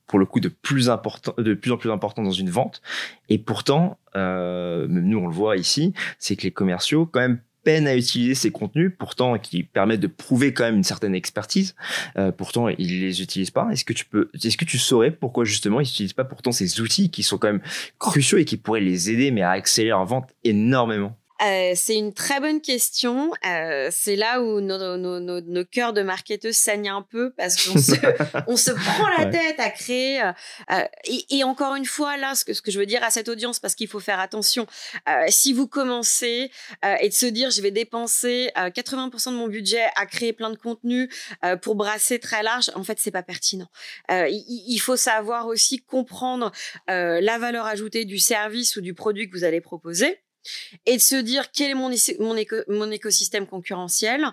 pour 0.08 0.18
le 0.18 0.26
coup 0.26 0.40
de 0.40 0.48
plus 0.48 0.90
important, 0.90 1.34
de 1.38 1.54
plus 1.54 1.70
en 1.70 1.76
plus 1.76 1.92
important 1.92 2.22
dans 2.22 2.32
une 2.32 2.50
vente. 2.50 2.82
Et 3.28 3.38
pourtant, 3.38 3.98
euh, 4.16 4.86
nous 4.88 5.18
on 5.18 5.28
le 5.28 5.34
voit 5.34 5.56
ici, 5.56 5.92
c'est 6.18 6.34
que 6.34 6.42
les 6.42 6.50
commerciaux 6.50 7.06
quand 7.06 7.20
même 7.20 7.40
à 7.68 7.96
utiliser 7.96 8.34
ces 8.34 8.50
contenus, 8.50 8.92
pourtant 8.98 9.38
qui 9.38 9.62
permettent 9.62 10.00
de 10.00 10.06
prouver 10.06 10.52
quand 10.52 10.64
même 10.64 10.76
une 10.76 10.84
certaine 10.84 11.14
expertise. 11.14 11.74
Euh, 12.16 12.32
pourtant, 12.32 12.68
ils 12.68 13.00
les 13.00 13.22
utilisent 13.22 13.50
pas. 13.50 13.68
Est-ce 13.70 13.84
que 13.84 13.92
tu 13.92 14.04
peux, 14.04 14.30
est-ce 14.34 14.56
que 14.56 14.64
tu 14.64 14.78
saurais 14.78 15.10
pourquoi 15.10 15.44
justement 15.44 15.80
ils 15.80 15.84
n'utilisent 15.84 16.12
pas 16.12 16.24
pourtant 16.24 16.52
ces 16.52 16.80
outils 16.80 17.10
qui 17.10 17.22
sont 17.22 17.38
quand 17.38 17.48
même 17.48 17.62
cruciaux 17.98 18.38
et 18.38 18.44
qui 18.44 18.56
pourraient 18.56 18.80
les 18.80 19.10
aider, 19.10 19.30
mais 19.30 19.42
à 19.42 19.50
accélérer 19.50 19.90
leur 19.90 20.04
vente 20.06 20.30
énormément? 20.44 21.16
Euh, 21.42 21.72
c'est 21.74 21.96
une 21.96 22.12
très 22.12 22.40
bonne 22.40 22.60
question. 22.60 23.30
Euh, 23.46 23.88
c'est 23.92 24.16
là 24.16 24.42
où 24.42 24.60
nos, 24.60 24.96
nos, 24.96 25.20
nos, 25.20 25.40
nos, 25.40 25.64
cœurs 25.64 25.92
de 25.92 26.02
marketeurs 26.02 26.54
saignent 26.54 26.90
un 26.90 27.02
peu 27.02 27.30
parce 27.30 27.64
qu'on 27.64 27.78
se, 27.78 27.92
on 28.48 28.56
se 28.56 28.72
prend 28.72 29.08
la 29.18 29.26
tête 29.26 29.60
à 29.60 29.70
créer. 29.70 30.20
Euh, 30.20 30.32
euh, 30.72 30.84
et, 31.04 31.38
et, 31.38 31.44
encore 31.44 31.76
une 31.76 31.84
fois, 31.84 32.16
là, 32.16 32.34
ce 32.34 32.44
que, 32.44 32.52
ce 32.52 32.62
que 32.62 32.70
je 32.70 32.78
veux 32.78 32.86
dire 32.86 33.04
à 33.04 33.10
cette 33.10 33.28
audience, 33.28 33.60
parce 33.60 33.74
qu'il 33.74 33.88
faut 33.88 34.00
faire 34.00 34.18
attention, 34.18 34.66
euh, 35.08 35.26
si 35.28 35.52
vous 35.52 35.68
commencez 35.68 36.50
et 37.00 37.08
de 37.08 37.14
se 37.14 37.26
dire, 37.26 37.50
je 37.50 37.60
vais 37.62 37.70
dépenser 37.70 38.50
80% 38.56 39.32
de 39.32 39.36
mon 39.36 39.48
budget 39.48 39.84
à 39.96 40.06
créer 40.06 40.32
plein 40.32 40.50
de 40.50 40.56
contenu 40.56 41.10
pour 41.62 41.74
brasser 41.74 42.18
très 42.18 42.42
large, 42.42 42.70
en 42.74 42.82
fait, 42.82 42.98
c'est 42.98 43.10
pas 43.10 43.22
pertinent. 43.22 43.68
Il, 44.10 44.64
il, 44.68 44.78
faut 44.78 44.96
savoir 44.96 45.46
aussi 45.46 45.80
comprendre 45.80 46.52
la 46.86 47.38
valeur 47.38 47.66
ajoutée 47.66 48.04
du 48.04 48.18
service 48.18 48.76
ou 48.76 48.80
du 48.80 48.94
produit 48.94 49.28
que 49.28 49.36
vous 49.36 49.44
allez 49.44 49.60
proposer 49.60 50.20
et 50.86 50.96
de 50.96 51.02
se 51.02 51.16
dire 51.16 51.50
quel 51.52 51.70
est 51.70 51.74
mon, 51.74 52.90
écosystème 52.90 53.46
concurrentiel, 53.46 54.26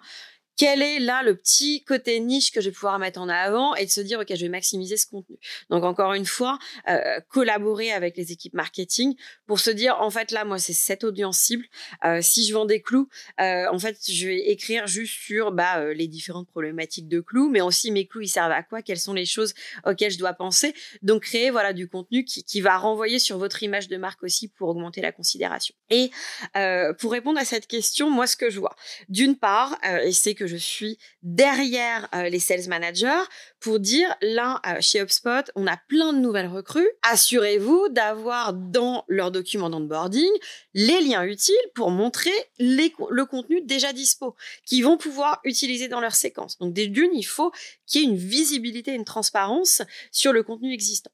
quel 0.58 0.82
est 0.82 1.00
là 1.00 1.24
le 1.24 1.36
petit 1.36 1.84
côté 1.84 2.20
niche 2.20 2.52
que 2.52 2.62
je 2.62 2.70
vais 2.70 2.74
pouvoir 2.74 2.98
mettre 3.00 3.20
en 3.20 3.30
avant 3.30 3.76
et 3.76 3.86
de 3.86 3.92
se 3.92 4.02
dire 4.02 4.20
ok 4.20 4.28
je 4.30 4.42
vais 4.42 4.50
maximiser 4.50 4.98
ce 4.98 5.08
contenu. 5.08 5.38
Donc 5.70 5.84
encore 5.84 6.14
une 6.14 6.26
fois 6.26 6.60
euh, 6.88 7.20
collaborer 7.30 7.92
avec 7.92 8.16
les 8.16 8.32
équipes 8.32 8.54
marketing 8.54 9.16
pour 9.48 9.60
se 9.60 9.70
dire 9.70 9.98
en 10.00 10.10
fait 10.10 10.32
là 10.32 10.46
moi 10.46 10.58
c'est 10.58 10.74
cette 10.74 11.04
audience 11.04 11.40
cible. 11.40 11.66
Euh, 12.06 12.20
si 12.22 12.48
je 12.48 12.54
vends 12.54 12.66
des 12.66 12.82
clous 12.82 13.10
euh, 13.42 13.66
en 13.72 13.80
fait 13.80 13.98
je 14.10 14.28
vais 14.28 14.50
écrire 14.50 14.88
juste 14.88 15.14
sur 15.14 15.52
bah, 15.52 15.80
euh, 15.80 15.94
les 15.94 16.08
différentes 16.08 16.48
problématiques 16.48 17.08
de 17.08 17.20
clous 17.20 17.50
mais 17.50 17.62
aussi 17.62 17.92
mes 17.92 18.08
clous 18.08 18.22
ils 18.22 18.30
servent 18.30 18.52
à 18.52 18.64
quoi? 18.64 18.82
Quelles 18.82 19.00
sont 19.00 19.14
les 19.14 19.26
choses 19.26 19.54
auxquelles 19.86 20.12
je 20.12 20.20
dois 20.20 20.34
penser? 20.34 20.74
Donc 21.02 21.24
créer 21.24 21.50
voilà 21.50 21.74
du 21.74 21.88
contenu 21.90 22.24
qui, 22.24 22.44
qui 22.44 22.62
va 22.62 22.78
renvoyer 22.78 23.20
sur 23.20 23.38
votre 23.38 23.62
image 23.64 23.88
de 23.88 23.98
marque 23.98 24.24
aussi 24.24 24.48
pour 24.48 24.70
augmenter 24.70 25.02
la 25.02 25.12
considération. 25.12 25.76
Et 25.90 26.12
euh, 26.56 26.94
pour 26.94 27.12
répondre 27.12 27.40
à 27.40 27.46
cette 27.46 27.68
question 27.68 28.10
moi 28.10 28.26
ce 28.26 28.38
que 28.38 28.50
je 28.50 28.60
vois 28.60 28.76
d'une 29.10 29.36
part 29.36 29.78
et 30.04 30.12
c'est 30.12 30.34
que 30.34 30.45
je 30.48 30.56
suis 30.56 30.98
derrière 31.22 32.08
euh, 32.14 32.30
les 32.30 32.40
sales 32.40 32.68
managers 32.68 33.24
pour 33.60 33.80
dire 33.80 34.16
là 34.22 34.62
euh, 34.68 34.78
chez 34.80 35.02
HubSpot, 35.02 35.52
on 35.56 35.68
a 35.68 35.78
plein 35.88 36.14
de 36.14 36.20
nouvelles 36.20 36.48
recrues. 36.48 36.88
Assurez-vous 37.04 37.90
d'avoir 37.90 38.54
dans 38.54 39.06
leur 39.08 39.32
document 39.32 39.70
d'onboarding 39.70 40.32
les 40.74 41.02
liens 41.02 41.24
utiles 41.24 41.56
pour 41.74 41.92
montrer 41.92 42.32
le 42.60 43.24
contenu 43.24 43.62
déjà 43.62 43.94
dispo 43.94 44.36
qu'ils 44.66 44.84
vont 44.84 44.98
pouvoir 44.98 45.40
utiliser 45.44 45.88
dans 45.88 46.00
leur 46.00 46.16
séquence. 46.16 46.58
Donc 46.58 46.74
d'une, 46.74 47.14
il 47.14 47.24
faut 47.24 47.52
qu'il 47.86 48.02
y 48.02 48.04
ait 48.04 48.08
une 48.08 48.18
visibilité, 48.18 48.94
une 48.94 49.06
transparence 49.06 49.82
sur 50.12 50.34
le 50.34 50.44
contenu 50.44 50.74
existant. 50.74 51.12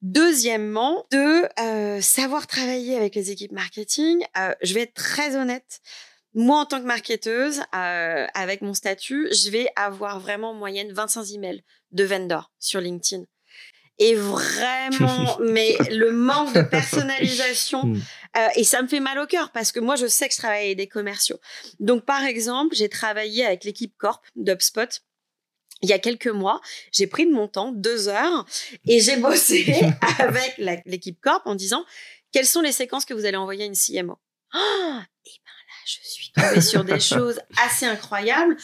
Deuxièmement, 0.00 1.04
de 1.10 1.46
euh, 1.60 2.00
savoir 2.00 2.46
travailler 2.46 2.96
avec 2.96 3.14
les 3.14 3.30
équipes 3.30 3.52
marketing. 3.52 4.24
je 4.62 4.72
vais 4.72 4.82
être 4.82 4.94
très 4.94 5.36
honnête 5.36 5.80
moi, 6.34 6.60
en 6.60 6.66
tant 6.66 6.80
que 6.80 6.86
marketeuse, 6.86 7.60
euh, 7.74 8.26
avec 8.34 8.62
mon 8.62 8.74
statut, 8.74 9.28
je 9.32 9.50
vais 9.50 9.68
avoir 9.76 10.20
vraiment 10.20 10.50
en 10.50 10.54
moyenne 10.54 10.92
25 10.92 11.30
emails 11.32 11.62
de 11.92 12.04
vendors 12.04 12.52
sur 12.58 12.80
LinkedIn. 12.80 13.24
Et 13.98 14.14
vraiment, 14.14 15.38
mais 15.40 15.76
le 15.90 16.12
manque 16.12 16.54
de 16.54 16.62
personnalisation, 16.62 17.84
hmm. 17.84 18.00
euh, 18.36 18.48
et 18.56 18.64
ça 18.64 18.80
me 18.80 18.88
fait 18.88 19.00
mal 19.00 19.18
au 19.18 19.26
cœur 19.26 19.50
parce 19.52 19.72
que 19.72 19.80
moi, 19.80 19.96
je 19.96 20.06
sais 20.06 20.28
que 20.28 20.34
je 20.34 20.38
travaille 20.38 20.66
avec 20.66 20.76
des 20.76 20.88
commerciaux. 20.88 21.38
Donc, 21.80 22.04
par 22.04 22.24
exemple, 22.24 22.74
j'ai 22.74 22.88
travaillé 22.88 23.44
avec 23.44 23.64
l'équipe 23.64 23.94
Corp 23.98 24.24
d'UpSpot 24.36 25.02
il 25.82 25.88
y 25.88 25.92
a 25.92 25.98
quelques 25.98 26.26
mois, 26.26 26.60
j'ai 26.92 27.06
pris 27.06 27.26
de 27.26 27.32
mon 27.32 27.48
temps, 27.48 27.72
deux 27.72 28.08
heures, 28.08 28.46
et 28.86 29.00
j'ai 29.00 29.16
bossé 29.16 29.82
avec 30.18 30.60
l'équipe 30.84 31.18
Corp 31.20 31.42
en 31.46 31.54
disant 31.54 31.84
quelles 32.32 32.46
sont 32.46 32.60
les 32.60 32.72
séquences 32.72 33.04
que 33.04 33.14
vous 33.14 33.24
allez 33.24 33.36
envoyer 33.36 33.64
à 33.64 33.66
une 33.66 33.74
CMO. 33.74 34.18
Oh, 34.54 34.98
et 35.26 35.30
ben 35.39 35.39
je 35.84 35.98
suis 36.02 36.32
tombée 36.32 36.60
sur 36.60 36.84
des 36.84 37.00
choses 37.00 37.40
assez 37.62 37.86
incroyables. 37.86 38.56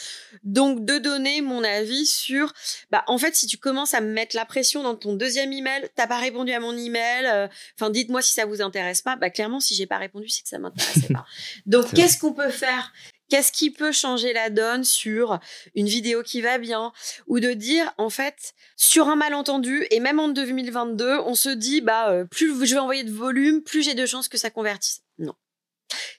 Donc, 0.45 0.85
de 0.85 0.99
donner 0.99 1.41
mon 1.41 1.65
avis 1.65 2.07
sur, 2.07 2.53
bah, 2.91 3.05
en 3.07 3.19
fait, 3.19 3.35
si 3.35 3.47
tu 3.47 3.59
commences 3.59 3.95
à 3.95 4.01
me 4.01 4.13
mettre 4.13 4.37
la 4.37 4.45
pression 4.45 4.83
dans 4.83 4.95
ton 4.95 5.15
deuxième 5.15 5.53
email, 5.53 5.89
t'as 5.95 6.07
pas 6.07 6.19
répondu 6.19 6.53
à 6.53 6.61
mon 6.61 6.77
email, 6.77 7.27
euh, 7.27 7.49
enfin, 7.79 7.91
dites-moi 7.91 8.23
si 8.23 8.33
ça 8.33 8.47
vous 8.47 8.63
intéresse 8.63 9.03
pas. 9.03 9.17
Bah, 9.17 9.31
clairement, 9.31 9.61
si 9.61 9.75
j'ai 9.75 9.87
pas 9.87 9.99
répondu, 9.99 10.29
c'est 10.29 10.43
que 10.43 10.49
ça 10.49 10.59
m'intéressait 10.59 11.13
pas. 11.13 11.27
Donc, 11.67 11.93
qu'est-ce 11.95 12.19
qu'on 12.19 12.33
peut 12.33 12.51
faire? 12.51 12.93
Qu'est-ce 13.29 13.51
qui 13.51 13.71
peut 13.71 13.91
changer 13.91 14.33
la 14.33 14.51
donne 14.51 14.85
sur 14.85 15.41
une 15.75 15.87
vidéo 15.87 16.23
qui 16.23 16.41
va 16.41 16.59
bien? 16.59 16.93
Ou 17.27 17.41
de 17.41 17.53
dire 17.53 17.93
en 17.99 18.09
fait 18.09 18.55
sur 18.77 19.09
un 19.09 19.17
malentendu 19.17 19.85
et 19.91 19.99
même 19.99 20.21
en 20.21 20.29
2022 20.29 21.19
on 21.27 21.35
se 21.35 21.49
dit 21.49 21.81
bah 21.81 22.11
euh, 22.11 22.25
plus 22.25 22.65
je 22.65 22.75
vais 22.75 22.81
envoyer 22.81 23.03
de 23.03 23.11
volume 23.11 23.63
plus 23.63 23.83
j'ai 23.83 23.95
de 23.95 24.07
chances 24.07 24.29
que 24.29 24.39
ça 24.39 24.51
convertisse. 24.51 25.03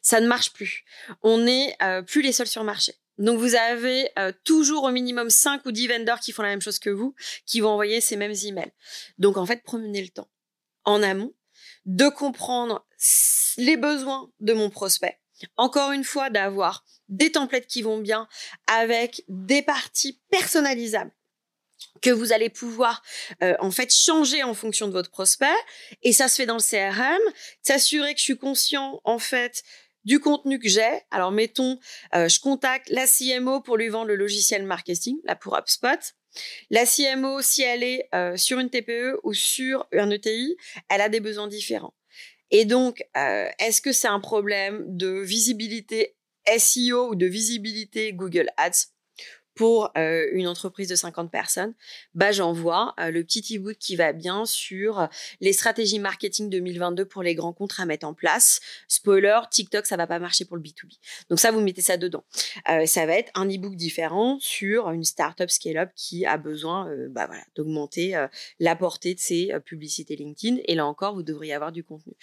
Ça 0.01 0.21
ne 0.21 0.27
marche 0.27 0.53
plus. 0.53 0.85
On 1.21 1.39
n'est 1.39 1.75
euh, 1.81 2.01
plus 2.01 2.21
les 2.21 2.31
seuls 2.31 2.47
sur 2.47 2.61
le 2.61 2.65
marché. 2.65 2.93
Donc 3.17 3.39
vous 3.39 3.55
avez 3.55 4.09
euh, 4.19 4.31
toujours 4.43 4.83
au 4.83 4.91
minimum 4.91 5.29
5 5.29 5.65
ou 5.65 5.71
10 5.71 5.87
vendors 5.87 6.19
qui 6.19 6.31
font 6.31 6.43
la 6.43 6.49
même 6.49 6.61
chose 6.61 6.79
que 6.79 6.89
vous, 6.89 7.15
qui 7.45 7.61
vont 7.61 7.69
envoyer 7.69 7.99
ces 7.99 8.15
mêmes 8.15 8.35
emails. 8.45 8.71
Donc 9.17 9.37
en 9.37 9.45
fait, 9.45 9.63
prenez 9.63 10.01
le 10.01 10.09
temps 10.09 10.29
en 10.85 11.01
amont 11.01 11.33
de 11.85 12.09
comprendre 12.09 12.85
les 13.57 13.77
besoins 13.77 14.31
de 14.39 14.53
mon 14.53 14.69
prospect. 14.69 15.19
Encore 15.55 15.91
une 15.91 16.03
fois, 16.03 16.29
d'avoir 16.29 16.85
des 17.09 17.31
templates 17.31 17.67
qui 17.67 17.81
vont 17.81 17.99
bien 17.99 18.27
avec 18.67 19.23
des 19.27 19.61
parties 19.61 20.19
personnalisables 20.29 21.11
que 22.01 22.09
vous 22.09 22.33
allez 22.33 22.49
pouvoir 22.49 23.03
euh, 23.43 23.55
en 23.59 23.71
fait 23.71 23.93
changer 23.93 24.43
en 24.43 24.53
fonction 24.53 24.87
de 24.87 24.93
votre 24.93 25.09
prospect 25.09 25.45
et 26.03 26.13
ça 26.13 26.27
se 26.27 26.35
fait 26.35 26.45
dans 26.45 26.57
le 26.57 26.61
CRM 26.61 27.21
s'assurer 27.61 28.13
que 28.13 28.19
je 28.19 28.23
suis 28.23 28.37
conscient 28.37 29.01
en 29.03 29.19
fait 29.19 29.63
du 30.05 30.19
contenu 30.19 30.57
que 30.57 30.69
j'ai. 30.69 31.01
Alors 31.11 31.31
mettons, 31.31 31.79
euh, 32.15 32.29
je 32.29 32.39
contacte 32.39 32.89
la 32.89 33.05
CMO 33.07 33.61
pour 33.61 33.77
lui 33.77 33.89
vendre 33.89 34.07
le 34.07 34.15
logiciel 34.15 34.63
marketing, 34.63 35.17
là 35.25 35.35
pour 35.35 35.57
HubSpot. 35.57 35.99
La 36.69 36.85
CMO, 36.85 37.41
si 37.41 37.63
elle 37.63 37.83
est 37.83 38.07
euh, 38.13 38.37
sur 38.37 38.59
une 38.59 38.69
TPE 38.69 39.19
ou 39.23 39.33
sur 39.33 39.87
un 39.91 40.09
ETI, 40.09 40.55
elle 40.89 41.01
a 41.01 41.09
des 41.09 41.19
besoins 41.19 41.47
différents. 41.47 41.93
Et 42.51 42.63
donc, 42.63 43.03
est-ce 43.13 43.81
que 43.81 43.91
c'est 43.91 44.07
un 44.07 44.21
problème 44.21 44.85
de 44.87 45.19
visibilité 45.19 46.15
SEO 46.57 47.09
ou 47.09 47.15
de 47.15 47.25
visibilité 47.25 48.13
Google 48.13 48.49
Ads? 48.55 48.96
Pour 49.57 49.91
euh, 49.97 50.27
une 50.33 50.47
entreprise 50.47 50.87
de 50.87 50.95
50 50.95 51.31
personnes, 51.31 51.73
bah 52.13 52.31
j'envoie 52.31 52.93
euh, 52.99 53.09
le 53.09 53.23
petit 53.23 53.57
e-book 53.57 53.75
qui 53.79 53.95
va 53.95 54.13
bien 54.13 54.45
sur 54.45 55.09
les 55.41 55.51
stratégies 55.51 55.97
marketing 55.97 56.49
2022 56.49 57.05
pour 57.05 57.23
les 57.23 57.33
grands 57.33 57.53
comptes 57.53 57.73
à 57.79 57.85
mettre 57.85 58.05
en 58.05 58.13
place. 58.13 58.61
Spoiler, 58.87 59.39
TikTok 59.49 59.87
ça 59.87 59.97
va 59.97 60.05
pas 60.05 60.19
marcher 60.19 60.45
pour 60.45 60.57
le 60.57 60.61
B2B. 60.61 60.99
Donc 61.29 61.39
ça 61.39 61.51
vous 61.51 61.59
mettez 61.59 61.81
ça 61.81 61.97
dedans. 61.97 62.23
Euh, 62.69 62.85
ça 62.85 63.07
va 63.07 63.17
être 63.17 63.31
un 63.33 63.49
e-book 63.49 63.75
différent 63.75 64.37
sur 64.39 64.91
une 64.91 65.03
startup 65.03 65.49
scale-up 65.49 65.89
qui 65.95 66.25
a 66.25 66.37
besoin 66.37 66.95
bah 67.09 67.25
voilà, 67.25 67.43
d'augmenter 67.55 68.27
la 68.59 68.75
portée 68.75 69.15
de 69.15 69.19
ses 69.19 69.51
publicités 69.65 70.15
LinkedIn 70.15 70.57
et 70.65 70.75
là 70.75 70.85
encore 70.85 71.15
vous 71.15 71.23
devriez 71.23 71.53
avoir 71.53 71.71
du 71.71 71.83
contenu. 71.83 72.13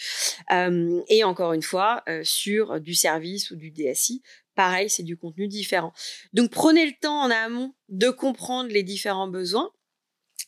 et 1.09 1.25
encore 1.25 1.53
une 1.53 1.63
fois 1.63 2.05
sur 2.23 2.81
du 2.81 2.95
service 2.95 3.51
ou 3.51 3.57
du 3.57 3.73
DSI 3.73 4.23
pareil, 4.55 4.91
c'est 4.91 5.03
du 5.03 5.17
contenu 5.17 5.49
différent. 5.49 5.93
Donc 6.33 6.51
prenez 6.51 6.87
le 6.87 6.93
temps 7.01 7.21
en 7.21 7.31
amont 7.31 7.75
de 7.89 8.11
comprendre 8.11 8.71
les 8.71 8.83
différents 8.83 9.29
besoins. 9.29 9.71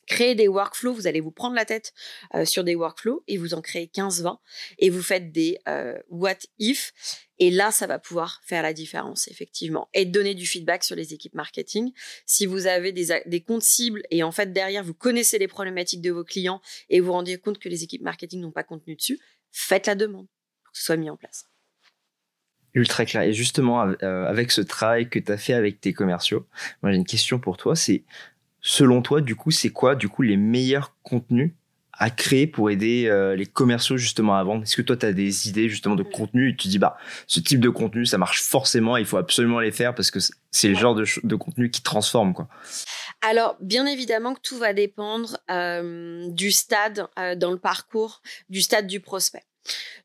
Créez 0.07 0.37
des 0.37 0.47
workflows, 0.47 0.95
vous 0.95 1.09
allez 1.09 1.21
vous 1.21 1.33
prendre 1.33 1.57
la 1.57 1.65
tête 1.65 1.93
euh, 2.35 2.45
sur 2.45 2.63
des 2.63 2.77
workflows 2.77 3.25
et 3.27 3.39
vous 3.39 3.55
en 3.55 3.61
créez 3.61 3.87
15-20 3.87 4.39
et 4.79 4.89
vous 4.89 5.03
faites 5.03 5.33
des 5.33 5.59
euh, 5.67 5.99
what 6.11 6.39
if 6.59 6.93
et 7.41 7.51
là 7.51 7.73
ça 7.73 7.89
va 7.89 7.99
pouvoir 7.99 8.41
faire 8.45 8.63
la 8.63 8.73
différence 8.73 9.27
effectivement 9.27 9.89
et 9.95 10.05
donner 10.05 10.35
du 10.35 10.47
feedback 10.47 10.85
sur 10.85 10.95
les 10.95 11.13
équipes 11.13 11.35
marketing. 11.35 11.93
Si 12.25 12.47
vous 12.47 12.69
avez 12.69 12.93
des, 12.93 13.21
des 13.27 13.41
comptes 13.43 13.65
cibles 13.65 14.03
et 14.13 14.23
en 14.23 14.31
fait 14.31 14.53
derrière 14.53 14.85
vous 14.85 14.95
connaissez 14.95 15.39
les 15.39 15.49
problématiques 15.49 16.03
de 16.03 16.13
vos 16.13 16.25
clients 16.25 16.61
et 16.89 17.01
vous 17.01 17.11
rendez 17.11 17.37
compte 17.39 17.59
que 17.59 17.69
les 17.69 17.83
équipes 17.83 18.03
marketing 18.03 18.41
n'ont 18.41 18.53
pas 18.53 18.65
contenu 18.65 18.95
dessus, 18.95 19.19
faites 19.51 19.89
la 19.89 19.97
demande 19.97 20.29
pour 20.63 20.73
que 20.73 20.79
ce 20.79 20.85
soit 20.85 20.97
mis 20.97 21.11
en 21.11 21.17
place. 21.17 21.47
Ultra 22.77 23.07
clair. 23.07 23.23
Et 23.23 23.33
justement, 23.33 23.91
euh, 24.03 24.27
avec 24.27 24.53
ce 24.53 24.61
travail 24.61 25.09
que 25.09 25.19
tu 25.19 25.33
as 25.33 25.39
fait 25.39 25.55
avec 25.55 25.81
tes 25.81 25.95
commerciaux, 25.95 26.47
moi 26.83 26.93
j'ai 26.93 26.99
une 26.99 27.07
question 27.07 27.39
pour 27.39 27.57
toi. 27.57 27.75
C'est, 27.75 28.05
selon 28.61 29.01
toi, 29.01 29.23
du 29.23 29.35
coup, 29.35 29.51
c'est 29.51 29.71
quoi, 29.71 29.95
du 29.95 30.11
coup, 30.11 30.21
les 30.21 30.37
meilleurs 30.37 30.95
contenus 31.03 31.53
à 31.99 32.11
créer 32.11 32.47
pour 32.47 32.71
aider 32.71 33.07
euh, 33.07 33.35
les 33.35 33.47
commerciaux 33.47 33.97
justement 33.97 34.37
à 34.37 34.45
vendre? 34.45 34.65
Est-ce 34.65 34.77
que 34.77 34.83
toi, 34.83 34.95
tu 34.95 35.07
as 35.07 35.15
des 35.15 35.49
idées 35.49 35.71
justement 35.71 35.95
de 35.95 36.03
contenu 36.03 36.51
et 36.51 36.57
tu 36.57 36.69
dis, 36.69 36.79
bah, 36.79 36.99
ce 37.27 37.41
type 37.41 37.61
de 37.61 37.71
contenu, 37.71 38.05
ça 38.05 38.19
marche 38.19 38.43
forcément, 38.43 38.99
il 38.99 39.07
faut 39.07 39.17
absolument 39.17 39.61
les 39.61 39.73
faire 39.73 39.95
parce 39.95 40.11
que 40.11 40.19
c'est 40.51 40.69
le 40.69 40.75
genre 40.75 40.95
de, 40.95 41.07
de 41.23 41.35
contenu 41.35 41.71
qui 41.71 41.81
transforme, 41.81 42.35
quoi. 42.35 42.47
Alors, 43.23 43.57
bien 43.63 43.87
évidemment 43.87 44.35
que 44.35 44.41
tout 44.43 44.59
va 44.59 44.75
dépendre 44.75 45.39
euh, 45.51 46.29
du 46.29 46.51
stade 46.51 47.07
dans 47.39 47.51
le 47.51 47.59
parcours, 47.59 48.21
du 48.51 48.61
stade 48.61 48.87
du 48.87 49.01
prospect. 49.01 49.45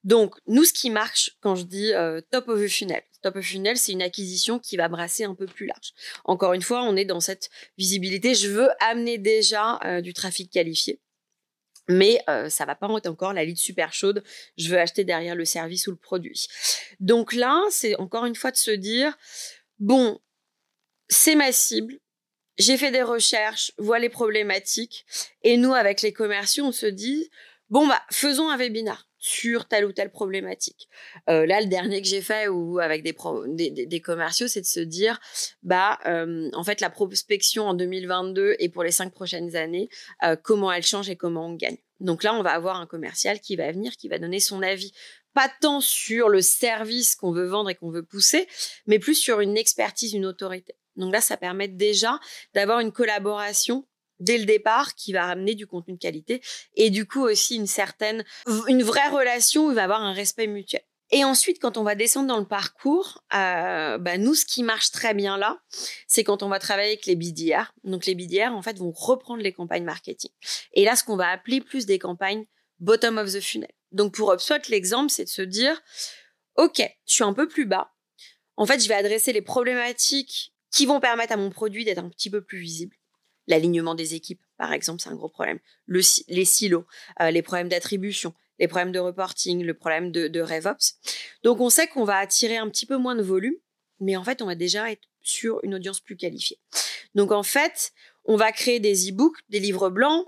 Donc, 0.03 0.36
nous, 0.47 0.64
ce 0.64 0.74
qui 0.74 0.89
marche 0.89 1.38
quand 1.41 1.55
je 1.55 1.64
dis 1.64 1.93
euh, 1.93 2.22
top 2.32 2.47
of 2.47 2.59
the 2.59 2.68
funnel, 2.68 3.03
top 3.22 3.36
of 3.36 3.45
funnel, 3.45 3.78
c'est 3.78 3.91
une 3.91 4.01
acquisition 4.01 4.59
qui 4.59 4.78
va 4.78 4.88
brasser 4.88 5.24
un 5.24 5.36
peu 5.36 5.45
plus 5.45 5.68
large. 5.68 5.93
Encore 6.26 6.53
une 6.53 6.62
fois, 6.62 6.84
on 6.84 6.95
est 6.95 7.05
dans 7.05 7.20
cette 7.20 7.49
visibilité. 7.78 8.34
Je 8.34 8.49
veux 8.49 8.70
amener 8.80 9.18
déjà 9.18 9.80
euh, 9.86 10.01
du 10.01 10.14
trafic 10.14 10.51
qualifié. 10.51 10.99
Mais 11.88 12.24
euh, 12.30 12.49
ça 12.49 12.66
va 12.66 12.76
pas 12.76 12.88
être 12.97 13.07
encore 13.07 13.34
la 13.34 13.43
lead 13.43 13.57
super 13.57 13.93
chaude. 13.93 14.24
Je 14.57 14.70
veux 14.70 14.80
acheter 14.80 15.03
derrière 15.03 15.36
le 15.36 15.45
service 15.45 15.88
ou 15.88 15.91
le 15.91 15.97
produit. 15.97 16.47
Donc 16.99 17.34
là, 17.34 17.62
c'est 17.70 17.95
encore 17.97 18.26
une 18.26 18.36
fois 18.36 18.51
de 18.51 18.57
se 18.57 18.72
dire 18.72 19.18
bon, 19.80 20.20
c'est 21.09 21.36
ma 21.36 21.51
cible. 21.51 21.99
J'ai 22.57 22.78
fait 22.78 22.91
des 22.91 23.01
recherches, 23.01 23.72
vois 23.78 23.97
les 23.97 24.09
problématiques, 24.09 25.05
et 25.41 25.57
nous, 25.57 25.74
avec 25.74 26.01
les 26.01 26.14
commerciaux, 26.14 26.66
on 26.66 26.72
se 26.72 26.86
dit 26.86 27.30
bon 27.70 27.88
bah 27.88 28.01
faisons 28.12 28.49
un 28.49 28.57
webinar 28.57 29.07
sur 29.22 29.68
telle 29.68 29.86
ou 29.86 29.94
telle 29.94 30.12
problématique. 30.12 30.90
Euh, 31.30 31.46
là, 31.46 31.62
le 31.62 31.68
dernier 31.68 32.02
que 32.02 32.08
j'ai 32.08 32.22
fait 32.22 32.48
ou 32.48 32.80
avec 32.80 33.04
des, 33.04 33.16
des, 33.86 34.02
commerciaux, 34.02 34.48
c'est 34.48 34.62
de 34.62 34.66
se 34.66 34.80
dire, 34.80 35.20
bah, 35.62 36.00
euh, 36.08 36.50
en 36.54 36.64
fait, 36.64 36.82
la 36.82 36.90
prospection 36.90 37.68
en 37.68 37.76
2022 37.76 38.56
et 38.58 38.68
pour 38.68 38.84
les 38.84 38.92
cinq 38.92 39.14
prochaines 39.14 39.56
années, 39.56 39.90
euh, 40.24 40.36
comment 40.36 40.72
elle 40.72 40.84
change 40.84 41.10
et 41.10 41.16
comment 41.16 41.46
on 41.46 41.54
gagne. 41.54 41.78
Donc 42.00 42.24
là, 42.24 42.34
on 42.34 42.42
va 42.42 42.52
avoir 42.52 42.78
un 42.78 42.88
commercial 42.88 43.40
qui 43.40 43.56
va 43.56 43.72
venir, 43.72 43.96
qui 43.96 44.10
va 44.10 44.18
donner 44.18 44.40
son 44.40 44.64
avis, 44.64 44.92
pas 45.36 45.52
tant 45.62 45.82
sur 45.82 46.28
le 46.28 46.42
service 46.42 47.16
qu'on 47.16 47.32
veut 47.32 47.46
vendre 47.46 47.70
et 47.70 47.76
qu'on 47.76 47.92
veut 47.92 48.04
pousser, 48.04 48.48
mais 48.88 48.98
plus 48.98 49.14
sur 49.14 49.40
une 49.40 49.56
expertise, 49.56 50.14
une 50.14 50.26
autorité. 50.26 50.76
Donc 50.96 51.14
là, 51.14 51.22
ça 51.22 51.38
permet 51.38 51.68
déjà 51.68 52.20
d'avoir 52.56 52.80
une 52.80 52.92
collaboration 52.92 53.86
dès 54.22 54.38
le 54.38 54.46
départ 54.46 54.96
qui 54.96 55.12
va 55.12 55.26
ramener 55.26 55.56
du 55.56 55.68
contenu 55.68 55.96
de 55.96 56.00
qualité 56.00 56.42
et 56.76 56.90
du 56.90 57.06
coup 57.06 57.22
aussi 57.22 57.56
une 57.56 57.68
certaine, 57.68 58.24
une 58.68 58.84
vraie 58.84 59.10
relation 59.10 59.68
où 59.68 59.72
il 59.72 59.76
va 59.76 59.82
y 59.82 59.84
avoir 59.84 60.02
un 60.02 60.14
respect 60.14 60.48
mutuel. 60.48 60.84
Et 61.14 61.26
ensuite, 61.26 61.60
quand 61.60 61.76
on 61.76 61.84
va 61.84 61.94
descendre 61.94 62.28
dans 62.30 62.40
le 62.40 62.48
parcours, 62.48 63.22
euh, 63.34 63.98
bah 63.98 64.18
nous, 64.18 64.34
ce 64.34 64.46
qui 64.46 64.64
marche 64.64 64.92
très 64.92 65.14
bien 65.14 65.38
là, 65.38 65.60
c'est 66.08 66.24
quand 66.24 66.42
on 66.42 66.48
va 66.48 66.58
travailler 66.58 66.92
avec 66.92 67.06
les 67.06 67.18
BDR. 67.18 67.74
Donc 67.84 68.06
les 68.06 68.16
BDR, 68.16 68.54
en 68.54 68.62
fait, 68.62 68.78
vont 68.78 68.92
reprendre 68.92 69.44
les 69.44 69.52
campagnes 69.52 69.84
marketing. 69.84 70.32
Et 70.72 70.86
là, 70.86 70.96
ce 70.96 71.04
qu'on 71.04 71.18
va 71.18 71.28
appeler 71.28 71.60
plus 71.60 71.86
des 71.86 72.00
campagnes 72.00 72.46
bottom 72.80 73.18
of 73.18 73.32
the 73.34 73.42
funnel. 73.42 73.72
Donc 73.92 74.14
pour 74.14 74.32
HubSpot, 74.32 74.70
l'exemple, 74.70 75.12
c'est 75.12 75.26
de 75.26 75.30
se 75.30 75.42
dire, 75.42 75.82
OK, 76.56 76.78
je 76.80 77.14
suis 77.14 77.26
un 77.26 77.34
peu 77.34 77.48
plus 77.48 77.66
bas. 77.66 77.94
En 78.56 78.66
fait, 78.66 78.82
je 78.82 78.88
vais 78.88 78.96
adresser 78.96 79.34
les 79.34 79.42
problématiques 79.42 80.54
qui 80.72 80.86
vont 80.86 81.02
permettre 81.02 81.34
à 81.34 81.38
mon 81.38 81.50
produit 81.50 81.84
d'être 81.84 81.98
un 82.00 82.10
petit 82.10 82.30
peu 82.30 82.42
plus 82.42 82.60
visible. 82.60 82.96
L'alignement 83.52 83.95
des 83.95 84.16
équipes, 84.16 84.41
par 84.58 84.72
exemple, 84.72 85.02
c'est 85.02 85.10
un 85.10 85.16
gros 85.16 85.28
problème. 85.28 85.60
les 85.88 86.45
silos, 86.45 86.86
euh, 87.20 87.32
les 87.32 87.41
problèmes 87.41 87.68
d'attribution, 87.68 88.34
les 88.60 88.70
problèmes 88.70 88.93
de 88.93 88.99
reporting, 88.99 89.62
le 89.62 89.74
problème 89.74 90.10
de, 90.12 90.41
RevOps. 90.41 90.95
Donc, 91.43 91.60
on 91.60 91.70
sait 91.70 91.88
qu'on 91.88 92.06
va 92.06 92.18
attirer 92.18 92.56
un 92.56 92.70
petit 92.70 92.86
peu 92.86 92.95
moins 92.95 93.16
de 93.16 93.22
volume, 93.22 93.56
mais 93.99 94.16
en 94.16 94.24
fait, 94.24 94.41
on 94.41 94.45
va 94.45 94.56
déjà 94.56 94.89
être 94.89 95.10
sur 95.22 95.60
une 95.64 95.76
audience 95.76 95.99
plus 95.99 96.16
qualifiée. 96.16 96.60
Donc, 97.14 97.34
en 97.34 97.43
fait, 97.43 97.91
on 98.24 98.38
va 98.38 98.54
créer 98.54 98.80
des 98.80 99.10
e-books, 99.10 99.38
des 99.49 99.60
livres 99.60 99.89
blancs 99.89 100.26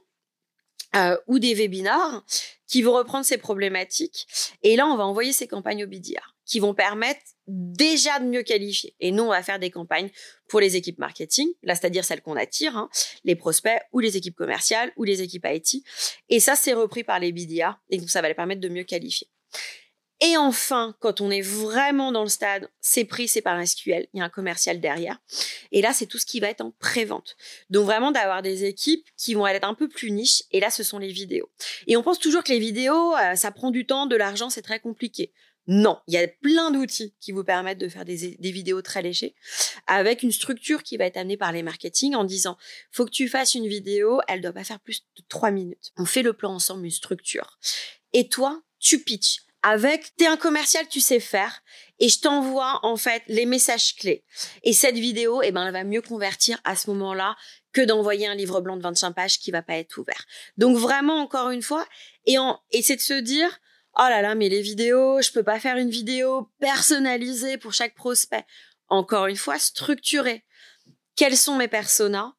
euh, 0.95 1.17
ou 1.27 1.39
des 1.39 1.55
webinars 1.55 2.25
qui 2.67 2.81
vont 2.81 2.93
reprendre 2.93 3.25
ces 3.25 3.37
problématiques. 3.37 4.27
Et 4.63 4.75
là, 4.75 4.85
on 4.85 4.97
va 4.97 5.05
envoyer 5.05 5.31
ces 5.31 5.47
campagnes 5.47 5.85
au 5.85 5.87
BDR 5.87 6.35
qui 6.45 6.59
vont 6.59 6.73
permettre 6.73 7.21
déjà 7.47 8.19
de 8.19 8.25
mieux 8.25 8.43
qualifier. 8.43 8.95
Et 8.99 9.11
nous, 9.11 9.23
on 9.23 9.29
va 9.29 9.43
faire 9.43 9.59
des 9.59 9.71
campagnes 9.71 10.09
pour 10.47 10.59
les 10.59 10.75
équipes 10.75 10.99
marketing, 10.99 11.47
là, 11.63 11.75
c'est-à-dire 11.75 12.05
celles 12.05 12.21
qu'on 12.21 12.35
attire, 12.35 12.77
hein, 12.77 12.89
les 13.23 13.35
prospects 13.35 13.81
ou 13.91 13.99
les 13.99 14.17
équipes 14.17 14.35
commerciales 14.35 14.91
ou 14.97 15.03
les 15.03 15.21
équipes 15.21 15.45
IT. 15.49 15.83
Et 16.29 16.39
ça, 16.39 16.55
c'est 16.55 16.73
repris 16.73 17.03
par 17.03 17.19
les 17.19 17.31
BDA 17.31 17.79
et 17.89 17.97
donc 17.97 18.09
ça 18.09 18.21
va 18.21 18.27
les 18.27 18.33
permettre 18.33 18.61
de 18.61 18.69
mieux 18.69 18.83
qualifier. 18.83 19.29
Et 20.25 20.37
enfin, 20.37 20.95
quand 20.99 21.19
on 21.19 21.29
est 21.31 21.41
vraiment 21.41 22.13
dans 22.13 22.23
le 22.23 22.29
stade, 22.29 22.69
c'est 22.79 23.03
pris, 23.03 23.27
c'est 23.27 23.41
par 23.41 23.59
SQL, 23.67 24.07
il 24.13 24.19
y 24.19 24.21
a 24.21 24.23
un 24.23 24.29
commercial 24.29 24.79
derrière. 24.79 25.19
Et 25.73 25.81
là, 25.81 25.91
c'est 25.91 26.05
tout 26.05 26.17
ce 26.17 26.25
qui 26.25 26.39
va 26.39 26.49
être 26.49 26.61
en 26.61 26.71
pré-vente. 26.71 27.35
Donc 27.69 27.85
vraiment 27.85 28.11
d'avoir 28.11 28.41
des 28.41 28.63
équipes 28.63 29.05
qui 29.17 29.33
vont 29.33 29.45
être 29.47 29.67
un 29.67 29.73
peu 29.73 29.89
plus 29.89 30.11
niches. 30.11 30.43
Et 30.51 30.61
là, 30.61 30.69
ce 30.69 30.81
sont 30.81 30.97
les 30.97 31.11
vidéos. 31.11 31.49
Et 31.87 31.97
on 31.97 32.03
pense 32.03 32.19
toujours 32.19 32.43
que 32.43 32.53
les 32.53 32.59
vidéos, 32.59 33.13
euh, 33.17 33.35
ça 33.35 33.51
prend 33.51 33.69
du 33.69 33.85
temps, 33.85 34.05
de 34.05 34.15
l'argent, 34.15 34.49
c'est 34.49 34.61
très 34.61 34.79
compliqué. 34.79 35.33
Non, 35.67 35.99
il 36.07 36.13
y 36.13 36.17
a 36.17 36.27
plein 36.27 36.71
d'outils 36.71 37.15
qui 37.21 37.31
vous 37.31 37.43
permettent 37.43 37.77
de 37.77 37.87
faire 37.87 38.03
des, 38.03 38.37
vidéos 38.39 38.81
très 38.81 39.01
léchées 39.01 39.33
avec 39.87 40.21
une 40.21 40.31
structure 40.31 40.83
qui 40.83 40.97
va 40.97 41.05
être 41.05 41.17
amenée 41.17 41.37
par 41.37 41.51
les 41.51 41.63
marketing 41.63 42.15
en 42.15 42.25
disant 42.25 42.57
faut 42.91 43.05
que 43.05 43.11
tu 43.11 43.29
fasses 43.29 43.55
une 43.55 43.67
vidéo, 43.67 44.19
elle 44.27 44.41
doit 44.41 44.51
pas 44.51 44.65
faire 44.65 44.81
plus 44.81 45.05
de 45.17 45.23
trois 45.29 45.51
minutes. 45.51 45.91
On 45.97 46.05
fait 46.05 46.21
le 46.21 46.33
plan 46.33 46.53
ensemble, 46.53 46.83
une 46.85 46.91
structure. 46.91 47.57
Et 48.11 48.27
toi, 48.27 48.61
tu 48.79 49.03
pitches 49.03 49.43
avec 49.63 50.13
t'es 50.17 50.27
un 50.27 50.35
commercial, 50.35 50.85
tu 50.89 50.99
sais 50.99 51.21
faire, 51.21 51.61
et 51.99 52.09
je 52.09 52.19
t'envoie 52.19 52.79
en 52.83 52.97
fait 52.97 53.23
les 53.27 53.45
messages 53.45 53.95
clés. 53.95 54.25
Et 54.63 54.73
cette 54.73 54.97
vidéo, 54.97 55.41
eh 55.41 55.53
ben, 55.53 55.65
elle 55.65 55.71
va 55.71 55.85
mieux 55.85 56.01
convertir 56.01 56.59
à 56.65 56.75
ce 56.75 56.89
moment-là 56.89 57.37
que 57.71 57.81
d'envoyer 57.81 58.27
un 58.27 58.35
livre 58.35 58.59
blanc 58.59 58.75
de 58.75 58.83
25 58.83 59.13
pages 59.13 59.39
qui 59.39 59.51
va 59.51 59.61
pas 59.61 59.77
être 59.77 59.97
ouvert. 59.97 60.25
Donc 60.57 60.77
vraiment, 60.77 61.21
encore 61.21 61.49
une 61.49 61.61
fois, 61.61 61.87
et, 62.25 62.37
en, 62.37 62.59
et 62.71 62.81
c'est 62.81 62.97
de 62.97 63.01
se 63.01 63.13
dire, 63.13 63.57
oh 63.97 64.07
là 64.09 64.21
là, 64.21 64.35
mais 64.35 64.49
les 64.49 64.61
vidéos, 64.61 65.21
je 65.21 65.31
peux 65.31 65.43
pas 65.43 65.59
faire 65.59 65.77
une 65.77 65.89
vidéo 65.89 66.49
personnalisée 66.59 67.57
pour 67.57 67.73
chaque 67.73 67.95
prospect. 67.95 68.45
Encore 68.87 69.27
une 69.27 69.35
fois, 69.35 69.59
structurée. 69.59 70.43
Quels 71.15 71.37
sont 71.37 71.55
mes 71.55 71.67
personas? 71.67 72.33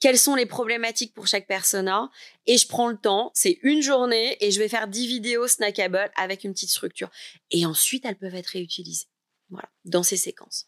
Quelles 0.00 0.18
sont 0.18 0.34
les 0.34 0.46
problématiques 0.46 1.14
pour 1.14 1.28
chaque 1.28 1.46
persona? 1.46 2.10
Et 2.46 2.58
je 2.58 2.66
prends 2.66 2.88
le 2.88 2.96
temps, 2.96 3.30
c'est 3.34 3.58
une 3.62 3.82
journée 3.82 4.36
et 4.40 4.50
je 4.50 4.58
vais 4.58 4.68
faire 4.68 4.88
10 4.88 5.06
vidéos 5.06 5.46
snackable 5.46 6.10
avec 6.16 6.42
une 6.42 6.52
petite 6.52 6.70
structure. 6.70 7.10
Et 7.52 7.66
ensuite, 7.66 8.04
elles 8.04 8.18
peuvent 8.18 8.34
être 8.34 8.48
réutilisées. 8.48 9.06
Voilà, 9.48 9.68
dans 9.84 10.02
ces 10.02 10.16
séquences. 10.16 10.66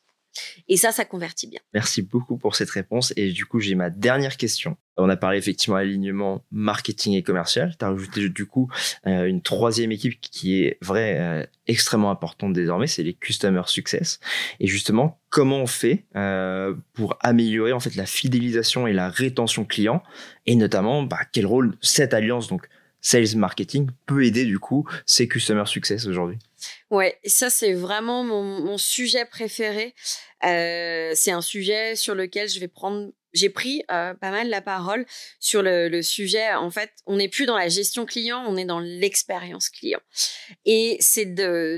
Et 0.68 0.76
ça, 0.76 0.93
ça 0.93 1.05
convertit 1.05 1.47
bien. 1.47 1.61
Merci 1.72 2.03
beaucoup 2.03 2.37
pour 2.37 2.57
cette 2.57 2.70
réponse. 2.70 3.12
Et 3.16 3.30
du 3.32 3.45
coup, 3.47 3.61
j'ai 3.61 3.74
ma 3.74 3.91
dernière 3.91 4.37
question. 4.37 4.76
On 4.97 5.09
a 5.09 5.16
parlé 5.16 5.39
effectivement 5.39 5.76
alignement 5.76 6.45
marketing 6.53 7.14
et 7.14 7.22
commercial. 7.22 7.74
Tu 7.78 7.85
as 7.85 7.89
rajouté 7.89 8.28
du 8.28 8.47
coup 8.47 8.70
euh, 9.07 9.24
une 9.24 9.43
troisième 9.43 9.91
équipe 9.91 10.20
qui 10.20 10.62
est 10.62 10.78
vrai 10.80 11.16
euh, 11.18 11.45
extrêmement 11.66 12.11
importante 12.11 12.53
désormais, 12.53 12.87
c'est 12.87 13.03
les 13.03 13.14
customer 13.14 13.62
success. 13.66 14.20
Et 14.61 14.66
justement, 14.68 15.20
comment 15.30 15.59
on 15.59 15.66
fait 15.66 16.05
euh, 16.14 16.74
pour 16.93 17.16
améliorer 17.20 17.72
en 17.72 17.80
fait 17.80 17.97
la 17.97 18.07
fidélisation 18.07 18.87
et 18.87 18.93
la 18.93 19.09
rétention 19.09 19.64
client? 19.64 20.03
Et 20.47 20.55
notamment 20.55 21.03
bah, 21.03 21.20
quel 21.32 21.47
rôle 21.47 21.76
cette 21.80 22.14
alliance 22.14 22.47
donc 22.47 22.68
sales 23.01 23.37
marketing 23.37 23.91
peut 24.07 24.24
aider 24.24 24.45
du 24.45 24.59
coup 24.59 24.89
ces 25.07 25.26
customer 25.26 25.66
success 25.66 26.07
aujourd'hui? 26.07 26.39
Ouais, 26.90 27.18
ça 27.24 27.50
c'est 27.50 27.72
vraiment 27.72 28.24
mon, 28.24 28.42
mon, 28.42 28.78
sujet 28.78 29.24
préféré. 29.24 29.94
Euh, 30.44 31.12
c'est 31.14 31.30
un 31.30 31.40
sujet 31.40 31.96
sur 31.96 32.14
lequel 32.14 32.48
je 32.48 32.60
vais 32.60 32.68
prendre 32.68 33.10
j'ai 33.35 33.51
pris 33.51 33.82
euh, 33.91 34.14
pas 34.14 34.30
mal 34.30 34.49
la 34.49 34.61
parole 34.62 35.05
sur 35.41 35.62
le, 35.62 35.89
le 35.89 36.03
sujet. 36.03 36.53
En 36.55 36.70
fait, 36.70 36.91
on 37.07 37.16
n'est 37.16 37.28
plus 37.28 37.47
dans 37.47 37.57
la 37.57 37.68
gestion 37.68 38.07
client, 38.07 38.45
on 38.47 38.57
est 38.57 38.64
dans 38.64 38.80
l'expérience 38.80 39.68
client. 39.68 40.01
Et 40.64 40.97
c'est 41.01 41.35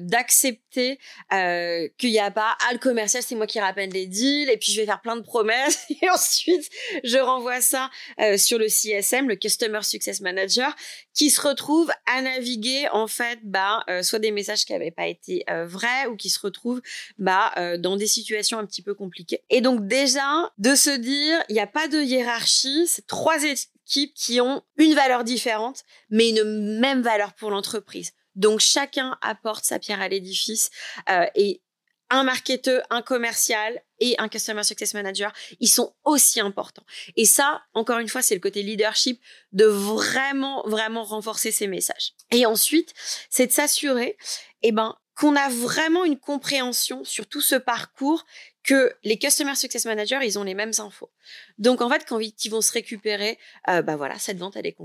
d'accepter 0.06 0.98
euh, 1.32 1.88
qu'il 1.98 2.10
n'y 2.10 2.18
a 2.18 2.30
pas 2.30 2.56
ah 2.68 2.72
le 2.72 2.78
commercial, 2.78 3.22
c'est 3.22 3.34
moi 3.34 3.46
qui 3.46 3.60
rappelle 3.60 3.90
les 3.90 4.06
deals 4.06 4.50
et 4.50 4.56
puis 4.56 4.72
je 4.72 4.80
vais 4.80 4.86
faire 4.86 5.00
plein 5.00 5.16
de 5.16 5.22
promesses 5.22 5.86
et 6.02 6.10
ensuite 6.10 6.68
je 7.04 7.18
renvoie 7.18 7.60
ça 7.60 7.90
euh, 8.20 8.36
sur 8.36 8.58
le 8.58 8.68
CSM, 8.68 9.28
le 9.28 9.36
Customer 9.36 9.82
Success 9.82 10.20
Manager, 10.20 10.74
qui 11.14 11.30
se 11.30 11.40
retrouve 11.40 11.90
à 12.06 12.20
naviguer 12.22 12.88
en 12.92 13.06
fait 13.06 13.38
bah 13.42 13.82
euh, 13.88 14.02
soit 14.02 14.18
des 14.18 14.30
messages 14.30 14.64
qui 14.64 14.72
n'avaient 14.72 14.90
pas 14.90 15.06
été 15.06 15.44
euh, 15.50 15.66
vrais 15.66 16.06
ou 16.06 16.16
qui 16.16 16.30
se 16.30 16.38
retrouvent 16.40 16.82
bah 17.18 17.52
euh, 17.56 17.78
dans 17.78 17.96
des 17.96 18.06
situations 18.06 18.58
un 18.58 18.66
petit 18.66 18.82
peu 18.82 18.94
compliquées. 18.94 19.40
Et 19.50 19.60
donc 19.60 19.86
déjà 19.86 20.52
de 20.58 20.74
se 20.74 20.90
dire 20.90 21.42
il 21.48 21.54
n'y 21.54 21.60
a 21.60 21.66
pas 21.66 21.88
de 21.88 22.00
hiérarchie, 22.00 22.86
c'est 22.86 23.06
trois 23.06 23.42
équipes 23.44 24.14
qui 24.14 24.40
ont 24.40 24.62
une 24.76 24.94
valeur 24.94 25.24
différente, 25.24 25.84
mais 26.10 26.30
une 26.30 26.78
même 26.78 27.02
valeur 27.02 27.34
pour 27.34 27.50
l'entreprise. 27.50 28.12
Donc 28.34 28.60
chacun 28.60 29.16
apporte 29.22 29.64
sa 29.64 29.78
pierre 29.78 30.00
à 30.00 30.08
l'édifice 30.08 30.70
euh, 31.08 31.26
et 31.34 31.62
un 32.10 32.22
marketeur, 32.22 32.84
un 32.90 33.02
commercial 33.02 33.82
et 33.98 34.14
un 34.18 34.28
customer 34.28 34.62
success 34.62 34.94
manager, 34.94 35.32
ils 35.58 35.68
sont 35.68 35.94
aussi 36.04 36.40
importants. 36.40 36.84
Et 37.16 37.24
ça, 37.24 37.62
encore 37.74 37.98
une 37.98 38.08
fois, 38.08 38.22
c'est 38.22 38.34
le 38.34 38.40
côté 38.40 38.62
leadership 38.62 39.20
de 39.52 39.64
vraiment, 39.64 40.62
vraiment 40.68 41.02
renforcer 41.02 41.50
ces 41.50 41.66
messages. 41.66 42.12
Et 42.30 42.46
ensuite, 42.46 42.94
c'est 43.28 43.48
de 43.48 43.52
s'assurer, 43.52 44.16
eh 44.62 44.70
ben, 44.70 44.96
qu'on 45.16 45.34
a 45.34 45.48
vraiment 45.48 46.04
une 46.04 46.18
compréhension 46.18 47.02
sur 47.02 47.26
tout 47.26 47.40
ce 47.40 47.56
parcours 47.56 48.24
que 48.66 48.92
les 49.04 49.16
Customer 49.16 49.54
Success 49.54 49.86
Managers, 49.86 50.18
ils 50.24 50.38
ont 50.38 50.42
les 50.42 50.54
mêmes 50.54 50.72
infos. 50.78 51.10
Donc, 51.56 51.80
en 51.80 51.88
fait, 51.88 52.04
quand 52.06 52.18
ils 52.20 52.50
vont 52.50 52.60
se 52.60 52.72
récupérer, 52.72 53.38
euh, 53.68 53.80
bah 53.80 53.96
voilà, 53.96 54.18
cette 54.18 54.38
vente, 54.38 54.56
elle 54.56 54.66
est 54.66 54.76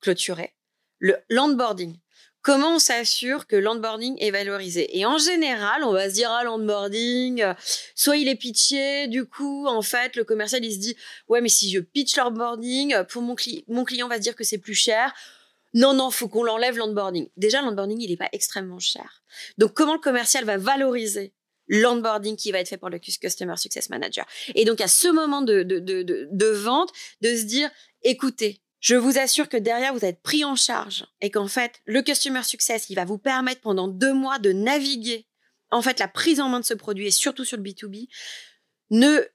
clôturée. 0.00 0.54
Le 0.98 1.16
l'onboarding. 1.30 1.96
Comment 2.42 2.74
on 2.74 2.78
s'assure 2.78 3.46
que 3.46 3.56
l'onboarding 3.56 4.16
est 4.20 4.30
valorisé? 4.30 4.98
Et 4.98 5.06
en 5.06 5.16
général, 5.16 5.82
on 5.82 5.92
va 5.92 6.10
se 6.10 6.14
dire, 6.14 6.30
ah, 6.30 6.44
l'onboarding, 6.44 7.40
euh, 7.40 7.54
soit 7.94 8.18
il 8.18 8.28
est 8.28 8.36
pitché, 8.36 9.08
du 9.08 9.24
coup, 9.24 9.66
en 9.66 9.80
fait, 9.80 10.14
le 10.16 10.24
commercial, 10.24 10.62
il 10.62 10.74
se 10.74 10.78
dit, 10.78 10.94
ouais, 11.28 11.40
mais 11.40 11.48
si 11.48 11.72
je 11.72 11.80
pitch 11.80 12.18
l'onboarding, 12.18 12.92
euh, 12.92 13.04
pour 13.04 13.22
mon, 13.22 13.34
client, 13.34 13.62
mon 13.68 13.84
client 13.84 14.08
va 14.08 14.16
se 14.16 14.20
dire 14.20 14.36
que 14.36 14.44
c'est 14.44 14.58
plus 14.58 14.74
cher. 14.74 15.14
Non, 15.72 15.94
non, 15.94 16.10
faut 16.10 16.28
qu'on 16.28 16.42
l'enlève 16.42 16.76
l'onboarding. 16.76 17.30
Déjà, 17.38 17.62
l'onboarding, 17.62 17.98
il 18.02 18.10
n'est 18.10 18.18
pas 18.18 18.28
extrêmement 18.32 18.78
cher. 18.78 19.22
Donc, 19.56 19.72
comment 19.72 19.94
le 19.94 19.98
commercial 19.98 20.44
va 20.44 20.58
valoriser 20.58 21.32
l'onboarding 21.68 22.36
qui 22.36 22.52
va 22.52 22.60
être 22.60 22.68
fait 22.68 22.76
pour 22.76 22.90
le 22.90 22.98
Customer 22.98 23.56
Success 23.56 23.90
Manager. 23.90 24.26
Et 24.54 24.64
donc, 24.64 24.80
à 24.80 24.88
ce 24.88 25.08
moment 25.08 25.42
de, 25.42 25.62
de, 25.62 25.78
de, 25.78 26.46
vente, 26.46 26.92
de 27.20 27.34
se 27.34 27.44
dire, 27.44 27.70
écoutez, 28.02 28.60
je 28.80 28.96
vous 28.96 29.18
assure 29.18 29.48
que 29.48 29.56
derrière, 29.56 29.94
vous 29.94 30.04
êtes 30.04 30.22
pris 30.22 30.44
en 30.44 30.56
charge 30.56 31.06
et 31.20 31.30
qu'en 31.30 31.48
fait, 31.48 31.80
le 31.86 32.02
Customer 32.02 32.42
Success, 32.42 32.90
il 32.90 32.96
va 32.96 33.04
vous 33.04 33.18
permettre 33.18 33.62
pendant 33.62 33.88
deux 33.88 34.12
mois 34.12 34.38
de 34.38 34.52
naviguer, 34.52 35.26
en 35.70 35.82
fait, 35.82 35.98
la 35.98 36.08
prise 36.08 36.40
en 36.40 36.48
main 36.48 36.60
de 36.60 36.64
ce 36.64 36.74
produit 36.74 37.06
et 37.06 37.10
surtout 37.10 37.44
sur 37.44 37.56
le 37.56 37.62
B2B. 37.62 38.08
Ne, 38.90 39.26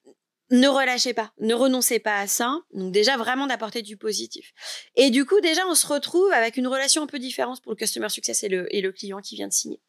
ne 0.52 0.68
relâchez 0.68 1.14
pas, 1.14 1.34
ne 1.40 1.54
renoncez 1.54 2.00
pas 2.00 2.20
à 2.20 2.28
ça. 2.28 2.60
Donc 2.74 2.92
déjà 2.92 3.18
vraiment 3.18 3.48
d'apporter 3.48 3.82
du 3.82 3.98
positif. 3.98 4.54
Et 4.96 5.10
du 5.10 5.26
coup 5.26 5.40
déjà 5.42 5.68
on 5.68 5.76
se 5.76 5.88
retrouve 5.88 6.32
avec 6.32 6.58
une 6.58 6.68
relation 6.68 7.04
un 7.04 7.08
peu 7.08 7.20
différente 7.20 7.62
pour 7.62 7.72
le 7.72 7.76
customer 7.76 8.10
success 8.10 8.44
et 8.44 8.50
le, 8.50 8.74
et 8.74 8.82
le 8.82 8.92
client 8.92 9.22
qui 9.22 9.36
vient 9.36 9.48
de 9.48 9.54
signer 9.54 9.82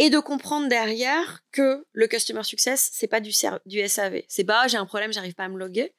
et 0.00 0.08
de 0.08 0.18
comprendre 0.18 0.66
derrière 0.66 1.44
que 1.52 1.84
le 1.92 2.08
customer 2.08 2.42
success 2.42 2.88
c'est 2.90 3.06
pas 3.06 3.20
du, 3.20 3.32
du 3.66 3.86
SAV 3.86 4.22
c'est 4.28 4.44
pas 4.44 4.66
j'ai 4.66 4.78
un 4.78 4.86
problème 4.86 5.12
j'arrive 5.12 5.34
pas 5.34 5.44
à 5.44 5.48
me 5.48 5.58
loguer. 5.58 5.92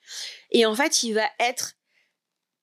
Et 0.50 0.66
en 0.66 0.74
fait 0.74 1.04
il 1.04 1.14
va 1.14 1.30
être 1.40 1.74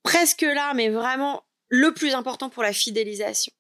presque 0.03 0.43
là 0.43 0.75
mais 0.75 0.89
vraiment 0.89 1.45
le 1.69 1.95
plus 1.95 2.15
important 2.15 2.49
pour 2.49 2.63
la 2.65 2.73
fidélisation. 2.73 3.53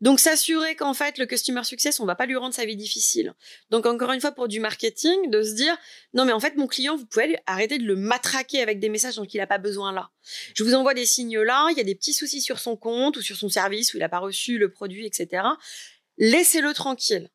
Donc 0.00 0.18
s'assurer 0.18 0.74
qu'en 0.74 0.92
fait 0.92 1.18
le 1.18 1.26
customer 1.26 1.62
success 1.62 2.00
on 2.00 2.04
va 2.04 2.16
pas 2.16 2.26
lui 2.26 2.34
rendre 2.34 2.52
sa 2.52 2.64
vie 2.64 2.74
difficile. 2.74 3.32
Donc 3.70 3.86
encore 3.86 4.10
une 4.10 4.20
fois 4.20 4.32
pour 4.32 4.48
du 4.48 4.58
marketing 4.58 5.30
de 5.30 5.42
se 5.44 5.54
dire 5.54 5.76
non 6.14 6.24
mais 6.24 6.32
en 6.32 6.40
fait 6.40 6.56
mon 6.56 6.66
client 6.66 6.96
vous 6.96 7.06
pouvez 7.06 7.38
arrêter 7.46 7.78
de 7.78 7.84
le 7.84 7.94
matraquer 7.94 8.60
avec 8.60 8.80
des 8.80 8.88
messages 8.88 9.14
dont 9.14 9.24
il 9.24 9.36
n'a 9.36 9.46
pas 9.46 9.58
besoin 9.58 9.92
là. 9.92 10.10
Je 10.56 10.64
vous 10.64 10.74
envoie 10.74 10.94
des 10.94 11.06
signes 11.06 11.38
là 11.38 11.68
il 11.70 11.78
y 11.78 11.80
a 11.80 11.84
des 11.84 11.94
petits 11.94 12.14
soucis 12.14 12.40
sur 12.40 12.58
son 12.58 12.76
compte 12.76 13.18
ou 13.18 13.22
sur 13.22 13.36
son 13.36 13.48
service 13.48 13.94
où 13.94 13.98
il 13.98 14.00
n'a 14.00 14.08
pas 14.08 14.18
reçu 14.18 14.58
le 14.58 14.72
produit 14.72 15.06
etc 15.06 15.44
laissez-le 16.20 16.72
tranquille. 16.72 17.28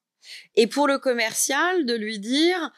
Et 0.55 0.67
pour 0.67 0.87
le 0.87 0.97
commercial, 0.97 1.85
de 1.85 1.93
lui 1.93 2.19
dire, 2.19 2.71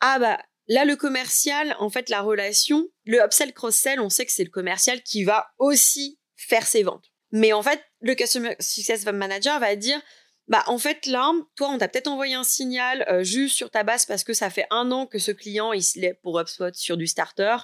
ah 0.00 0.20
bah 0.20 0.38
là, 0.68 0.84
le 0.84 0.94
commercial, 0.94 1.74
en 1.80 1.90
fait, 1.90 2.08
la 2.08 2.22
relation, 2.22 2.88
le 3.04 3.20
upsell, 3.20 3.52
cross-sell, 3.52 4.00
on 4.00 4.10
sait 4.10 4.24
que 4.24 4.32
c'est 4.32 4.44
le 4.44 4.50
commercial 4.50 5.02
qui 5.02 5.24
va 5.24 5.48
aussi 5.58 6.20
faire 6.36 6.66
ses 6.66 6.84
ventes. 6.84 7.10
Mais 7.32 7.52
en 7.52 7.62
fait, 7.62 7.82
le 8.00 8.14
Customer 8.14 8.54
Success 8.60 9.04
Manager 9.06 9.58
va 9.58 9.74
dire, 9.74 10.00
bah 10.46 10.64
en 10.66 10.78
fait 10.78 11.04
là, 11.04 11.30
toi, 11.56 11.68
on 11.68 11.78
t'a 11.78 11.88
peut-être 11.88 12.06
envoyé 12.06 12.34
un 12.34 12.44
signal 12.44 13.04
euh, 13.08 13.22
juste 13.22 13.54
sur 13.54 13.70
ta 13.70 13.82
base 13.82 14.06
parce 14.06 14.24
que 14.24 14.32
ça 14.32 14.48
fait 14.48 14.66
un 14.70 14.90
an 14.92 15.06
que 15.06 15.18
ce 15.18 15.30
client, 15.30 15.74
il 15.74 15.82
se 15.82 16.14
pour 16.22 16.40
HubSpot 16.40 16.74
sur 16.74 16.96
du 16.96 17.06
starter 17.06 17.56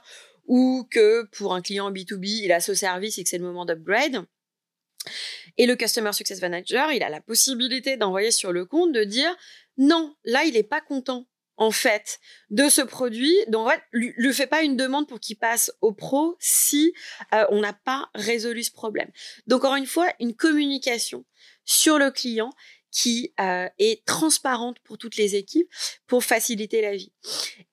ou 0.46 0.86
que 0.90 1.26
pour 1.32 1.54
un 1.54 1.62
client 1.62 1.90
B2B, 1.90 2.42
il 2.44 2.52
a 2.52 2.60
ce 2.60 2.74
service 2.74 3.16
et 3.18 3.22
que 3.22 3.30
c'est 3.30 3.38
le 3.38 3.44
moment 3.44 3.64
d'upgrade. 3.64 4.26
Et 5.56 5.66
le 5.66 5.76
Customer 5.76 6.12
Success 6.12 6.40
Manager, 6.40 6.92
il 6.92 7.02
a 7.02 7.08
la 7.08 7.20
possibilité 7.20 7.96
d'envoyer 7.96 8.30
sur 8.30 8.52
le 8.52 8.64
compte 8.64 8.92
de 8.92 9.04
dire 9.04 9.34
non, 9.76 10.14
là, 10.24 10.44
il 10.44 10.54
n'est 10.54 10.62
pas 10.62 10.80
content 10.80 11.26
en 11.56 11.70
fait 11.70 12.18
de 12.50 12.68
ce 12.68 12.80
produit. 12.80 13.36
Donc 13.48 13.66
en 13.66 13.70
fait 13.70 13.82
lui, 13.92 14.12
lui 14.16 14.32
fait 14.32 14.46
pas 14.46 14.62
une 14.62 14.76
demande 14.76 15.08
pour 15.08 15.20
qu'il 15.20 15.36
passe 15.36 15.72
au 15.80 15.92
pro 15.92 16.36
si 16.40 16.92
euh, 17.32 17.44
on 17.50 17.60
n'a 17.60 17.72
pas 17.72 18.10
résolu 18.14 18.64
ce 18.64 18.72
problème. 18.72 19.10
Donc 19.46 19.64
encore 19.64 19.76
une 19.76 19.86
fois 19.86 20.12
une 20.20 20.34
communication 20.34 21.24
sur 21.64 21.98
le 21.98 22.10
client 22.10 22.50
qui 22.90 23.32
euh, 23.40 23.68
est 23.78 24.04
transparente 24.04 24.78
pour 24.84 24.98
toutes 24.98 25.16
les 25.16 25.34
équipes 25.34 25.68
pour 26.06 26.22
faciliter 26.22 26.80
la 26.80 26.94
vie. 26.94 27.12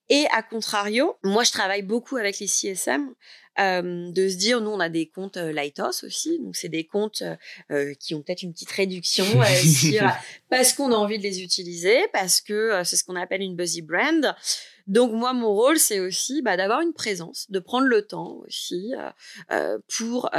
Et 0.10 0.26
à 0.32 0.44
contrario 0.44 1.18
moi 1.24 1.44
je 1.44 1.52
travaille 1.52 1.84
beaucoup 1.84 2.18
avec 2.18 2.40
les 2.40 2.48
CSM 2.48 3.14
euh, 3.60 4.12
de 4.12 4.30
se 4.30 4.38
dire, 4.38 4.62
nous, 4.62 4.70
on 4.70 4.80
a 4.80 4.88
des 4.88 5.08
comptes 5.08 5.36
euh, 5.36 5.52
Lighthouse 5.52 6.04
aussi, 6.06 6.40
donc 6.40 6.56
c'est 6.56 6.70
des 6.70 6.86
comptes 6.86 7.22
euh, 7.70 7.94
qui 8.00 8.16
ont 8.16 8.22
peut-être 8.22 8.44
une 8.44 8.54
petite 8.54 8.72
réduction 8.72 9.26
parce 10.50 10.74
qu'on 10.74 10.92
a 10.92 10.96
envie 10.96 11.18
de 11.18 11.24
les 11.24 11.42
utiliser, 11.44 11.98
parce 12.14 12.40
que 12.40 12.82
c'est 12.86 12.96
ce 12.96 13.04
qu'on 13.04 13.18
appelle 13.18 13.42
une 13.42 13.56
buzzy 13.56 13.82
brand. 13.82 14.34
Donc 14.88 15.12
moi, 15.12 15.34
mon 15.34 15.54
rôle, 15.54 15.78
c'est 15.78 16.00
aussi 16.00 16.42
bah, 16.42 16.58
d'avoir 16.58 16.82
une 16.82 16.94
présence, 16.94 17.50
de 17.50 17.60
prendre 17.60 17.88
le 17.88 18.06
temps 18.06 18.42
aussi 18.46 18.94
pour 19.98 20.30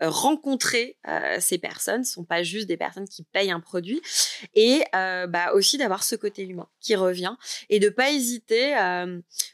rencontrer 0.00 0.98
ces 1.40 1.58
personnes. 1.58 2.04
Ce 2.04 2.14
sont 2.14 2.24
pas 2.24 2.42
juste 2.42 2.66
des 2.66 2.76
personnes 2.76 3.08
qui 3.08 3.22
payent 3.22 3.50
un 3.50 3.60
produit, 3.60 4.00
et 4.54 4.84
bah, 4.92 5.52
aussi 5.54 5.78
d'avoir 5.78 6.04
ce 6.04 6.16
côté 6.16 6.42
humain 6.42 6.68
qui 6.80 6.94
revient 6.94 7.34
et 7.68 7.78
de 7.78 7.88
pas 7.88 8.10
hésiter. 8.10 8.74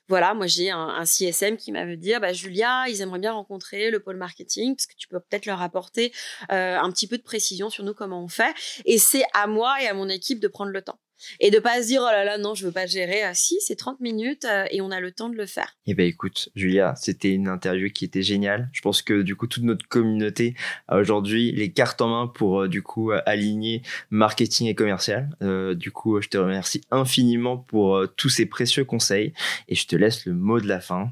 voilà, 0.08 0.34
moi 0.34 0.46
j'ai 0.46 0.70
un, 0.70 1.04
CSM 1.04 1.56
qui 1.56 1.72
m'a 1.72 1.96
dire, 1.96 2.20
bah, 2.20 2.32
Julia, 2.32 2.88
ils 2.88 3.00
aimeraient 3.00 3.18
bien 3.18 3.32
rencontrer 3.32 3.90
le 3.90 4.00
pôle 4.00 4.16
marketing 4.16 4.76
parce 4.76 4.86
que 4.86 4.94
tu 4.96 5.08
peux 5.08 5.20
peut-être 5.20 5.46
leur 5.46 5.62
apporter 5.62 6.12
un 6.48 6.90
petit 6.90 7.06
peu 7.06 7.18
de 7.18 7.22
précision 7.22 7.70
sur 7.70 7.84
nous 7.84 7.94
comment 7.94 8.22
on 8.22 8.28
fait. 8.28 8.54
Et 8.84 8.98
c'est 8.98 9.24
à 9.34 9.46
moi 9.46 9.80
et 9.82 9.86
à 9.86 9.94
mon 9.94 10.08
équipe 10.08 10.40
de 10.40 10.48
prendre 10.48 10.70
le 10.70 10.82
temps 10.82 10.98
et 11.40 11.50
de 11.50 11.58
pas 11.58 11.82
se 11.82 11.88
dire 11.88 12.02
oh 12.02 12.10
là 12.10 12.24
là 12.24 12.38
non 12.38 12.54
je 12.54 12.66
veux 12.66 12.72
pas 12.72 12.86
gérer. 12.86 13.22
Ah, 13.22 13.34
si 13.34 13.58
c'est 13.60 13.76
30 13.76 14.00
minutes 14.00 14.44
euh, 14.44 14.64
et 14.70 14.80
on 14.80 14.90
a 14.90 15.00
le 15.00 15.12
temps 15.12 15.28
de 15.28 15.36
le 15.36 15.46
faire. 15.46 15.76
Eh 15.86 15.94
ben 15.94 16.06
écoute 16.06 16.48
Julia 16.54 16.94
c'était 16.96 17.32
une 17.32 17.48
interview 17.48 17.88
qui 17.90 18.04
était 18.04 18.22
géniale. 18.22 18.68
Je 18.72 18.80
pense 18.80 19.02
que 19.02 19.22
du 19.22 19.36
coup 19.36 19.46
toute 19.46 19.62
notre 19.62 19.86
communauté 19.88 20.54
a 20.86 20.98
aujourd'hui 20.98 21.52
les 21.52 21.72
cartes 21.72 22.00
en 22.00 22.08
main 22.08 22.26
pour 22.26 22.62
euh, 22.62 22.68
du 22.68 22.82
coup 22.82 23.10
aligner 23.26 23.82
marketing 24.10 24.68
et 24.68 24.74
commercial. 24.74 25.30
Euh, 25.42 25.74
du 25.74 25.90
coup 25.90 26.20
je 26.20 26.28
te 26.28 26.38
remercie 26.38 26.82
infiniment 26.90 27.56
pour 27.56 28.02
tous 28.16 28.28
ces 28.28 28.46
précieux 28.46 28.84
conseils. 28.84 29.32
Et 29.68 29.74
je 29.74 29.86
te 29.86 29.96
laisse 29.96 30.26
le 30.26 30.34
mot 30.34 30.60
de 30.60 30.66
la 30.66 30.80
fin 30.80 31.10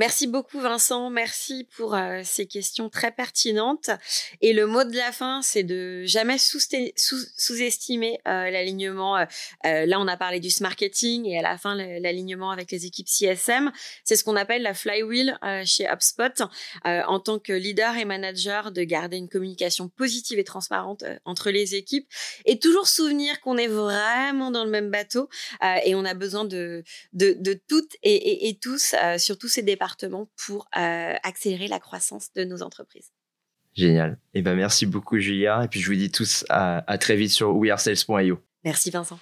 Merci 0.00 0.26
beaucoup 0.26 0.60
Vincent, 0.60 1.10
merci 1.10 1.68
pour 1.76 1.94
euh, 1.94 2.22
ces 2.24 2.46
questions 2.46 2.88
très 2.88 3.12
pertinentes. 3.12 3.90
Et 4.40 4.54
le 4.54 4.66
mot 4.66 4.82
de 4.82 4.96
la 4.96 5.12
fin, 5.12 5.42
c'est 5.42 5.62
de 5.62 6.04
jamais 6.06 6.38
sous-estimer 6.38 8.18
euh, 8.26 8.48
l'alignement. 8.48 9.18
Euh, 9.18 9.26
là, 9.62 10.00
on 10.00 10.08
a 10.08 10.16
parlé 10.16 10.40
du 10.40 10.48
marketing 10.62 11.26
et 11.26 11.38
à 11.38 11.42
la 11.42 11.58
fin, 11.58 11.74
l'alignement 11.74 12.50
avec 12.50 12.70
les 12.70 12.86
équipes 12.86 13.08
CSM. 13.08 13.70
C'est 14.04 14.16
ce 14.16 14.24
qu'on 14.24 14.36
appelle 14.36 14.62
la 14.62 14.72
flywheel 14.72 15.38
chez 15.66 15.86
HubSpot. 15.86 16.44
en 16.86 17.20
tant 17.20 17.38
que 17.38 17.52
leader 17.52 17.98
et 17.98 18.06
manager, 18.06 18.72
de 18.72 18.82
garder 18.84 19.18
une 19.18 19.28
communication 19.28 19.90
positive 19.90 20.38
et 20.38 20.44
transparente 20.44 21.04
entre 21.26 21.50
les 21.50 21.74
équipes 21.74 22.08
et 22.46 22.58
toujours 22.58 22.88
souvenir 22.88 23.38
qu'on 23.42 23.58
est 23.58 23.68
vraiment 23.68 24.50
dans 24.50 24.64
le 24.64 24.70
même 24.70 24.90
bateau 24.90 25.28
et 25.84 25.94
on 25.94 26.06
a 26.06 26.14
besoin 26.14 26.46
de, 26.46 26.82
toutes 27.68 27.96
et, 28.02 28.14
et, 28.14 28.48
et 28.48 28.58
tous 28.58 28.94
sur 29.18 29.36
tous 29.36 29.48
ces 29.48 29.62
départements 29.62 29.89
pour 30.46 30.68
euh, 30.76 31.14
accélérer 31.22 31.68
la 31.68 31.78
croissance 31.78 32.32
de 32.34 32.44
nos 32.44 32.62
entreprises. 32.62 33.12
Génial. 33.74 34.18
Et 34.34 34.40
eh 34.40 34.42
ben 34.42 34.56
merci 34.56 34.86
beaucoup 34.86 35.18
Julia. 35.18 35.64
Et 35.64 35.68
puis 35.68 35.80
je 35.80 35.86
vous 35.86 35.96
dis 35.96 36.10
tous 36.10 36.44
à, 36.48 36.84
à 36.90 36.98
très 36.98 37.16
vite 37.16 37.30
sur 37.30 37.56
wearesales.io. 37.56 38.40
Merci 38.64 38.90
Vincent. 38.90 39.18